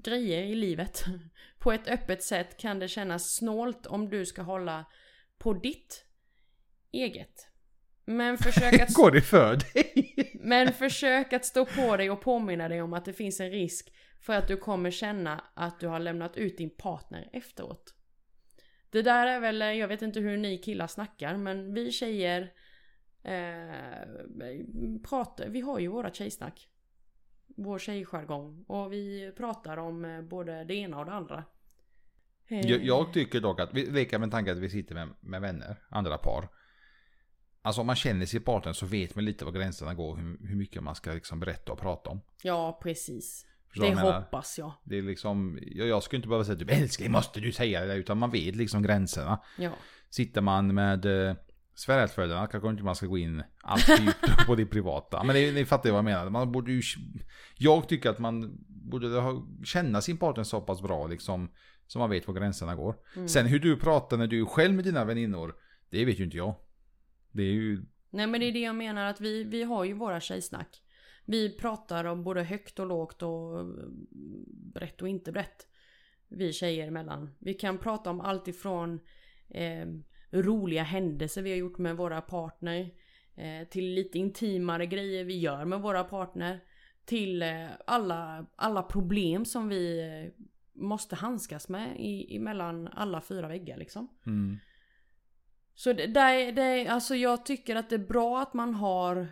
grejer 0.02 0.42
i 0.42 0.54
livet 0.54 1.04
på 1.58 1.72
ett 1.72 1.88
öppet 1.88 2.22
sätt 2.22 2.56
kan 2.56 2.78
det 2.78 2.88
kännas 2.88 3.36
snålt 3.36 3.86
om 3.86 4.10
du 4.10 4.26
ska 4.26 4.42
hålla 4.42 4.84
på 5.38 5.52
ditt 5.52 6.04
eget. 6.92 7.48
Men 8.04 8.38
försök 8.38 8.80
att 8.80 8.88
Går 8.94 9.10
det 9.10 9.20
för 9.20 9.56
dig? 9.56 10.14
men 10.40 10.72
försök 10.72 11.32
att 11.32 11.44
stå 11.44 11.64
på 11.64 11.96
dig 11.96 12.10
och 12.10 12.20
påminna 12.20 12.68
dig 12.68 12.82
om 12.82 12.92
att 12.92 13.04
det 13.04 13.12
finns 13.12 13.40
en 13.40 13.50
risk 13.50 13.92
för 14.20 14.32
att 14.32 14.48
du 14.48 14.56
kommer 14.56 14.90
känna 14.90 15.44
att 15.54 15.80
du 15.80 15.86
har 15.86 15.98
lämnat 15.98 16.36
ut 16.36 16.58
din 16.58 16.76
partner 16.76 17.30
efteråt. 17.32 17.94
Det 18.90 19.02
där 19.02 19.26
är 19.26 19.40
väl, 19.40 19.60
jag 19.60 19.88
vet 19.88 20.02
inte 20.02 20.20
hur 20.20 20.36
ni 20.36 20.58
killar 20.58 20.86
snackar, 20.86 21.36
men 21.36 21.74
vi 21.74 21.92
tjejer 21.92 22.52
Eh, 23.24 24.18
pratar, 25.08 25.48
vi 25.48 25.60
har 25.60 25.78
ju 25.78 25.88
våra 25.88 26.12
tjejsnack. 26.12 26.68
Vår 27.56 27.78
tjejjargong. 27.78 28.64
Och 28.68 28.92
vi 28.92 29.32
pratar 29.36 29.76
om 29.76 30.04
eh, 30.04 30.22
både 30.22 30.64
det 30.64 30.74
ena 30.74 30.98
och 30.98 31.04
det 31.04 31.12
andra. 31.12 31.44
Eh, 32.48 32.60
Jag, 32.60 32.84
jag 32.84 33.12
tycker 33.12 33.40
dock 33.40 33.60
att, 33.60 33.74
vi 33.74 33.86
leker 33.86 34.18
med 34.18 34.30
tanken 34.30 34.54
att 34.54 34.62
vi 34.62 34.70
sitter 34.70 34.94
med, 34.94 35.08
med 35.20 35.40
vänner, 35.40 35.76
andra 35.88 36.18
par. 36.18 36.48
Alltså 37.62 37.80
om 37.80 37.86
man 37.86 37.96
känner 37.96 38.26
sin 38.26 38.42
partner 38.42 38.72
så 38.72 38.86
vet 38.86 39.14
man 39.14 39.24
lite 39.24 39.44
var 39.44 39.52
gränserna 39.52 39.94
går, 39.94 40.16
hur, 40.16 40.48
hur 40.48 40.56
mycket 40.56 40.82
man 40.82 40.94
ska 40.94 41.12
liksom 41.12 41.40
berätta 41.40 41.72
och 41.72 41.78
prata 41.78 42.10
om. 42.10 42.20
Ja, 42.42 42.78
precis. 42.82 43.46
Förstår 43.68 43.86
det 43.86 43.90
jag 43.90 44.20
hoppas 44.20 44.58
jag. 44.58 44.72
Det 44.84 44.98
är 44.98 45.02
liksom, 45.02 45.58
jag, 45.62 45.88
jag 45.88 46.02
skulle 46.02 46.16
inte 46.18 46.28
behöva 46.28 46.44
säga 46.44 46.58
typ 46.58 46.70
älskling 46.70 47.12
måste 47.12 47.40
du 47.40 47.52
säga 47.52 47.84
det, 47.86 47.94
utan 47.94 48.18
man 48.18 48.30
vet 48.30 48.56
liksom 48.56 48.82
gränserna. 48.82 49.40
Ja. 49.58 49.72
Sitter 50.10 50.40
man 50.40 50.74
med 50.74 51.06
eh, 51.72 51.76
svärföräldrarna 51.76 52.46
kanske 52.46 52.68
inte 52.68 52.82
man 52.82 52.96
ska 52.96 53.06
gå 53.06 53.18
in 53.18 53.42
allt 53.62 53.88
djupt 53.88 54.46
på 54.46 54.54
det 54.54 54.66
privata. 54.66 55.24
Men 55.24 55.36
ni, 55.36 55.52
ni 55.52 55.64
fattar 55.64 55.90
vad 55.90 55.98
jag 55.98 56.04
menar. 56.04 56.30
Man 56.30 56.52
borde 56.52 56.72
ju, 56.72 56.82
jag 57.56 57.88
tycker 57.88 58.10
att 58.10 58.18
man 58.18 58.58
borde 58.68 59.08
ha, 59.08 59.46
känna 59.64 60.00
sin 60.00 60.18
partner 60.18 60.44
så 60.44 60.60
pass 60.60 60.82
bra 60.82 61.06
liksom. 61.06 61.50
Så 61.86 61.98
man 61.98 62.10
vet 62.10 62.26
var 62.26 62.34
gränserna 62.34 62.74
går. 62.74 62.96
Mm. 63.16 63.28
Sen 63.28 63.46
hur 63.46 63.58
du 63.58 63.76
pratar 63.76 64.16
när 64.16 64.26
du 64.26 64.40
är 64.40 64.44
själv 64.44 64.74
med 64.74 64.84
dina 64.84 65.04
väninnor. 65.04 65.54
Det 65.90 66.04
vet 66.04 66.20
ju 66.20 66.24
inte 66.24 66.36
jag. 66.36 66.54
Det 67.32 67.42
är 67.42 67.52
ju, 67.52 67.84
Nej 68.10 68.26
men 68.26 68.40
det 68.40 68.46
är 68.46 68.52
det 68.52 68.60
jag 68.60 68.74
menar 68.74 69.06
att 69.06 69.20
vi, 69.20 69.44
vi 69.44 69.62
har 69.62 69.84
ju 69.84 69.92
våra 69.92 70.20
tjejsnack. 70.20 70.82
Vi 71.24 71.56
pratar 71.56 72.04
om 72.04 72.24
både 72.24 72.42
högt 72.42 72.78
och 72.78 72.86
lågt 72.86 73.22
och 73.22 73.66
brett 74.74 75.02
och 75.02 75.08
inte 75.08 75.32
brett. 75.32 75.66
Vi 76.28 76.52
tjejer 76.52 76.88
emellan. 76.88 77.34
Vi 77.38 77.54
kan 77.54 77.78
prata 77.78 78.10
om 78.10 78.20
allt 78.20 78.48
ifrån 78.48 79.00
eh, 79.48 79.86
roliga 80.32 80.82
händelser 80.82 81.42
vi 81.42 81.50
har 81.50 81.56
gjort 81.58 81.78
med 81.78 81.96
våra 81.96 82.20
partner. 82.20 82.90
Eh, 83.34 83.68
till 83.68 83.84
lite 83.94 84.18
intimare 84.18 84.86
grejer 84.86 85.24
vi 85.24 85.38
gör 85.38 85.64
med 85.64 85.80
våra 85.80 86.04
partner. 86.04 86.60
Till 87.04 87.42
eh, 87.42 87.66
alla, 87.86 88.46
alla 88.56 88.82
problem 88.82 89.44
som 89.44 89.68
vi 89.68 90.00
eh, 90.00 90.44
måste 90.82 91.16
handskas 91.16 91.68
med 91.68 92.00
i, 92.00 92.38
mellan 92.38 92.88
alla 92.88 93.20
fyra 93.20 93.48
väggar 93.48 93.76
liksom. 93.76 94.08
mm, 94.26 94.58
Så 95.74 95.92
det, 95.92 96.06
det, 96.06 96.20
är- 96.20 96.52
det, 96.52 96.88
alltså 96.88 97.14
jag 97.14 97.46
tycker 97.46 97.76
att 97.76 97.90
det 97.90 97.96
är 97.96 98.06
bra 98.06 98.42
att 98.42 98.54
man 98.54 98.74
har 98.74 99.28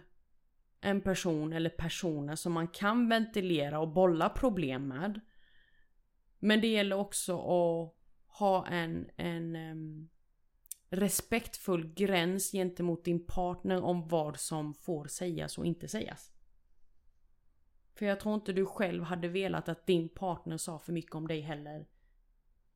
en 0.81 1.01
person 1.01 1.53
eller 1.53 1.71
personer 1.71 2.37
som 2.37 2.53
man 2.53 2.69
kan 2.69 3.09
ventilera 3.09 3.79
och 3.81 3.89
bolla 3.89 4.29
problem 4.29 4.89
med. 4.89 5.21
Men 6.39 6.61
det 6.61 6.67
gäller 6.67 6.97
också 6.97 7.35
att 7.39 7.95
ha 8.39 8.67
en, 8.67 9.11
en 9.17 9.57
em, 9.57 10.09
respektfull 10.91 11.93
gräns 11.95 12.53
gentemot 12.53 13.05
din 13.05 13.27
partner 13.27 13.83
om 13.83 14.09
vad 14.09 14.41
som 14.41 14.75
får 14.75 15.07
sägas 15.07 15.59
och 15.59 15.67
inte 15.67 15.89
sägas. 15.89 16.33
För 17.95 18.07
jag 18.07 18.21
tror 18.21 18.35
inte 18.35 18.53
du 18.53 18.67
själv 18.67 19.03
hade 19.03 19.29
velat 19.29 19.69
att 19.69 19.87
din 19.87 20.09
partner 20.09 20.57
sa 20.57 20.79
för 20.79 20.93
mycket 20.93 21.15
om 21.15 21.29
dig 21.29 21.41
heller. 21.41 21.87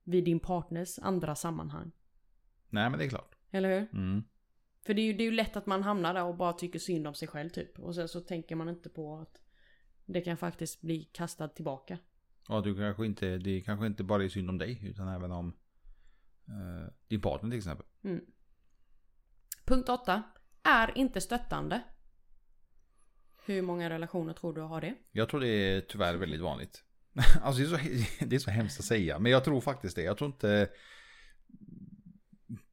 Vid 0.02 0.24
din 0.24 0.40
partners 0.40 0.98
andra 0.98 1.34
sammanhang. 1.34 1.92
nej 2.68 2.90
men 2.90 2.98
det 2.98 3.04
är 3.04 3.08
klart. 3.08 3.34
Eller 3.50 3.80
hur? 3.80 3.88
Mm. 3.92 4.24
För 4.86 4.94
det 4.94 5.02
är 5.02 5.04
ju 5.06 5.12
det 5.12 5.22
är 5.22 5.30
ju 5.30 5.30
lätt 5.30 5.56
att 5.56 5.66
man 5.66 5.82
hamnar 5.82 6.14
där 6.14 6.24
och 6.24 6.36
bara 6.36 6.52
tycker 6.52 6.78
synd 6.78 7.06
om 7.06 7.14
sig 7.14 7.28
själv 7.28 7.48
typ. 7.48 7.78
Och 7.78 7.94
sen 7.94 8.08
så 8.08 8.20
tänker 8.20 8.56
man 8.56 8.68
inte 8.68 8.88
på 8.88 9.16
att 9.16 9.42
det 10.06 10.20
kan 10.20 10.36
faktiskt 10.36 10.80
bli 10.80 11.04
kastad 11.04 11.48
tillbaka. 11.48 11.98
Och 12.48 12.62
du 12.62 12.76
kanske 12.76 13.06
inte, 13.06 13.38
det 13.38 13.60
kanske 13.60 13.86
inte 13.86 14.04
bara 14.04 14.24
är 14.24 14.28
synd 14.28 14.50
om 14.50 14.58
dig, 14.58 14.80
utan 14.84 15.08
även 15.08 15.32
om 15.32 15.52
eh, 16.48 16.92
din 17.08 17.20
partner 17.20 17.50
till 17.50 17.58
exempel. 17.58 17.86
Mm. 18.04 18.24
Punkt 19.64 19.88
8. 19.88 20.22
Är 20.62 20.98
inte 20.98 21.20
stöttande. 21.20 21.82
Hur 23.46 23.62
många 23.62 23.90
relationer 23.90 24.32
tror 24.32 24.54
du 24.54 24.60
har 24.60 24.80
det? 24.80 24.94
Jag 25.12 25.28
tror 25.28 25.40
det 25.40 25.48
är 25.48 25.80
tyvärr 25.80 26.14
väldigt 26.14 26.40
vanligt. 26.40 26.84
Alltså 27.42 27.62
det 27.62 27.68
är, 27.68 27.98
så, 27.98 28.24
det 28.24 28.36
är 28.36 28.40
så 28.40 28.50
hemskt 28.50 28.80
att 28.80 28.86
säga, 28.86 29.18
men 29.18 29.32
jag 29.32 29.44
tror 29.44 29.60
faktiskt 29.60 29.96
det. 29.96 30.02
Jag 30.02 30.18
tror 30.18 30.30
inte... 30.30 30.70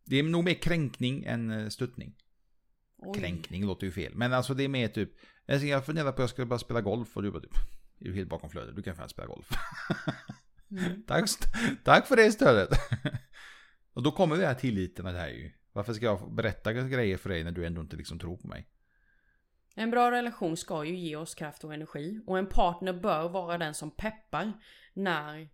Det 0.06 0.20
är 0.20 0.24
nog 0.24 0.44
mer 0.44 0.54
kränkning 0.54 1.24
än 1.24 1.52
eh, 1.52 1.70
stöttning. 1.70 2.16
Oj. 2.98 3.20
Kränkning 3.20 3.66
låter 3.66 3.86
ju 3.86 3.92
fel. 3.92 4.16
Men 4.16 4.34
alltså 4.34 4.54
det 4.54 4.64
är 4.64 4.70
mer 4.70 4.88
typ... 4.88 5.12
Jag 5.46 5.86
funderar 5.86 6.12
på 6.12 6.16
att 6.16 6.20
jag 6.20 6.30
skulle 6.30 6.46
bara 6.46 6.60
spela 6.60 6.82
golf 6.82 7.18
och 7.18 7.24
du 7.24 7.32
bara 7.32 7.42
typ... 7.42 7.56
Är 8.00 8.06
du 8.06 8.14
helt 8.14 8.30
bakom 8.30 8.50
flödet? 8.50 8.76
Du 8.76 8.84
kan 8.84 8.96
fan 8.96 9.10
spela 9.10 9.28
golf. 9.28 9.50
Mm. 10.72 11.04
tack, 11.08 11.30
tack 11.84 12.08
för 12.08 12.16
det 12.16 12.32
stödet. 12.32 12.70
Och 13.94 14.04
då 14.04 14.12
kommer 14.12 14.38
det 14.38 14.46
här 14.46 14.54
tilliten 14.56 15.08
att 15.08 15.14
det 15.14 15.20
här 15.20 15.28
är 15.28 15.34
ju... 15.34 15.52
Varför 15.74 15.94
ska 15.94 16.06
jag 16.06 16.34
berätta 16.34 16.74
grejer 16.74 17.18
för 17.18 17.30
dig 17.30 17.44
när 17.44 17.52
du 17.52 17.66
ändå 17.66 17.82
inte 17.82 17.96
liksom 17.96 18.20
tror 18.20 18.38
på 18.38 18.48
mig? 18.48 18.68
En 19.76 19.92
bra 19.92 20.12
relation 20.12 20.58
ska 20.58 20.86
ju 20.86 20.96
ge 20.96 21.16
oss 21.16 21.36
kraft 21.36 21.64
och 21.64 21.74
energi. 21.74 22.22
Och 22.28 22.38
en 22.38 22.48
partner 22.48 22.94
bör 22.94 23.30
vara 23.30 23.58
den 23.58 23.74
som 23.74 23.92
peppar 23.92 24.54
när 24.94 25.50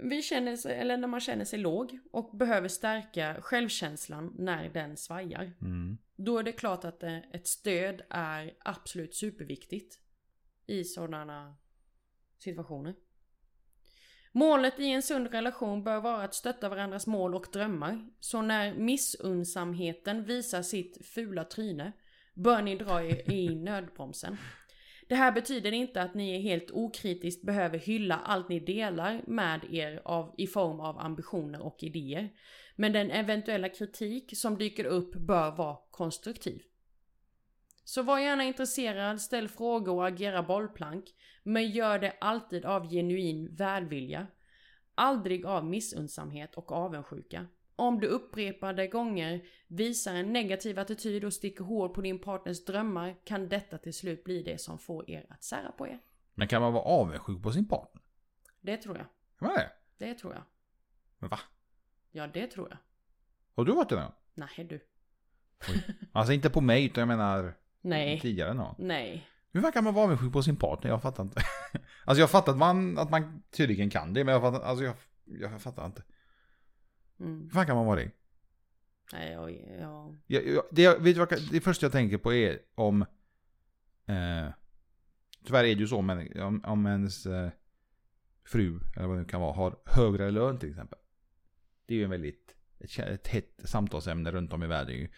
vi 0.00 0.22
känner 0.22 0.56
sig, 0.56 0.78
eller 0.78 0.96
när 0.96 1.08
man 1.08 1.20
känner 1.20 1.44
sig 1.44 1.58
låg 1.58 1.98
och 2.12 2.36
behöver 2.36 2.68
stärka 2.68 3.36
självkänslan 3.40 4.34
när 4.38 4.68
den 4.68 4.96
svajar. 4.96 5.52
Mm. 5.60 5.98
Då 6.16 6.38
är 6.38 6.42
det 6.42 6.52
klart 6.52 6.84
att 6.84 7.02
eh, 7.02 7.18
ett 7.18 7.46
stöd 7.46 8.02
är 8.10 8.54
absolut 8.58 9.14
superviktigt 9.14 9.98
i 10.66 10.84
sådana 10.84 11.56
situationer. 12.38 12.94
Målet 14.38 14.80
i 14.80 14.90
en 14.90 15.02
sund 15.02 15.26
relation 15.32 15.84
bör 15.84 16.00
vara 16.00 16.22
att 16.22 16.34
stötta 16.34 16.68
varandras 16.68 17.06
mål 17.06 17.34
och 17.34 17.46
drömmar. 17.52 18.08
Så 18.20 18.42
när 18.42 18.74
missunnsamheten 18.74 20.24
visar 20.24 20.62
sitt 20.62 21.06
fula 21.06 21.44
tryne 21.44 21.92
bör 22.34 22.62
ni 22.62 22.76
dra 22.76 23.02
er 23.02 23.32
i 23.32 23.54
nödbromsen. 23.54 24.36
Det 25.08 25.14
här 25.14 25.32
betyder 25.32 25.72
inte 25.72 26.02
att 26.02 26.14
ni 26.14 26.40
helt 26.40 26.70
okritiskt 26.70 27.46
behöver 27.46 27.78
hylla 27.78 28.18
allt 28.24 28.48
ni 28.48 28.60
delar 28.60 29.22
med 29.26 29.60
er 29.74 30.02
av, 30.04 30.34
i 30.38 30.46
form 30.46 30.80
av 30.80 30.98
ambitioner 30.98 31.60
och 31.60 31.76
idéer. 31.82 32.28
Men 32.76 32.92
den 32.92 33.10
eventuella 33.10 33.68
kritik 33.68 34.38
som 34.38 34.58
dyker 34.58 34.84
upp 34.84 35.14
bör 35.14 35.50
vara 35.50 35.76
konstruktiv. 35.90 36.62
Så 37.88 38.02
var 38.02 38.18
gärna 38.18 38.44
intresserad, 38.44 39.20
ställ 39.20 39.48
frågor 39.48 39.94
och 39.94 40.06
agera 40.06 40.42
bollplank. 40.42 41.04
Men 41.42 41.70
gör 41.70 41.98
det 41.98 42.16
alltid 42.20 42.64
av 42.64 42.90
genuin 42.90 43.56
välvilja. 43.56 44.26
Aldrig 44.94 45.46
av 45.46 45.64
missunnsamhet 45.64 46.54
och 46.54 46.72
avundsjuka. 46.72 47.46
Om 47.76 48.00
du 48.00 48.06
upprepade 48.06 48.86
gånger 48.86 49.46
visar 49.66 50.14
en 50.14 50.32
negativ 50.32 50.78
attityd 50.78 51.24
och 51.24 51.32
sticker 51.32 51.64
hål 51.64 51.88
på 51.88 52.00
din 52.00 52.18
partners 52.18 52.64
drömmar 52.64 53.16
kan 53.24 53.48
detta 53.48 53.78
till 53.78 53.94
slut 53.94 54.24
bli 54.24 54.42
det 54.42 54.60
som 54.60 54.78
får 54.78 55.10
er 55.10 55.26
att 55.30 55.44
sära 55.44 55.72
på 55.72 55.86
er. 55.86 56.00
Men 56.34 56.48
kan 56.48 56.62
man 56.62 56.72
vara 56.72 56.84
avundsjuk 56.84 57.42
på 57.42 57.52
sin 57.52 57.68
partner? 57.68 58.02
Det 58.60 58.76
tror 58.76 58.96
jag. 58.96 59.06
Kan 59.38 59.48
man 59.48 59.56
det? 59.56 59.70
Det 59.98 60.14
tror 60.14 60.34
jag. 60.34 60.42
Men 61.18 61.30
va? 61.30 61.38
Ja, 62.10 62.26
det 62.26 62.46
tror 62.46 62.68
jag. 62.70 62.78
Har 63.54 63.64
du 63.64 63.72
varit 63.72 63.88
det 63.88 63.94
gång? 63.94 64.12
Nej 64.34 64.66
du. 64.68 64.80
Alltså 66.12 66.32
inte 66.32 66.50
på 66.50 66.60
mig, 66.60 66.84
utan 66.84 67.00
jag 67.00 67.08
menar 67.08 67.54
Nej. 67.80 68.20
tidigare 68.20 68.54
någon. 68.54 68.74
Nej. 68.78 69.28
Hur 69.52 69.72
kan 69.72 69.84
man 69.84 69.94
vara 69.94 70.04
avundsjuk 70.04 70.32
på 70.32 70.42
sin 70.42 70.56
partner? 70.56 70.90
Jag 70.90 71.02
fattar 71.02 71.22
inte. 71.22 71.42
Alltså 72.04 72.20
jag 72.20 72.30
fattar 72.30 72.52
att 72.52 72.58
man, 72.58 72.98
att 72.98 73.10
man 73.10 73.42
tydligen 73.50 73.90
kan 73.90 74.12
det, 74.14 74.24
men 74.24 74.32
jag 74.32 74.42
fattar, 74.42 74.60
alltså 74.60 74.84
jag, 74.84 74.94
jag 75.24 75.62
fattar 75.62 75.86
inte. 75.86 76.02
Mm. 77.20 77.42
Hur 77.42 77.50
fan 77.50 77.66
kan 77.66 77.76
man 77.76 77.86
vara 77.86 78.00
det? 78.00 78.10
Nej, 79.12 79.32
jag, 79.32 79.50
jag... 79.80 80.16
Jag, 80.26 80.46
jag, 80.46 80.62
det, 80.70 80.82
jag, 80.82 80.98
vet 80.98 81.16
vad, 81.16 81.28
det 81.50 81.60
första 81.60 81.86
jag 81.86 81.92
tänker 81.92 82.18
på 82.18 82.32
är 82.32 82.58
om... 82.74 83.02
Eh, 84.06 84.48
tyvärr 85.44 85.64
är 85.64 85.74
det 85.74 85.80
ju 85.80 85.86
så, 85.86 86.02
men 86.02 86.42
om, 86.42 86.64
om 86.64 86.86
ens 86.86 87.26
eh, 87.26 87.50
fru, 88.44 88.80
eller 88.96 89.06
vad 89.06 89.16
det 89.16 89.20
nu 89.22 89.28
kan 89.28 89.40
vara, 89.40 89.52
har 89.52 89.76
högre 89.86 90.30
lön 90.30 90.58
till 90.58 90.70
exempel. 90.70 90.98
Det 91.86 91.94
är 91.94 91.98
ju 91.98 92.04
en 92.04 92.10
väldigt, 92.10 92.54
ett, 92.78 92.98
ett 92.98 93.26
hett 93.26 93.60
samtalsämne 93.64 94.30
runt 94.30 94.52
om 94.52 94.62
i 94.62 94.66
världen 94.66 94.96
ju. 94.96 95.08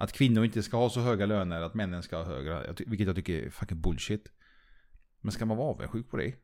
Att 0.00 0.12
kvinnor 0.12 0.44
inte 0.44 0.62
ska 0.62 0.76
ha 0.76 0.90
så 0.90 1.00
höga 1.00 1.26
löner, 1.26 1.62
att 1.62 1.74
männen 1.74 2.02
ska 2.02 2.16
ha 2.16 2.24
högre, 2.24 2.74
vilket 2.86 3.06
jag 3.06 3.16
tycker 3.16 3.42
är 3.42 3.50
fucking 3.50 3.80
bullshit. 3.80 4.32
Men 5.20 5.32
ska 5.32 5.46
man 5.46 5.56
vara 5.56 5.68
avundsjuk 5.68 6.10
på 6.10 6.16
det? 6.16 6.26
Är 6.26 6.34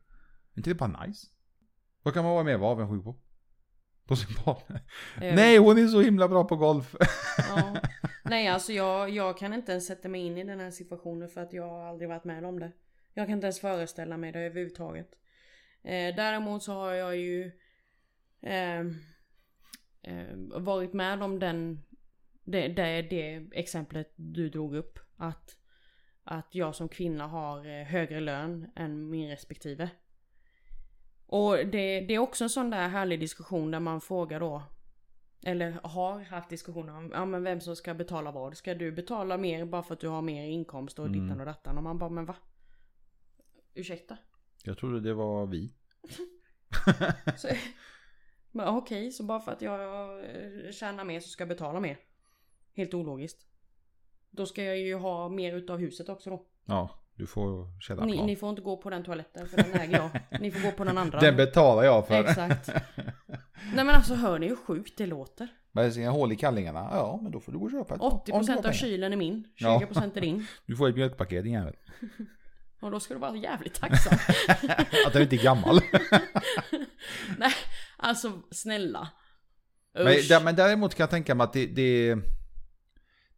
inte 0.57 0.69
det 0.69 0.75
bara 0.75 1.05
nice? 1.05 1.27
Vad 2.03 2.13
kan 2.13 2.23
man 2.23 2.33
vara 2.33 2.43
mer 2.43 2.57
vara 2.57 2.71
avundsjuk 2.71 3.03
på? 3.03 3.15
På 4.05 4.15
sin 4.15 4.35
partner? 4.35 4.81
Nej, 5.19 5.57
hon 5.57 5.77
är 5.77 5.87
så 5.87 6.01
himla 6.01 6.27
bra 6.27 6.43
på 6.43 6.55
golf. 6.55 6.95
Ja. 7.37 7.77
Nej, 8.23 8.47
alltså 8.47 8.73
jag, 8.73 9.09
jag 9.09 9.37
kan 9.37 9.53
inte 9.53 9.71
ens 9.71 9.85
sätta 9.85 10.09
mig 10.09 10.21
in 10.21 10.37
i 10.37 10.43
den 10.43 10.59
här 10.59 10.71
situationen 10.71 11.29
för 11.29 11.41
att 11.41 11.53
jag 11.53 11.69
har 11.69 11.85
aldrig 11.85 12.09
varit 12.09 12.23
med 12.23 12.45
om 12.45 12.59
det. 12.59 12.71
Jag 13.13 13.27
kan 13.27 13.33
inte 13.33 13.47
ens 13.47 13.59
föreställa 13.59 14.17
mig 14.17 14.31
det 14.31 14.39
överhuvudtaget. 14.39 15.09
Eh, 15.83 16.15
däremot 16.15 16.63
så 16.63 16.73
har 16.73 16.93
jag 16.93 17.17
ju 17.17 17.51
eh, 18.41 18.79
eh, 20.01 20.35
varit 20.59 20.93
med 20.93 21.23
om 21.23 21.39
den 21.39 21.86
det, 22.47 22.67
det, 22.67 23.01
det 23.01 23.47
exemplet 23.51 24.13
du 24.15 24.49
drog 24.49 24.75
upp. 24.75 24.99
Att, 25.17 25.57
att 26.23 26.55
jag 26.55 26.75
som 26.75 26.89
kvinna 26.89 27.27
har 27.27 27.65
eh, 27.79 27.85
högre 27.85 28.19
lön 28.19 28.71
än 28.75 29.09
min 29.09 29.29
respektive. 29.29 29.89
Och 31.25 31.57
det, 31.57 32.01
det 32.01 32.13
är 32.13 32.19
också 32.19 32.43
en 32.43 32.49
sån 32.49 32.69
där 32.69 32.87
härlig 32.89 33.19
diskussion 33.19 33.71
där 33.71 33.79
man 33.79 34.01
frågar 34.01 34.39
då 34.39 34.63
Eller 35.43 35.71
har 35.83 36.19
haft 36.19 36.49
diskussioner 36.49 36.97
om 36.97 37.11
ja, 37.13 37.25
men 37.25 37.43
vem 37.43 37.61
som 37.61 37.75
ska 37.75 37.93
betala 37.93 38.31
vad. 38.31 38.57
Ska 38.57 38.73
du 38.75 38.91
betala 38.91 39.37
mer 39.37 39.65
bara 39.65 39.83
för 39.83 39.93
att 39.93 39.99
du 39.99 40.07
har 40.07 40.21
mer 40.21 40.45
inkomst 40.45 40.99
och 40.99 41.05
Mm. 41.05 41.21
dittan 41.21 41.39
och 41.39 41.45
dattan? 41.45 41.77
Och 41.77 41.83
man 41.83 41.97
bara 41.97 42.09
men 42.09 42.25
va? 42.25 42.35
Ursäkta? 43.73 44.17
Jag 44.63 44.77
trodde 44.77 44.99
det 44.99 45.13
var 45.13 45.45
vi. 45.45 45.73
Så, 47.37 47.47
men 48.51 48.67
okej, 48.67 49.11
så 49.11 49.23
bara 49.23 49.39
för 49.39 49.51
att 49.51 49.61
jag 49.61 49.81
eh, 50.19 50.71
tjänar 50.71 51.03
mer 51.03 51.19
så 51.19 51.29
ska 51.29 51.41
jag 51.41 51.49
betala 51.49 51.79
mer. 51.79 51.97
Helt 52.77 52.93
ologiskt. 52.93 53.37
Då 54.31 54.45
ska 54.45 54.63
jag 54.63 54.77
ju 54.77 54.95
ha 54.95 55.29
mer 55.29 55.53
utav 55.55 55.77
huset 55.79 56.09
också 56.09 56.29
då. 56.29 56.45
Ja, 56.65 56.89
du 57.15 57.25
får 57.27 57.65
Ni, 57.75 57.81
källarplan. 57.81 58.25
ni 58.25 58.35
får 58.35 58.49
inte 58.49 58.61
gå 58.61 58.77
på 58.77 58.89
den 58.89 59.03
toaletten 59.03 59.47
för 59.47 59.57
den 59.57 59.73
äger 59.73 59.97
jag. 59.97 60.09
Ni 60.41 60.51
får 60.51 60.59
gå 60.59 60.71
på 60.71 60.83
den 60.83 60.97
andra. 60.97 61.19
Den 61.19 61.35
betalar 61.35 61.83
jag 61.83 62.07
för. 62.07 62.23
Exakt. 62.23 62.67
Nej 63.73 63.85
men 63.85 63.89
alltså 63.89 64.13
hör 64.13 64.39
ni 64.39 64.47
hur 64.47 64.55
sjukt 64.55 64.97
det 64.97 65.05
låter? 65.05 65.47
Men 65.71 65.83
det 65.89 65.95
är 65.95 65.99
inga 65.99 66.09
hål 66.11 66.31
i 66.31 66.35
kallingarna. 66.35 66.79
Ja, 66.91 67.19
men 67.23 67.31
då 67.31 67.39
får 67.39 67.51
du 67.51 67.57
gå 67.59 67.65
och 67.65 67.71
köpa 67.71 67.95
ett. 67.95 68.01
80% 68.01 68.31
Om 68.31 68.45
du 68.45 68.51
har 68.53 68.67
av 68.67 68.71
kylen 68.71 69.13
är 69.13 69.17
min, 69.17 69.43
Ja. 69.55 69.81
20% 69.91 70.17
är 70.17 70.21
din. 70.21 70.47
Du 70.65 70.75
får 70.75 70.89
ett 70.89 70.95
mjölkpaket 70.95 71.43
din 71.43 71.53
jävel. 71.53 71.75
Och 72.81 72.91
då 72.91 72.99
ska 72.99 73.13
du 73.13 73.19
vara 73.19 73.35
jävligt 73.35 73.73
tacksam. 73.73 74.17
Att 75.07 75.13
den 75.13 75.21
inte 75.21 75.35
är 75.35 75.43
gammal. 75.43 75.79
Nej, 77.37 77.53
alltså 77.97 78.31
snälla. 78.51 79.09
men, 79.93 80.07
Usch. 80.07 80.41
men 80.43 80.55
däremot 80.55 80.95
kan 80.95 81.03
jag 81.03 81.09
tänka 81.09 81.35
mig 81.35 81.43
att 81.45 81.53
det, 81.53 81.65
det, 81.65 82.15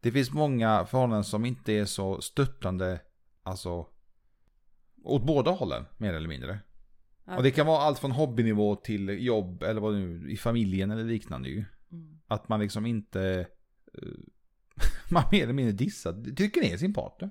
det 0.02 0.12
finns 0.12 0.32
många 0.32 0.86
förhållanden 0.86 1.24
som 1.24 1.46
inte 1.46 1.74
är 1.74 1.86
så 1.86 2.22
stöttande. 2.22 3.02
Alltså. 3.44 3.88
Åt 5.04 5.26
båda 5.26 5.52
hållen, 5.52 5.86
mer 5.98 6.14
eller 6.14 6.28
mindre. 6.28 6.60
Och 7.38 7.44
det 7.44 7.52
kan 7.52 7.68
vara 7.68 7.82
allt 7.82 8.00
från 8.00 8.12
hobbynivå 8.12 8.76
till 8.76 9.26
jobb 9.26 9.64
eller 9.64 9.82
vad 9.82 9.94
nu, 9.94 10.32
i 10.32 10.38
familjen 10.38 10.92
eller 10.92 11.04
liknande 11.04 11.50
ju. 11.50 11.66
Mm. 11.92 12.20
Att 12.28 12.50
man 12.50 12.60
liksom 12.60 12.86
inte, 12.86 13.48
eh, 13.94 14.10
man 15.12 15.24
mer 15.32 15.44
eller 15.44 15.54
mindre 15.54 15.74
dissar, 15.74 16.36
tycker 16.36 16.62
ner 16.62 16.78
sin 16.78 16.94
partner. 16.94 17.30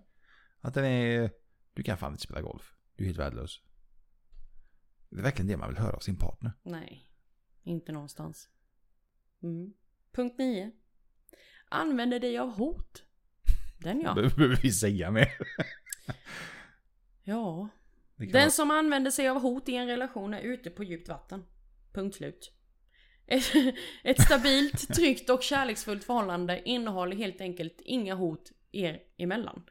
Att 0.60 0.74
den 0.74 0.84
är, 0.84 1.30
du 1.74 1.82
kan 1.82 1.98
fan 1.98 2.12
inte 2.12 2.22
spela 2.22 2.40
golf. 2.40 2.74
Du 2.96 3.04
är 3.04 3.06
helt 3.06 3.18
värdelös. 3.18 3.60
Det 5.10 5.18
är 5.18 5.22
verkligen 5.22 5.48
det 5.48 5.56
man 5.56 5.68
vill 5.68 5.78
höra 5.78 5.96
av 5.96 6.00
sin 6.00 6.16
partner. 6.16 6.52
Nej, 6.62 7.10
inte 7.62 7.92
någonstans. 7.92 8.48
Mm. 9.42 9.72
Punkt 10.12 10.34
9. 10.38 10.72
Använder 11.68 12.20
dig 12.20 12.38
av 12.38 12.50
hot. 12.50 13.02
Den 13.78 14.00
ja. 14.00 14.14
Behöver 14.14 14.60
vi 14.62 14.72
säga 14.72 15.10
mer? 15.10 15.28
Ja. 17.24 17.68
Den 18.16 18.32
vara- 18.32 18.50
som 18.50 18.70
använder 18.70 19.10
sig 19.10 19.28
av 19.28 19.40
hot 19.40 19.68
i 19.68 19.74
en 19.74 19.86
relation 19.86 20.34
är 20.34 20.40
ute 20.40 20.70
på 20.70 20.84
djupt 20.84 21.08
vatten. 21.08 21.44
Punkt 21.92 22.16
slut. 22.16 22.52
Ett, 23.26 23.52
ett 24.04 24.22
stabilt, 24.22 24.94
tryggt 24.94 25.30
och 25.30 25.42
kärleksfullt 25.42 26.04
förhållande 26.04 26.68
innehåller 26.68 27.16
helt 27.16 27.40
enkelt 27.40 27.80
inga 27.84 28.14
hot 28.14 28.52
er 28.72 29.00
emellan. 29.16 29.62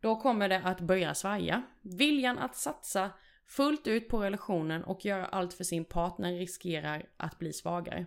Då 0.00 0.16
kommer 0.16 0.48
det 0.48 0.60
att 0.64 0.80
börja 0.80 1.14
svaja. 1.14 1.62
Viljan 1.82 2.38
att 2.38 2.56
satsa 2.56 3.10
fullt 3.46 3.86
ut 3.86 4.08
på 4.08 4.22
relationen 4.22 4.84
och 4.84 5.04
göra 5.04 5.26
allt 5.26 5.54
för 5.54 5.64
sin 5.64 5.84
partner 5.84 6.32
riskerar 6.32 7.08
att 7.16 7.38
bli 7.38 7.52
svagare. 7.52 8.06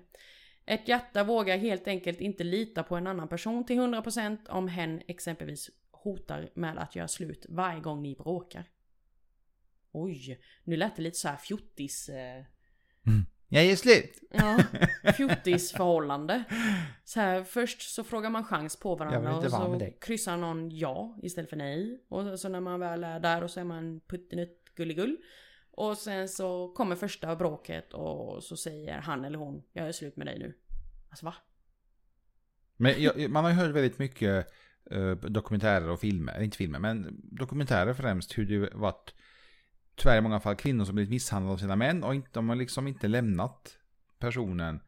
Ett 0.66 0.88
hjärta 0.88 1.24
vågar 1.24 1.58
helt 1.58 1.88
enkelt 1.88 2.22
inte 2.22 2.44
lita 2.44 2.84
på 2.84 2.96
en 2.96 3.08
annan 3.08 3.28
person 3.28 3.66
till 3.66 3.80
100% 3.80 4.50
om 4.50 4.68
hen 4.68 5.02
exempelvis 5.08 5.70
hotar 5.92 6.50
med 6.54 6.78
att 6.78 6.96
göra 6.96 7.08
slut 7.08 7.46
varje 7.50 7.80
gång 7.80 8.02
ni 8.02 8.16
bråkar. 8.16 8.70
Oj, 9.92 10.40
nu 10.64 10.76
lät 10.78 10.96
det 10.96 11.02
lite 11.02 11.18
så 11.18 11.28
här 11.28 11.38
fjortis... 11.38 12.10
Eh, 12.10 12.44
Jag 13.48 13.66
är 13.66 13.76
slut. 13.76 14.20
ja, 14.32 14.60
fjortisförhållande. 15.14 16.44
Så 17.04 17.20
här, 17.20 17.44
först 17.44 17.82
så 17.82 18.04
frågar 18.04 18.30
man 18.30 18.44
chans 18.44 18.76
på 18.80 18.96
varandra 18.96 19.38
och 19.38 19.52
så 19.52 19.68
med 19.68 20.02
kryssar 20.02 20.38
någon 20.38 20.70
ja 20.78 21.20
istället 21.24 21.50
för 21.50 21.58
nej. 21.58 22.04
Och 22.10 22.40
så 22.40 22.50
när 22.50 22.60
man 22.60 22.80
väl 22.80 23.04
är 23.04 23.20
där 23.20 23.44
och 23.44 23.52
så 23.52 23.60
är 23.60 23.64
man 23.64 24.02
puttinutt 24.08 24.64
gulligull. 24.76 25.18
Och 25.76 25.98
sen 25.98 26.30
så 26.30 26.68
kommer 26.68 26.96
första 26.96 27.36
bråket 27.36 27.94
och 27.94 28.44
så 28.44 28.58
säger 28.58 28.98
han 28.98 29.26
eller 29.26 29.38
hon 29.38 29.64
jag 29.74 29.88
är 29.88 29.92
slut 29.92 30.18
med 30.18 30.28
dig 30.28 30.40
nu. 30.40 30.54
Alltså 31.10 31.26
va? 31.26 31.36
Men 32.78 33.02
jag, 33.02 33.30
man 33.30 33.44
har 33.44 33.52
ju 33.52 33.58
hört 33.58 33.76
väldigt 33.76 34.00
mycket 34.00 34.48
eh, 34.92 35.12
dokumentärer 35.12 35.90
och 35.90 36.00
filmer, 36.00 36.42
inte 36.42 36.58
filmer, 36.58 36.80
men 36.80 37.22
dokumentärer 37.24 37.94
främst 37.94 38.38
hur 38.38 38.46
det 38.46 38.76
varit 38.76 39.14
tyvärr 39.96 40.18
i 40.18 40.22
många 40.22 40.40
fall 40.40 40.56
kvinnor 40.56 40.86
som 40.86 40.96
blivit 40.96 41.10
misshandlade 41.10 41.54
av 41.54 41.58
sina 41.58 41.76
män 41.76 42.04
och 42.04 42.16
inte, 42.16 42.30
de 42.34 42.50
har 42.50 42.56
liksom 42.56 42.88
inte 42.88 43.08
lämnat 43.08 43.78
personen. 44.20 44.80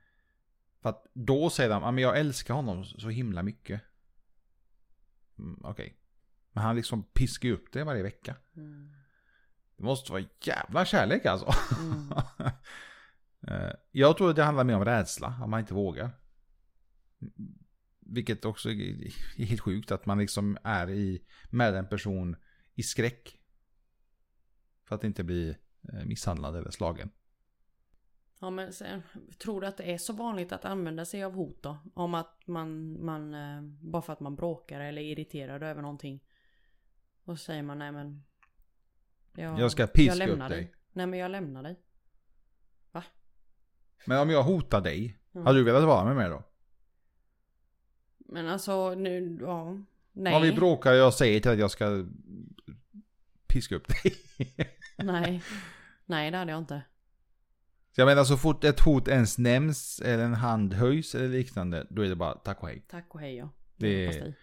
För 0.82 0.90
att 0.90 1.06
då 1.14 1.50
säger 1.50 1.70
de, 1.70 1.82
ja 1.82 1.92
men 1.92 2.04
jag 2.04 2.20
älskar 2.20 2.54
honom 2.54 2.86
så 2.86 3.10
himla 3.10 3.44
mycket. 3.44 3.82
Mm, 5.40 5.62
Okej. 5.64 5.98
Men 6.52 6.64
han 6.64 6.76
liksom 6.76 7.04
piskar 7.04 7.50
ju 7.50 7.56
upp 7.56 7.72
det 7.72 7.84
varje 7.84 8.04
vecka. 8.04 8.36
Mm. 8.56 8.95
Det 9.78 9.84
måste 9.84 10.12
vara 10.12 10.24
jävla 10.42 10.86
kärlek 10.86 11.26
alltså. 11.26 11.54
Mm. 11.82 12.14
Eh, 13.48 13.72
jag 13.92 14.18
tror 14.18 14.30
att 14.30 14.36
det 14.36 14.44
handlar 14.44 14.64
mer 14.64 14.76
om 14.76 14.86
rädsla, 14.86 15.40
om 15.44 15.50
man 15.50 15.60
inte 15.60 15.74
vågar. 15.74 16.10
Vilket 18.00 18.46
också 18.46 18.70
är 18.70 19.46
helt 19.46 19.62
sjukt 19.62 19.92
att 19.92 20.06
man 20.06 20.18
liksom 20.18 20.58
är 20.64 20.90
i, 20.90 21.26
med 21.50 21.76
en 21.76 21.88
person 21.88 22.36
i 22.74 22.84
skräck. 22.84 23.40
För 24.84 24.96
att 24.96 25.04
inte 25.04 25.24
bli 25.24 25.50
eh, 25.94 26.06
misshandlad 26.06 26.56
eller 26.56 26.72
slagen. 26.72 27.12
Ja 28.40 28.50
men 28.50 28.72
tror 29.38 29.62
du 29.62 29.68
att 29.68 29.78
det 29.78 29.94
är 29.94 29.98
så 29.98 30.14
vanligt 30.14 30.52
att 30.52 30.66
använda 30.66 31.06
sig 31.06 31.24
av 31.24 31.34
hot 31.34 31.64
då? 31.64 31.78
Om 31.94 32.14
att 32.14 32.48
man, 32.48 33.02
man 33.06 33.34
eh, 33.34 33.62
bara 33.62 34.02
för 34.02 34.14
att 34.14 34.20
man 34.20 34.36
bråkar 34.36 34.80
eller 34.80 35.02
är 35.02 35.06
irriterad 35.06 35.64
över 35.64 35.82
någonting. 35.82 36.24
Och 37.24 37.40
så 37.40 37.46
säger 37.46 37.64
man 37.64 37.80
nej 37.80 37.92
men. 37.92 38.24
Jag 39.36 39.72
ska 39.72 39.88
piska 39.88 40.28
jag 40.28 40.30
upp 40.30 40.50
dig. 40.50 40.72
Nej 40.94 41.06
men 41.08 41.20
jag 41.20 41.32
lämnar 41.32 41.64
dig. 41.64 41.80
Men 44.08 44.20
om 44.20 44.30
jag 44.30 44.44
hotar 44.44 44.82
dig, 44.82 45.20
Mm. 45.34 45.46
hade 45.48 45.60
du 45.60 45.64
velat 45.64 45.84
vara 45.84 46.06
med 46.06 46.16
mig 46.16 46.30
då? 46.30 46.44
Men 48.18 48.48
alltså 48.50 48.96
nu, 48.96 49.38
ja. 49.42 49.78
Nej. 50.14 50.36
Om 50.36 50.42
vi 50.42 50.52
bråkar 50.54 50.92
och 50.92 50.98
jag 50.98 51.14
säger 51.14 51.40
till 51.40 51.52
att 51.52 51.58
jag 51.60 51.72
ska 51.72 52.06
piska 53.48 53.76
upp 53.76 53.88
dig. 53.88 54.16
Nej. 54.98 55.44
Nej 56.06 56.32
det 56.32 56.38
hade 56.38 56.52
jag 56.52 56.60
inte. 56.62 56.82
Så 57.96 58.02
jag 58.02 58.06
menar 58.06 58.24
så 58.24 58.38
fort 58.38 58.64
ett 58.64 58.80
hot 58.80 59.08
ens 59.08 59.38
nämns 59.38 60.00
eller 60.06 60.24
en 60.24 60.34
hand 60.34 60.74
höjs 60.74 61.16
eller 61.16 61.28
liknande, 61.30 61.88
då 61.90 62.02
är 62.06 62.10
det 62.10 62.16
bara 62.16 62.34
tack 62.34 62.64
och 62.64 62.68
hej. 62.70 62.86
Tack 62.90 63.16
och 63.16 63.20
hej 63.20 63.36
ja. 63.36 63.50
Det- 63.76 64.08
dig. 64.08 64.36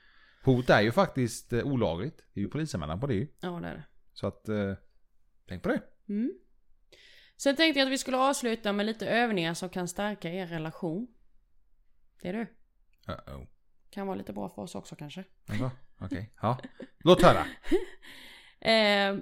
Hot 0.44 0.70
är 0.70 0.80
ju 0.80 0.92
faktiskt 0.92 1.52
eh, 1.52 1.62
olagligt. 1.64 2.24
Det 2.34 2.40
är 2.40 2.44
ju 2.44 2.50
polisanmälan 2.50 3.00
på 3.00 3.06
det 3.06 3.14
ju. 3.14 3.28
Ja 3.40 3.50
det 3.50 3.68
är 3.68 3.74
det. 3.74 3.84
Så 4.12 4.26
att, 4.26 4.48
eh, 4.48 4.74
tänk 5.48 5.62
på 5.62 5.68
det. 5.68 5.82
Mm. 6.08 6.32
Sen 7.36 7.56
tänkte 7.56 7.78
jag 7.78 7.86
att 7.86 7.92
vi 7.92 7.98
skulle 7.98 8.16
avsluta 8.16 8.72
med 8.72 8.86
lite 8.86 9.06
övningar 9.06 9.54
som 9.54 9.68
kan 9.68 9.88
stärka 9.88 10.30
er 10.30 10.46
relation. 10.46 11.06
Det 12.22 12.28
är 12.28 12.32
du. 12.32 12.46
Uh-oh. 13.06 13.46
Kan 13.90 14.06
vara 14.06 14.16
lite 14.16 14.32
bra 14.32 14.48
för 14.48 14.62
oss 14.62 14.74
också 14.74 14.96
kanske. 14.96 15.24
Okej, 15.98 16.32
ja. 16.42 16.58
Låt 16.98 17.22
höra. 17.22 17.46
Eh, 18.64 19.16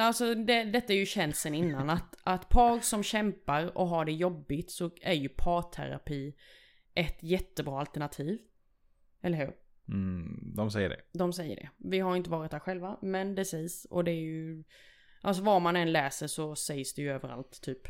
alltså 0.00 0.34
det, 0.34 0.64
detta 0.64 0.92
är 0.92 0.96
ju 0.96 1.06
känt 1.06 1.36
sen 1.36 1.54
innan 1.54 1.90
att, 1.90 2.16
att 2.22 2.48
par 2.48 2.80
som 2.80 3.02
kämpar 3.02 3.78
och 3.78 3.88
har 3.88 4.04
det 4.04 4.12
jobbigt 4.12 4.70
så 4.70 4.90
är 5.02 5.12
ju 5.12 5.28
parterapi 5.28 6.34
ett 6.94 7.22
jättebra 7.22 7.80
alternativ. 7.80 8.38
Eller 9.20 9.38
hur? 9.38 9.56
Mm, 9.88 10.52
de 10.56 10.70
säger 10.70 10.88
det. 10.88 11.00
De 11.12 11.32
säger 11.32 11.56
det. 11.56 11.70
Vi 11.76 11.98
har 11.98 12.16
inte 12.16 12.30
varit 12.30 12.50
där 12.50 12.58
själva, 12.58 12.98
men 13.02 13.34
det 13.34 13.44
sägs. 13.44 13.84
Och 13.84 14.04
det 14.04 14.10
är 14.10 14.20
ju... 14.20 14.64
Alltså 15.20 15.42
vad 15.42 15.62
man 15.62 15.76
än 15.76 15.92
läser 15.92 16.26
så 16.26 16.56
sägs 16.56 16.94
det 16.94 17.02
ju 17.02 17.12
överallt 17.12 17.60
typ. 17.62 17.80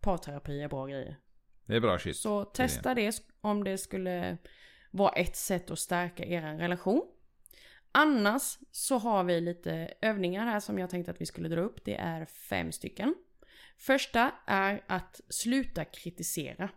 Parterapi 0.00 0.60
är 0.60 0.68
bra 0.68 0.86
grejer. 0.86 1.18
Det 1.66 1.76
är 1.76 1.80
bra 1.80 1.98
shit. 1.98 2.16
Så 2.16 2.44
testa 2.44 2.94
det 2.94 3.22
om 3.40 3.64
det 3.64 3.78
skulle 3.78 4.38
vara 4.90 5.12
ett 5.12 5.36
sätt 5.36 5.70
att 5.70 5.78
stärka 5.78 6.24
er 6.24 6.42
relation. 6.42 7.02
Annars 7.92 8.58
så 8.70 8.98
har 8.98 9.24
vi 9.24 9.40
lite 9.40 9.94
övningar 10.00 10.46
här 10.46 10.60
som 10.60 10.78
jag 10.78 10.90
tänkte 10.90 11.10
att 11.10 11.20
vi 11.20 11.26
skulle 11.26 11.48
dra 11.48 11.60
upp. 11.60 11.84
Det 11.84 11.94
är 11.94 12.24
fem 12.24 12.72
stycken. 12.72 13.14
Första 13.78 14.32
är 14.46 14.84
att 14.86 15.20
sluta 15.28 15.84
kritisera. 15.84 16.70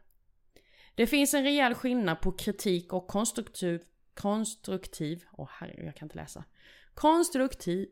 Det 0.96 1.08
finns 1.08 1.34
en 1.34 1.44
rejäl 1.44 1.74
skillnad 1.74 2.22
på 2.22 2.32
kritik 2.32 2.94
och 2.94 3.08
konstruktiv... 3.08 3.82
Konstruktiv... 4.14 5.24
Åh 5.32 5.50
herre, 5.52 5.86
jag 5.86 5.96
kan 5.96 6.06
inte 6.06 6.16
läsa. 6.16 6.44
Konstruktiv... 6.94 7.88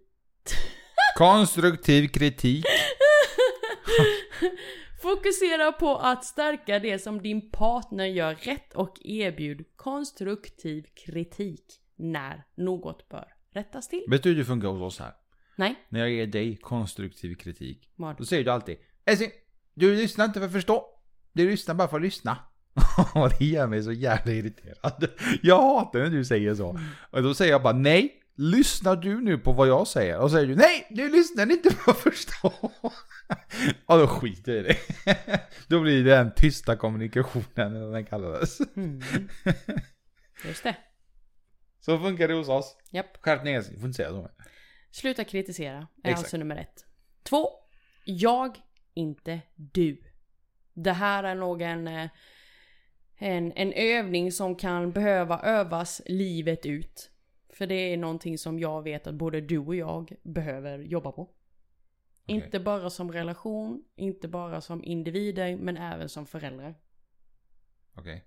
Konstruktiv 1.17 2.07
kritik. 2.07 2.65
Fokusera 5.01 5.71
på 5.71 5.95
att 5.97 6.25
stärka 6.25 6.79
det 6.79 6.99
som 6.99 7.21
din 7.21 7.51
partner 7.51 8.05
gör 8.05 8.35
rätt 8.35 8.73
och 8.73 8.97
erbjud 9.01 9.65
konstruktiv 9.75 10.85
kritik 11.05 11.65
när 11.95 12.43
något 12.55 13.09
bör 13.09 13.27
rättas 13.53 13.87
till. 13.87 14.03
Vet 14.09 14.23
du 14.23 14.29
hur 14.29 14.35
det 14.37 14.45
funkar 14.45 14.67
hos 14.67 14.81
oss 14.81 14.99
här? 14.99 15.13
Nej, 15.55 15.75
När 15.89 15.99
jag 15.99 16.11
ger 16.11 16.27
dig 16.27 16.57
konstruktiv 16.57 17.35
kritik. 17.35 17.89
vad? 17.95 18.17
Då 18.17 18.25
säger 18.25 18.43
du 18.43 18.51
alltid 18.51 18.77
Älskling, 19.05 19.31
du 19.73 19.95
lyssnar 19.95 20.25
inte 20.25 20.39
för 20.39 20.47
att 20.47 20.53
förstå. 20.53 20.85
Du 21.33 21.49
lyssnar 21.49 21.75
bara 21.75 21.87
för 21.87 21.97
att 21.97 22.03
lyssna. 22.03 22.37
Det 23.39 23.45
gör 23.45 23.67
mig 23.67 23.83
så 23.83 23.91
jävla 23.91 24.31
irriterad. 24.31 25.07
Jag 25.41 25.61
hatar 25.61 25.99
när 25.99 26.09
du 26.09 26.25
säger 26.25 26.55
så. 26.55 26.79
Och 27.11 27.23
då 27.23 27.33
säger 27.33 27.51
jag 27.51 27.63
bara 27.63 27.73
nej. 27.73 28.15
Lyssnar 28.35 28.95
du 28.95 29.21
nu 29.21 29.37
på 29.37 29.51
vad 29.51 29.67
jag 29.67 29.87
säger? 29.87 30.19
Och 30.19 30.31
säger 30.31 30.47
du 30.47 30.55
nej, 30.55 30.87
du 30.89 31.09
lyssnar 31.09 31.51
inte 31.51 31.75
på 31.75 31.93
förstå. 31.93 32.53
Och 33.85 33.97
då 33.97 34.07
skiter 34.07 34.51
jag 34.51 34.65
i 34.65 34.67
det. 34.67 34.77
Då 35.67 35.81
blir 35.81 36.03
det 36.03 36.09
den 36.09 36.31
tysta 36.35 36.75
kommunikationen, 36.75 37.75
eller 37.75 37.85
vad 37.85 37.93
den 37.93 38.05
kallades. 38.05 38.59
Mm. 38.75 39.01
Just 40.45 40.63
det. 40.63 40.75
Så 41.79 41.99
funkar 41.99 42.27
det 42.27 42.33
hos 42.33 42.49
oss. 42.49 42.77
Japp. 42.91 43.17
Skärp 43.21 43.43
ner 43.43 43.61
sig, 43.61 43.79
får 43.79 43.85
inte 43.85 43.97
säga 43.97 44.09
så. 44.09 44.29
Sluta 44.91 45.23
kritisera 45.23 45.77
är 45.77 46.09
Exakt. 46.09 46.19
alltså 46.19 46.37
nummer 46.37 46.55
ett. 46.55 46.85
Två. 47.23 47.49
Jag, 48.05 48.57
inte 48.93 49.41
du. 49.55 50.03
Det 50.73 50.91
här 50.91 51.23
är 51.23 51.35
nog 51.35 51.61
en, 53.19 53.51
en, 53.51 53.73
övning 53.73 54.31
som 54.31 54.55
kan 54.55 54.91
behöva 54.91 55.39
övas 55.39 56.01
livet 56.05 56.65
ut. 56.65 57.11
För 57.49 57.67
det 57.67 57.93
är 57.93 57.97
någonting 57.97 58.37
som 58.37 58.59
jag 58.59 58.83
vet 58.83 59.07
att 59.07 59.15
både 59.15 59.41
du 59.41 59.57
och 59.57 59.75
jag 59.75 60.13
behöver 60.23 60.79
jobba 60.79 61.11
på. 61.11 61.29
Inte 62.25 62.59
bara 62.59 62.89
som 62.89 63.11
relation, 63.11 63.83
inte 63.95 64.27
bara 64.27 64.61
som 64.61 64.83
individer, 64.83 65.57
men 65.57 65.77
även 65.77 66.09
som 66.09 66.25
föräldrar. 66.25 66.75
Okej. 67.93 68.25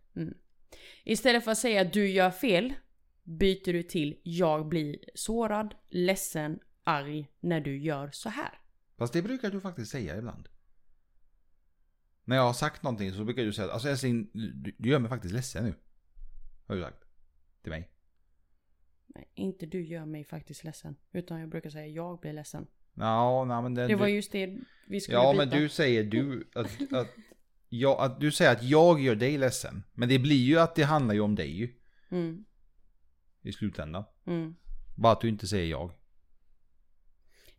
Istället 1.04 1.44
för 1.44 1.50
att 1.50 1.58
säga 1.58 1.84
du 1.84 2.10
gör 2.10 2.30
fel, 2.30 2.74
byter 3.22 3.72
du 3.72 3.82
till 3.82 4.20
jag 4.22 4.68
blir 4.68 4.98
sårad, 5.14 5.74
ledsen, 5.88 6.58
arg 6.84 7.28
när 7.40 7.60
du 7.60 7.78
gör 7.78 8.10
så 8.12 8.28
här. 8.28 8.60
Fast 8.96 9.12
det 9.12 9.22
brukar 9.22 9.50
du 9.50 9.60
faktiskt 9.60 9.90
säga 9.90 10.16
ibland. 10.16 10.48
När 12.24 12.36
jag 12.36 12.42
har 12.42 12.52
sagt 12.52 12.82
någonting 12.82 13.12
så 13.12 13.24
brukar 13.24 13.42
du 13.42 13.52
säga 13.52 13.70
alltså 13.72 13.88
älskling, 13.88 14.30
du, 14.32 14.74
du 14.78 14.88
gör 14.88 14.98
mig 14.98 15.08
faktiskt 15.08 15.34
ledsen 15.34 15.64
nu. 15.64 15.74
Har 16.66 16.76
du 16.76 16.82
sagt. 16.82 17.04
Till 17.62 17.70
mig. 17.70 17.90
Nej, 19.06 19.28
inte 19.34 19.66
du 19.66 19.84
gör 19.84 20.04
mig 20.06 20.24
faktiskt 20.24 20.64
ledsen. 20.64 20.96
Utan 21.12 21.40
jag 21.40 21.48
brukar 21.48 21.70
säga 21.70 21.86
jag 21.86 22.20
blir 22.20 22.32
ledsen. 22.32 22.66
Ja, 22.94 23.44
nej 23.44 23.62
men 23.62 23.74
det, 23.74 23.86
Det 23.86 23.94
var 23.94 24.06
du, 24.06 24.12
just 24.12 24.32
det 24.32 24.58
vi 24.88 25.00
skulle 25.00 25.18
Ja, 25.18 25.32
byta. 25.32 25.44
men 25.46 25.60
du 25.60 25.68
säger 25.68 26.04
du 26.04 26.50
att, 26.54 26.92
att, 26.92 27.08
ja, 27.68 28.04
att 28.04 28.20
du 28.20 28.32
säger 28.32 28.52
att 28.52 28.62
jag 28.62 29.00
gör 29.00 29.14
dig 29.14 29.38
ledsen. 29.38 29.82
Men 29.94 30.08
det 30.08 30.18
blir 30.18 30.44
ju 30.44 30.58
att 30.58 30.74
det 30.74 30.82
handlar 30.82 31.14
ju 31.14 31.20
om 31.20 31.34
dig 31.34 31.56
ju. 31.58 31.74
Mm, 32.10 32.44
I 33.42 33.52
slutändan. 33.52 34.04
mm. 34.26 34.54
Bara 34.96 35.12
att 35.12 35.20
du 35.20 35.28
inte 35.28 35.46
säger 35.46 35.70
jag. 35.70 35.92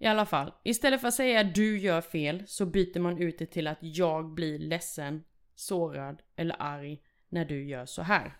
I 0.04 0.06
alla 0.06 0.26
fall, 0.26 0.54
istället 0.64 1.01
för 1.01 1.08
att 1.08 1.14
säga 1.14 1.43
du 1.43 1.78
gör 1.80 2.01
fel 2.01 2.43
så 2.47 2.66
byter 2.66 2.99
man 2.99 3.18
ut 3.18 3.38
det 3.38 3.45
till 3.45 3.68
att 3.68 3.78
jag 3.82 4.34
blir 4.34 4.60
ledsen, 4.60 5.24
sårad 5.56 6.22
eller 6.36 6.56
arg 6.60 7.01
när 7.30 7.45
du 7.45 7.64
gör 7.64 7.86
så 7.86 8.01
här. 8.01 8.38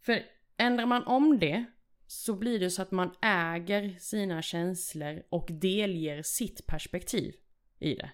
För 0.00 0.22
ändrar 0.56 0.86
man 0.86 1.04
om 1.04 1.38
det 1.38 1.64
så 2.06 2.34
blir 2.36 2.60
det 2.60 2.70
så 2.70 2.82
att 2.82 2.90
man 2.90 3.14
äger 3.22 3.98
sina 3.98 4.42
känslor 4.42 5.22
och 5.28 5.48
delger 5.50 6.22
sitt 6.22 6.66
perspektiv 6.66 7.34
i 7.78 7.94
det. 7.94 8.10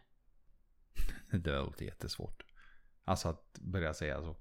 Det 1.39 1.59
låter 1.59 1.85
jättesvårt. 1.85 2.45
Alltså 3.05 3.29
att 3.29 3.59
börja 3.61 3.95
säga 3.95 4.21
så. 4.21 4.37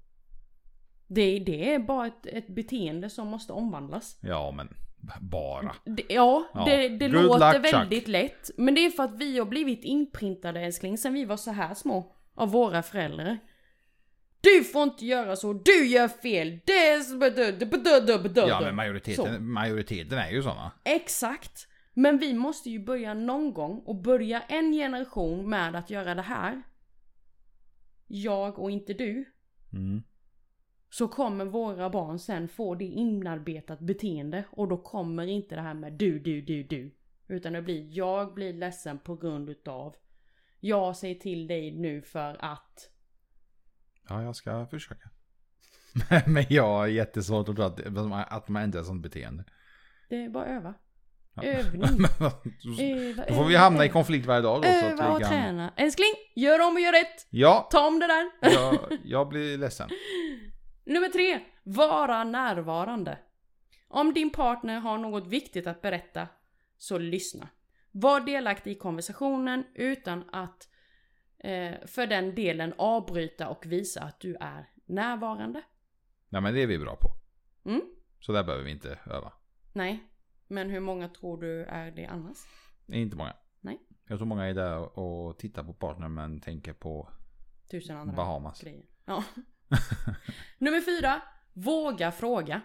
Det, 1.06 1.38
det 1.38 1.74
är 1.74 1.78
bara 1.78 2.06
ett, 2.06 2.26
ett 2.26 2.48
beteende 2.48 3.10
som 3.10 3.28
måste 3.28 3.52
omvandlas. 3.52 4.18
Ja, 4.22 4.50
men 4.50 4.74
bara. 5.20 5.74
Det, 5.84 6.02
ja, 6.08 6.48
Ja. 6.54 6.64
det, 6.64 6.88
det 6.88 7.08
låter 7.08 7.52
luck, 7.54 7.64
Chuck. 7.64 7.74
väldigt 7.74 8.08
lätt. 8.08 8.50
Men 8.56 8.74
det 8.74 8.80
är 8.86 8.90
för 8.90 9.02
att 9.02 9.18
vi 9.18 9.38
har 9.38 9.46
blivit 9.46 9.84
inprintade 9.84 10.60
älskling 10.60 10.98
sen 10.98 11.14
vi 11.14 11.24
var 11.24 11.36
så 11.36 11.50
här 11.50 11.74
små. 11.74 12.14
Av 12.34 12.50
våra 12.50 12.82
föräldrar. 12.82 13.38
Du 14.40 14.64
får 14.64 14.82
inte 14.82 15.06
göra 15.06 15.36
så, 15.36 15.52
du 15.52 15.86
gör 15.86 16.08
fel, 16.08 16.60
det 16.64 16.72
är 16.88 17.00
Ja, 18.48 18.60
men 18.60 18.68
Så. 18.70 18.74
majoriteten, 18.74 19.50
majoriteten 19.52 20.18
är 20.18 20.30
ju 20.30 20.42
sådana. 20.42 20.72
Exakt. 20.84 21.68
Men 21.94 22.18
vi 22.18 22.34
måste 22.34 22.70
ju 22.70 22.78
börja 22.84 23.14
någon 23.14 23.52
gång 23.54 23.82
och 23.86 23.96
börja 23.96 24.40
en 24.42 24.72
generation 24.72 25.50
med 25.50 25.74
att 25.76 25.90
göra 25.90 26.14
det 26.14 26.22
här. 26.22 26.62
Jag 28.06 28.58
och 28.58 28.70
inte 28.70 28.92
du. 28.94 29.24
Mm. 29.72 30.02
Så 30.90 31.08
kommer 31.08 31.44
våra 31.44 31.90
barn 31.90 32.18
sen 32.18 32.48
få 32.48 32.74
det 32.74 32.84
inarbetat 32.84 33.80
beteende 33.80 34.44
och 34.50 34.68
då 34.68 34.76
kommer 34.76 35.26
inte 35.26 35.54
det 35.54 35.60
här 35.60 35.74
med 35.74 35.92
du, 35.92 36.18
du, 36.18 36.42
du, 36.42 36.62
du. 36.62 36.94
Utan 37.28 37.52
det 37.52 37.62
blir 37.62 37.96
jag 37.96 38.34
blir 38.34 38.52
ledsen 38.52 38.98
på 38.98 39.16
grund 39.16 39.50
utav 39.50 39.96
jag 40.60 40.96
säger 40.96 41.14
till 41.14 41.46
dig 41.46 41.70
nu 41.70 42.02
för 42.02 42.36
att 42.44 42.90
Ja, 44.08 44.22
jag 44.22 44.36
ska 44.36 44.66
försöka. 44.66 45.10
Men 46.26 46.44
jag 46.48 46.66
har 46.66 46.86
jättesvårt 46.86 47.48
att 47.48 47.56
tro 47.56 47.64
att, 47.64 47.80
att 48.32 48.48
man 48.48 48.62
ändrar 48.62 48.82
sånt 48.82 49.02
beteende. 49.02 49.44
det 50.08 50.24
är 50.24 50.28
bara 50.28 50.44
att 50.44 50.50
öva. 50.50 50.74
Övning. 51.42 51.82
Öva, 52.80 53.24
Då 53.28 53.34
får 53.34 53.44
vi 53.44 53.54
öva, 53.54 53.64
hamna 53.64 53.84
i 53.84 53.88
konflikt 53.88 54.26
varje 54.26 54.40
dag 54.42 54.62
då. 54.62 54.68
Så 54.68 54.86
Öva 54.86 55.04
att 55.04 55.10
och 55.10 55.20
vi 55.20 55.24
kan... 55.24 55.30
träna. 55.32 55.72
Älskling, 55.76 56.14
gör 56.36 56.68
om 56.68 56.74
och 56.74 56.80
gör 56.80 56.92
rätt. 56.92 57.26
Ja, 57.30 57.68
Ta 57.70 57.86
om 57.88 58.00
det 58.00 58.06
där. 58.06 58.30
jag, 58.40 58.78
jag 59.04 59.28
blir 59.28 59.58
ledsen. 59.58 59.88
Nummer 60.88 61.08
tre. 61.08 61.40
Vara 61.62 62.24
närvarande. 62.24 63.18
Om 63.88 64.14
din 64.14 64.30
partner 64.30 64.80
har 64.80 64.98
något 64.98 65.26
viktigt 65.26 65.66
att 65.66 65.82
berätta, 65.82 66.28
så 66.76 66.98
lyssna. 66.98 67.48
Var 67.90 68.20
delaktig 68.20 68.70
i 68.70 68.74
konversationen 68.74 69.64
utan 69.74 70.24
att 70.32 70.68
eh, 71.38 71.86
för 71.86 72.06
den 72.06 72.34
delen 72.34 72.74
avbryta 72.78 73.48
och 73.48 73.66
visa 73.66 74.02
att 74.02 74.20
du 74.20 74.36
är 74.40 74.70
närvarande. 74.86 75.62
Nej 76.28 76.42
men 76.42 76.54
det 76.54 76.62
är 76.62 76.66
vi 76.66 76.78
bra 76.78 76.96
på. 76.96 77.08
Mm? 77.70 77.82
Så 78.20 78.32
där 78.32 78.44
behöver 78.44 78.64
vi 78.64 78.70
inte 78.70 78.98
öva. 79.06 79.32
Nej. 79.72 80.04
Men 80.46 80.70
hur 80.70 80.80
många 80.80 81.08
tror 81.08 81.40
du 81.40 81.64
är 81.64 81.90
det 81.90 82.06
annars? 82.06 82.38
Inte 82.86 83.16
många. 83.16 83.36
Nej. 83.60 83.80
Jag 84.06 84.18
tror 84.18 84.26
många 84.26 84.44
är 84.44 84.54
där 84.54 84.98
och 84.98 85.38
tittar 85.38 85.64
på 85.64 85.72
partnern 85.72 86.14
men 86.14 86.40
tänker 86.40 86.72
på 86.72 87.08
Tusen 87.70 87.96
andra 87.96 88.14
Bahamas. 88.14 88.60
grejer. 88.60 88.84
Ja. 89.04 89.24
Nummer 90.58 90.80
fyra. 90.80 91.22
Våga 91.52 92.12
fråga. 92.12 92.60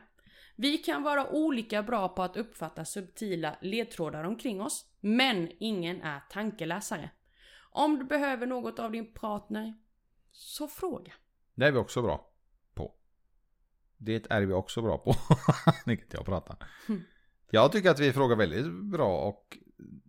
Vi 0.55 0.77
kan 0.77 1.03
vara 1.03 1.29
olika 1.29 1.83
bra 1.83 2.09
på 2.09 2.23
att 2.23 2.37
uppfatta 2.37 2.85
subtila 2.85 3.55
ledtrådar 3.61 4.23
omkring 4.23 4.61
oss, 4.61 4.85
men 4.99 5.51
ingen 5.59 6.01
är 6.01 6.19
tankeläsare. 6.29 7.09
Om 7.71 7.99
du 7.99 8.05
behöver 8.05 8.47
något 8.47 8.79
av 8.79 8.91
din 8.91 9.13
partner, 9.13 9.73
så 10.31 10.67
fråga. 10.67 11.13
Det 11.55 11.65
är 11.65 11.71
vi 11.71 11.77
också 11.77 12.01
bra 12.01 12.29
på. 12.73 12.93
Det 13.97 14.31
är 14.31 14.41
vi 14.41 14.53
också 14.53 14.81
bra 14.81 14.97
på. 14.97 15.15
Nu 15.85 15.95
kan 15.95 16.05
inte 16.05 16.17
jag 16.17 16.25
prata. 16.25 16.57
Mm. 16.89 17.01
Jag 17.49 17.71
tycker 17.71 17.91
att 17.91 17.99
vi 17.99 18.13
frågar 18.13 18.35
väldigt 18.35 18.73
bra 18.73 19.17
och 19.17 19.57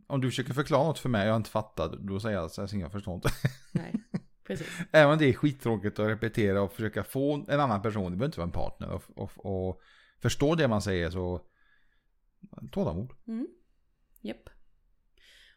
om 0.07 0.21
du 0.21 0.31
försöker 0.31 0.53
förklara 0.53 0.85
något 0.85 0.99
för 0.99 1.09
mig 1.09 1.23
och 1.23 1.29
jag 1.29 1.37
inte 1.37 1.51
fattar, 1.51 1.97
då 1.97 2.21
säger 2.21 2.37
jag 2.37 2.51
så 2.51 2.67
här, 2.67 2.81
jag 2.81 2.93
förstår 2.93 3.15
inte. 3.15 3.29
Nej, 3.73 3.95
precis. 4.47 4.69
Även 4.93 5.13
om 5.13 5.19
det 5.19 5.25
är 5.25 5.33
skittråkigt 5.33 5.99
att 5.99 6.09
repetera 6.09 6.63
och 6.63 6.73
försöka 6.73 7.05
få 7.05 7.35
en 7.49 7.61
annan 7.61 7.83
person, 7.83 8.05
det 8.05 8.17
behöver 8.17 8.27
inte 8.27 8.39
vara 8.39 8.47
en 8.47 8.53
partner, 8.53 8.91
och, 8.91 9.03
och, 9.17 9.47
och 9.47 9.81
förstå 10.23 10.55
det 10.55 10.69
man 10.69 10.83
säger 10.83 11.11
så 11.11 11.41
tålamod. 12.71 13.13
Mm. 13.27 13.47
Japp. 14.21 14.51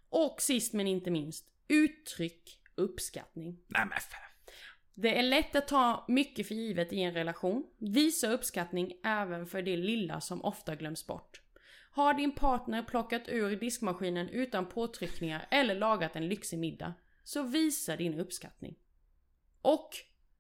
Och 0.10 0.42
sist 0.42 0.74
men 0.74 0.88
inte 0.88 1.12
minst, 1.12 1.46
uttryck 1.68 2.60
uppskattning. 2.76 3.60
Nej 3.68 3.86
men. 3.90 3.98
Det 4.94 5.20
är 5.20 5.24
lätt 5.24 5.56
att 5.56 5.68
ta 5.68 6.06
mycket 6.08 6.48
för 6.48 6.56
givet 6.56 6.94
i 6.94 7.02
en 7.02 7.14
relation. 7.14 7.64
Visa 7.78 8.32
uppskattning 8.32 8.94
även 9.04 9.48
för 9.48 9.62
det 9.62 9.78
lilla 9.78 10.22
som 10.22 10.46
ofta 10.46 10.76
glöms 10.76 11.08
bort. 11.08 11.42
Har 11.92 12.14
din 12.14 12.36
partner 12.36 12.84
plockat 12.84 13.22
ur 13.28 13.56
diskmaskinen 13.56 14.30
utan 14.30 14.66
påtryckningar 14.66 15.48
eller 15.52 15.76
lagat 15.76 16.16
en 16.16 16.28
lyxig 16.28 16.60
middag, 16.60 16.94
så 17.28 17.44
visa 17.44 17.96
din 17.98 18.14
uppskattning. 18.20 18.76
Och 19.62 19.90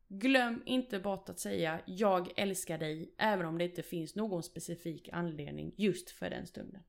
glöm 0.07 0.63
inte 0.65 0.99
bort 0.99 1.29
att 1.29 1.39
säga 1.39 1.81
jag 1.85 2.39
älskar 2.39 2.77
dig 2.77 3.15
även 3.17 3.45
om 3.45 3.57
det 3.57 3.63
inte 3.65 3.83
finns 3.83 4.15
någon 4.15 4.43
specifik 4.43 5.09
anledning 5.13 5.73
just 5.77 6.09
för 6.09 6.29
den 6.29 6.47
stunden. 6.47 6.83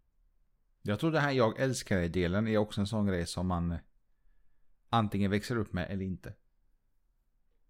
Jag 0.83 1.01
tror 1.01 1.11
det 1.13 1.21
här 1.21 1.33
jag 1.33 1.61
älskar 1.61 1.97
dig-delen 1.97 2.49
är 2.49 2.57
också 2.59 2.81
en 2.81 2.87
sån 2.87 3.07
grej 3.07 3.27
som 3.27 3.47
man 3.47 3.79
antingen 4.89 5.31
växer 5.31 5.57
upp 5.57 5.73
med 5.73 5.91
eller 5.91 6.05
inte. 6.05 6.35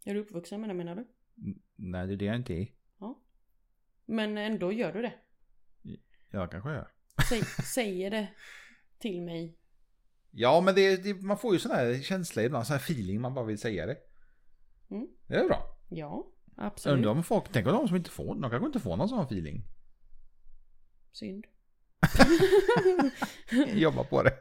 Är 0.04 0.14
du 0.14 0.20
uppvuxen 0.20 0.60
med 0.60 0.70
det 0.70 0.74
menar 0.74 0.94
du? 0.96 1.00
N- 1.46 1.62
Nej, 1.76 2.06
det 2.06 2.12
är 2.12 2.16
det 2.16 2.24
jag 2.24 2.36
inte 2.36 2.54
är. 2.54 2.68
Ja. 2.98 3.22
Men 4.04 4.38
ändå 4.38 4.72
gör 4.72 4.92
du 4.92 5.02
det. 5.02 5.14
Jag 6.30 6.50
kanske 6.50 6.70
gör. 6.70 6.92
Säg, 7.28 7.42
säger 7.74 8.10
det 8.10 8.28
till 8.98 9.22
mig. 9.22 9.57
Ja, 10.40 10.60
men 10.60 10.74
det, 10.74 10.96
det, 10.96 11.14
man 11.14 11.38
får 11.38 11.52
ju 11.52 11.58
sån 11.58 11.70
här 11.70 12.02
känsla 12.02 12.42
ibland, 12.42 12.66
sån 12.66 12.74
här 12.74 12.80
feeling, 12.80 13.20
man 13.20 13.34
bara 13.34 13.44
vill 13.44 13.58
säga 13.58 13.86
det. 13.86 13.96
Mm. 14.90 15.06
Det 15.26 15.34
är 15.34 15.44
bra. 15.44 15.76
Ja, 15.88 16.26
absolut. 16.56 16.96
Undrar 16.96 17.10
om 17.10 17.22
folk, 17.22 17.44
tänk 17.52 17.66
om 17.66 17.72
de 17.72 17.88
som 17.88 17.96
inte 17.96 18.10
får, 18.10 18.34
de 18.34 18.50
kanske 18.50 18.66
inte 18.66 18.80
får 18.80 18.96
någon 18.96 19.08
sån 19.08 19.24
feeling. 19.24 19.62
Synd. 21.12 21.46
Jobba 23.74 24.04
på 24.04 24.22
det. 24.22 24.32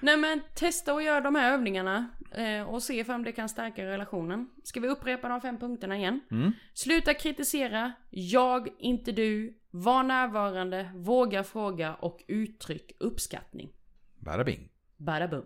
Nej 0.00 0.16
men 0.16 0.40
testa 0.54 0.94
och 0.94 1.02
göra 1.02 1.20
de 1.20 1.34
här 1.34 1.52
övningarna 1.52 2.08
eh, 2.30 2.62
och 2.62 2.82
se 2.82 3.04
om 3.04 3.24
det 3.24 3.32
kan 3.32 3.48
stärka 3.48 3.84
relationen. 3.84 4.50
Ska 4.64 4.80
vi 4.80 4.88
upprepa 4.88 5.28
de 5.28 5.40
fem 5.40 5.58
punkterna 5.58 5.96
igen? 5.96 6.20
Mm. 6.30 6.52
Sluta 6.74 7.14
kritisera, 7.14 7.92
jag, 8.10 8.68
inte 8.78 9.12
du, 9.12 9.58
var 9.70 10.02
närvarande, 10.02 10.92
våga 10.94 11.44
fråga 11.44 11.94
och 11.94 12.24
uttryck 12.28 12.92
uppskattning. 12.98 13.72
Bada 14.18 14.44
bing. 14.44 14.71
Bada 15.04 15.28
boom. 15.28 15.44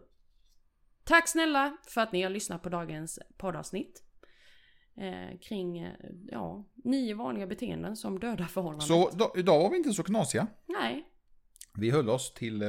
Tack 1.05 1.29
snälla 1.29 1.77
för 1.89 2.01
att 2.01 2.13
ni 2.13 2.23
har 2.23 2.31
lyssnat 2.31 2.63
på 2.63 2.69
dagens 2.69 3.19
poddavsnitt. 3.37 4.03
Eh, 4.97 5.39
kring, 5.39 5.79
eh, 5.79 5.93
ja, 6.31 6.65
nio 6.85 7.15
vanliga 7.15 7.47
beteenden 7.47 7.97
som 7.97 8.19
dödar 8.21 8.45
förhållanden. 8.45 8.87
Så 8.89 9.11
då, 9.11 9.33
idag 9.37 9.63
var 9.63 9.71
vi 9.71 9.77
inte 9.77 9.93
så 9.93 10.03
knasiga. 10.03 10.47
Nej, 10.67 11.07
Vi 11.79 11.91
höll 11.91 12.09
oss 12.11 12.35
till 12.35 12.63
eh, 12.63 12.69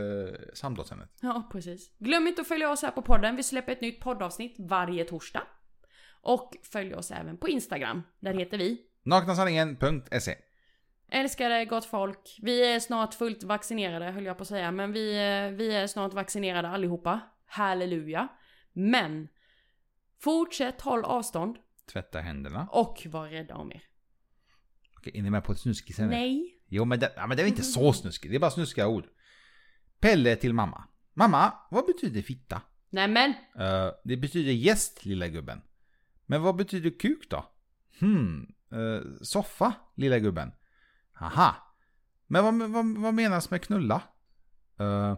samtalsämnet. 0.54 1.10
Ja, 1.22 1.50
precis. 1.52 1.92
Glöm 2.00 2.28
inte 2.28 2.42
att 2.42 2.48
följa 2.48 2.72
oss 2.72 2.82
här 2.82 2.92
på 2.92 3.02
podden. 3.02 3.36
Vi 3.36 3.44
släpper 3.44 3.72
ett 3.72 3.82
nytt 3.82 4.00
poddavsnitt 4.00 4.56
varje 4.60 5.06
torsdag. 5.06 5.44
Och 6.22 6.56
följ 6.64 6.96
oss 6.96 7.12
även 7.12 7.38
på 7.38 7.50
Instagram. 7.50 8.02
Där 8.20 8.34
heter 8.34 8.58
vi 8.58 8.82
Naknasanningen.se 9.04 10.36
Älskade 11.12 11.66
gott 11.66 11.86
folk. 11.86 12.40
Vi 12.42 12.74
är 12.74 12.80
snart 12.80 13.14
fullt 13.14 13.44
vaccinerade 13.44 14.06
höll 14.12 14.26
jag 14.26 14.38
på 14.38 14.42
att 14.42 14.48
säga. 14.48 14.72
Men 14.72 14.92
vi, 14.92 15.12
eh, 15.12 15.58
vi 15.58 15.76
är 15.76 15.88
snart 15.88 16.14
vaccinerade 16.14 16.70
allihopa. 16.70 17.20
Halleluja. 17.46 18.28
Men 18.74 19.28
fortsätt 20.20 20.82
håll 20.82 21.04
avstånd 21.06 21.58
Tvätta 21.92 22.20
händerna. 22.20 22.68
och 22.72 23.08
var 23.10 23.28
rädda 23.28 23.56
om 23.56 23.72
er. 23.72 23.84
Okej, 24.98 25.18
är 25.18 25.22
ni 25.24 25.30
med 25.30 25.44
på 25.44 25.52
ett 25.52 25.60
snuskigt? 25.60 26.00
Nej. 26.00 26.60
Jo, 26.68 26.86
men 26.86 27.00
det, 27.00 27.14
ja, 27.16 27.28
men 27.28 27.38
det 27.38 27.44
är 27.44 27.48
inte 27.48 27.64
så 27.64 27.94
snuskigt. 27.94 28.32
Det 28.32 28.36
är 28.38 28.40
bara 28.40 28.52
snuskiga 28.52 28.88
ord. 28.88 29.06
Pelle 30.00 30.36
till 30.36 30.54
mamma. 30.54 30.84
Mamma, 31.14 31.54
vad 31.72 31.86
betyder 31.86 32.22
fitta? 32.22 32.62
Nämen. 32.90 33.34
Eh, 33.60 33.90
det 34.04 34.18
betyder 34.18 34.52
gäst, 34.52 35.06
lilla 35.06 35.28
gubben. 35.28 35.62
Men 36.26 36.42
vad 36.42 36.56
betyder 36.56 36.90
kuk 37.00 37.30
då? 37.30 37.46
Hmm, 38.00 38.48
eh, 38.72 39.02
soffa, 39.22 39.74
lilla 39.96 40.20
gubben. 40.20 40.52
Aha. 41.22 41.56
Men 42.28 42.44
vad, 42.44 42.70
vad, 42.70 42.98
vad 42.98 43.14
menas 43.14 43.52
med 43.52 43.62
knulla? 43.62 44.02
Uh, 44.82 45.16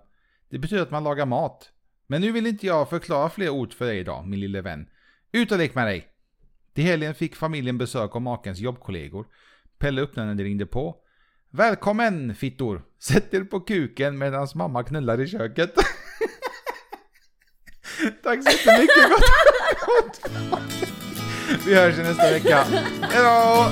det 0.49 0.59
betyder 0.59 0.83
att 0.83 0.91
man 0.91 1.03
lagar 1.03 1.25
mat. 1.25 1.71
Men 2.07 2.21
nu 2.21 2.31
vill 2.31 2.47
inte 2.47 2.67
jag 2.67 2.89
förklara 2.89 3.29
fler 3.29 3.49
ord 3.49 3.73
för 3.73 3.85
dig 3.85 3.99
idag, 3.99 4.27
min 4.27 4.39
lille 4.39 4.61
vän. 4.61 4.89
Ut 5.31 5.51
och 5.51 5.57
lek 5.57 5.75
med 5.75 5.87
dig! 5.87 6.07
Till 6.73 6.83
helgen 6.83 7.15
fick 7.15 7.35
familjen 7.35 7.77
besök 7.77 8.15
av 8.15 8.21
makens 8.21 8.59
jobbkollegor. 8.59 9.27
Pelle 9.77 10.01
öppnade 10.01 10.27
när 10.27 10.35
det 10.35 10.43
ringde 10.43 10.65
på. 10.65 10.95
Välkommen 11.51 12.35
fittor! 12.35 12.81
Sätt 12.99 13.33
er 13.33 13.43
på 13.43 13.59
kuken 13.59 14.17
medan 14.17 14.47
mamma 14.55 14.83
knullar 14.83 15.21
i 15.21 15.27
köket. 15.27 15.73
Tack 18.23 18.43
så 18.43 18.49
jättemycket. 18.49 18.95
Vi 21.65 21.75
hörs 21.75 21.97
i 21.97 22.01
nästa 22.01 22.31
vecka. 22.31 22.63
Hejdå! 23.01 23.69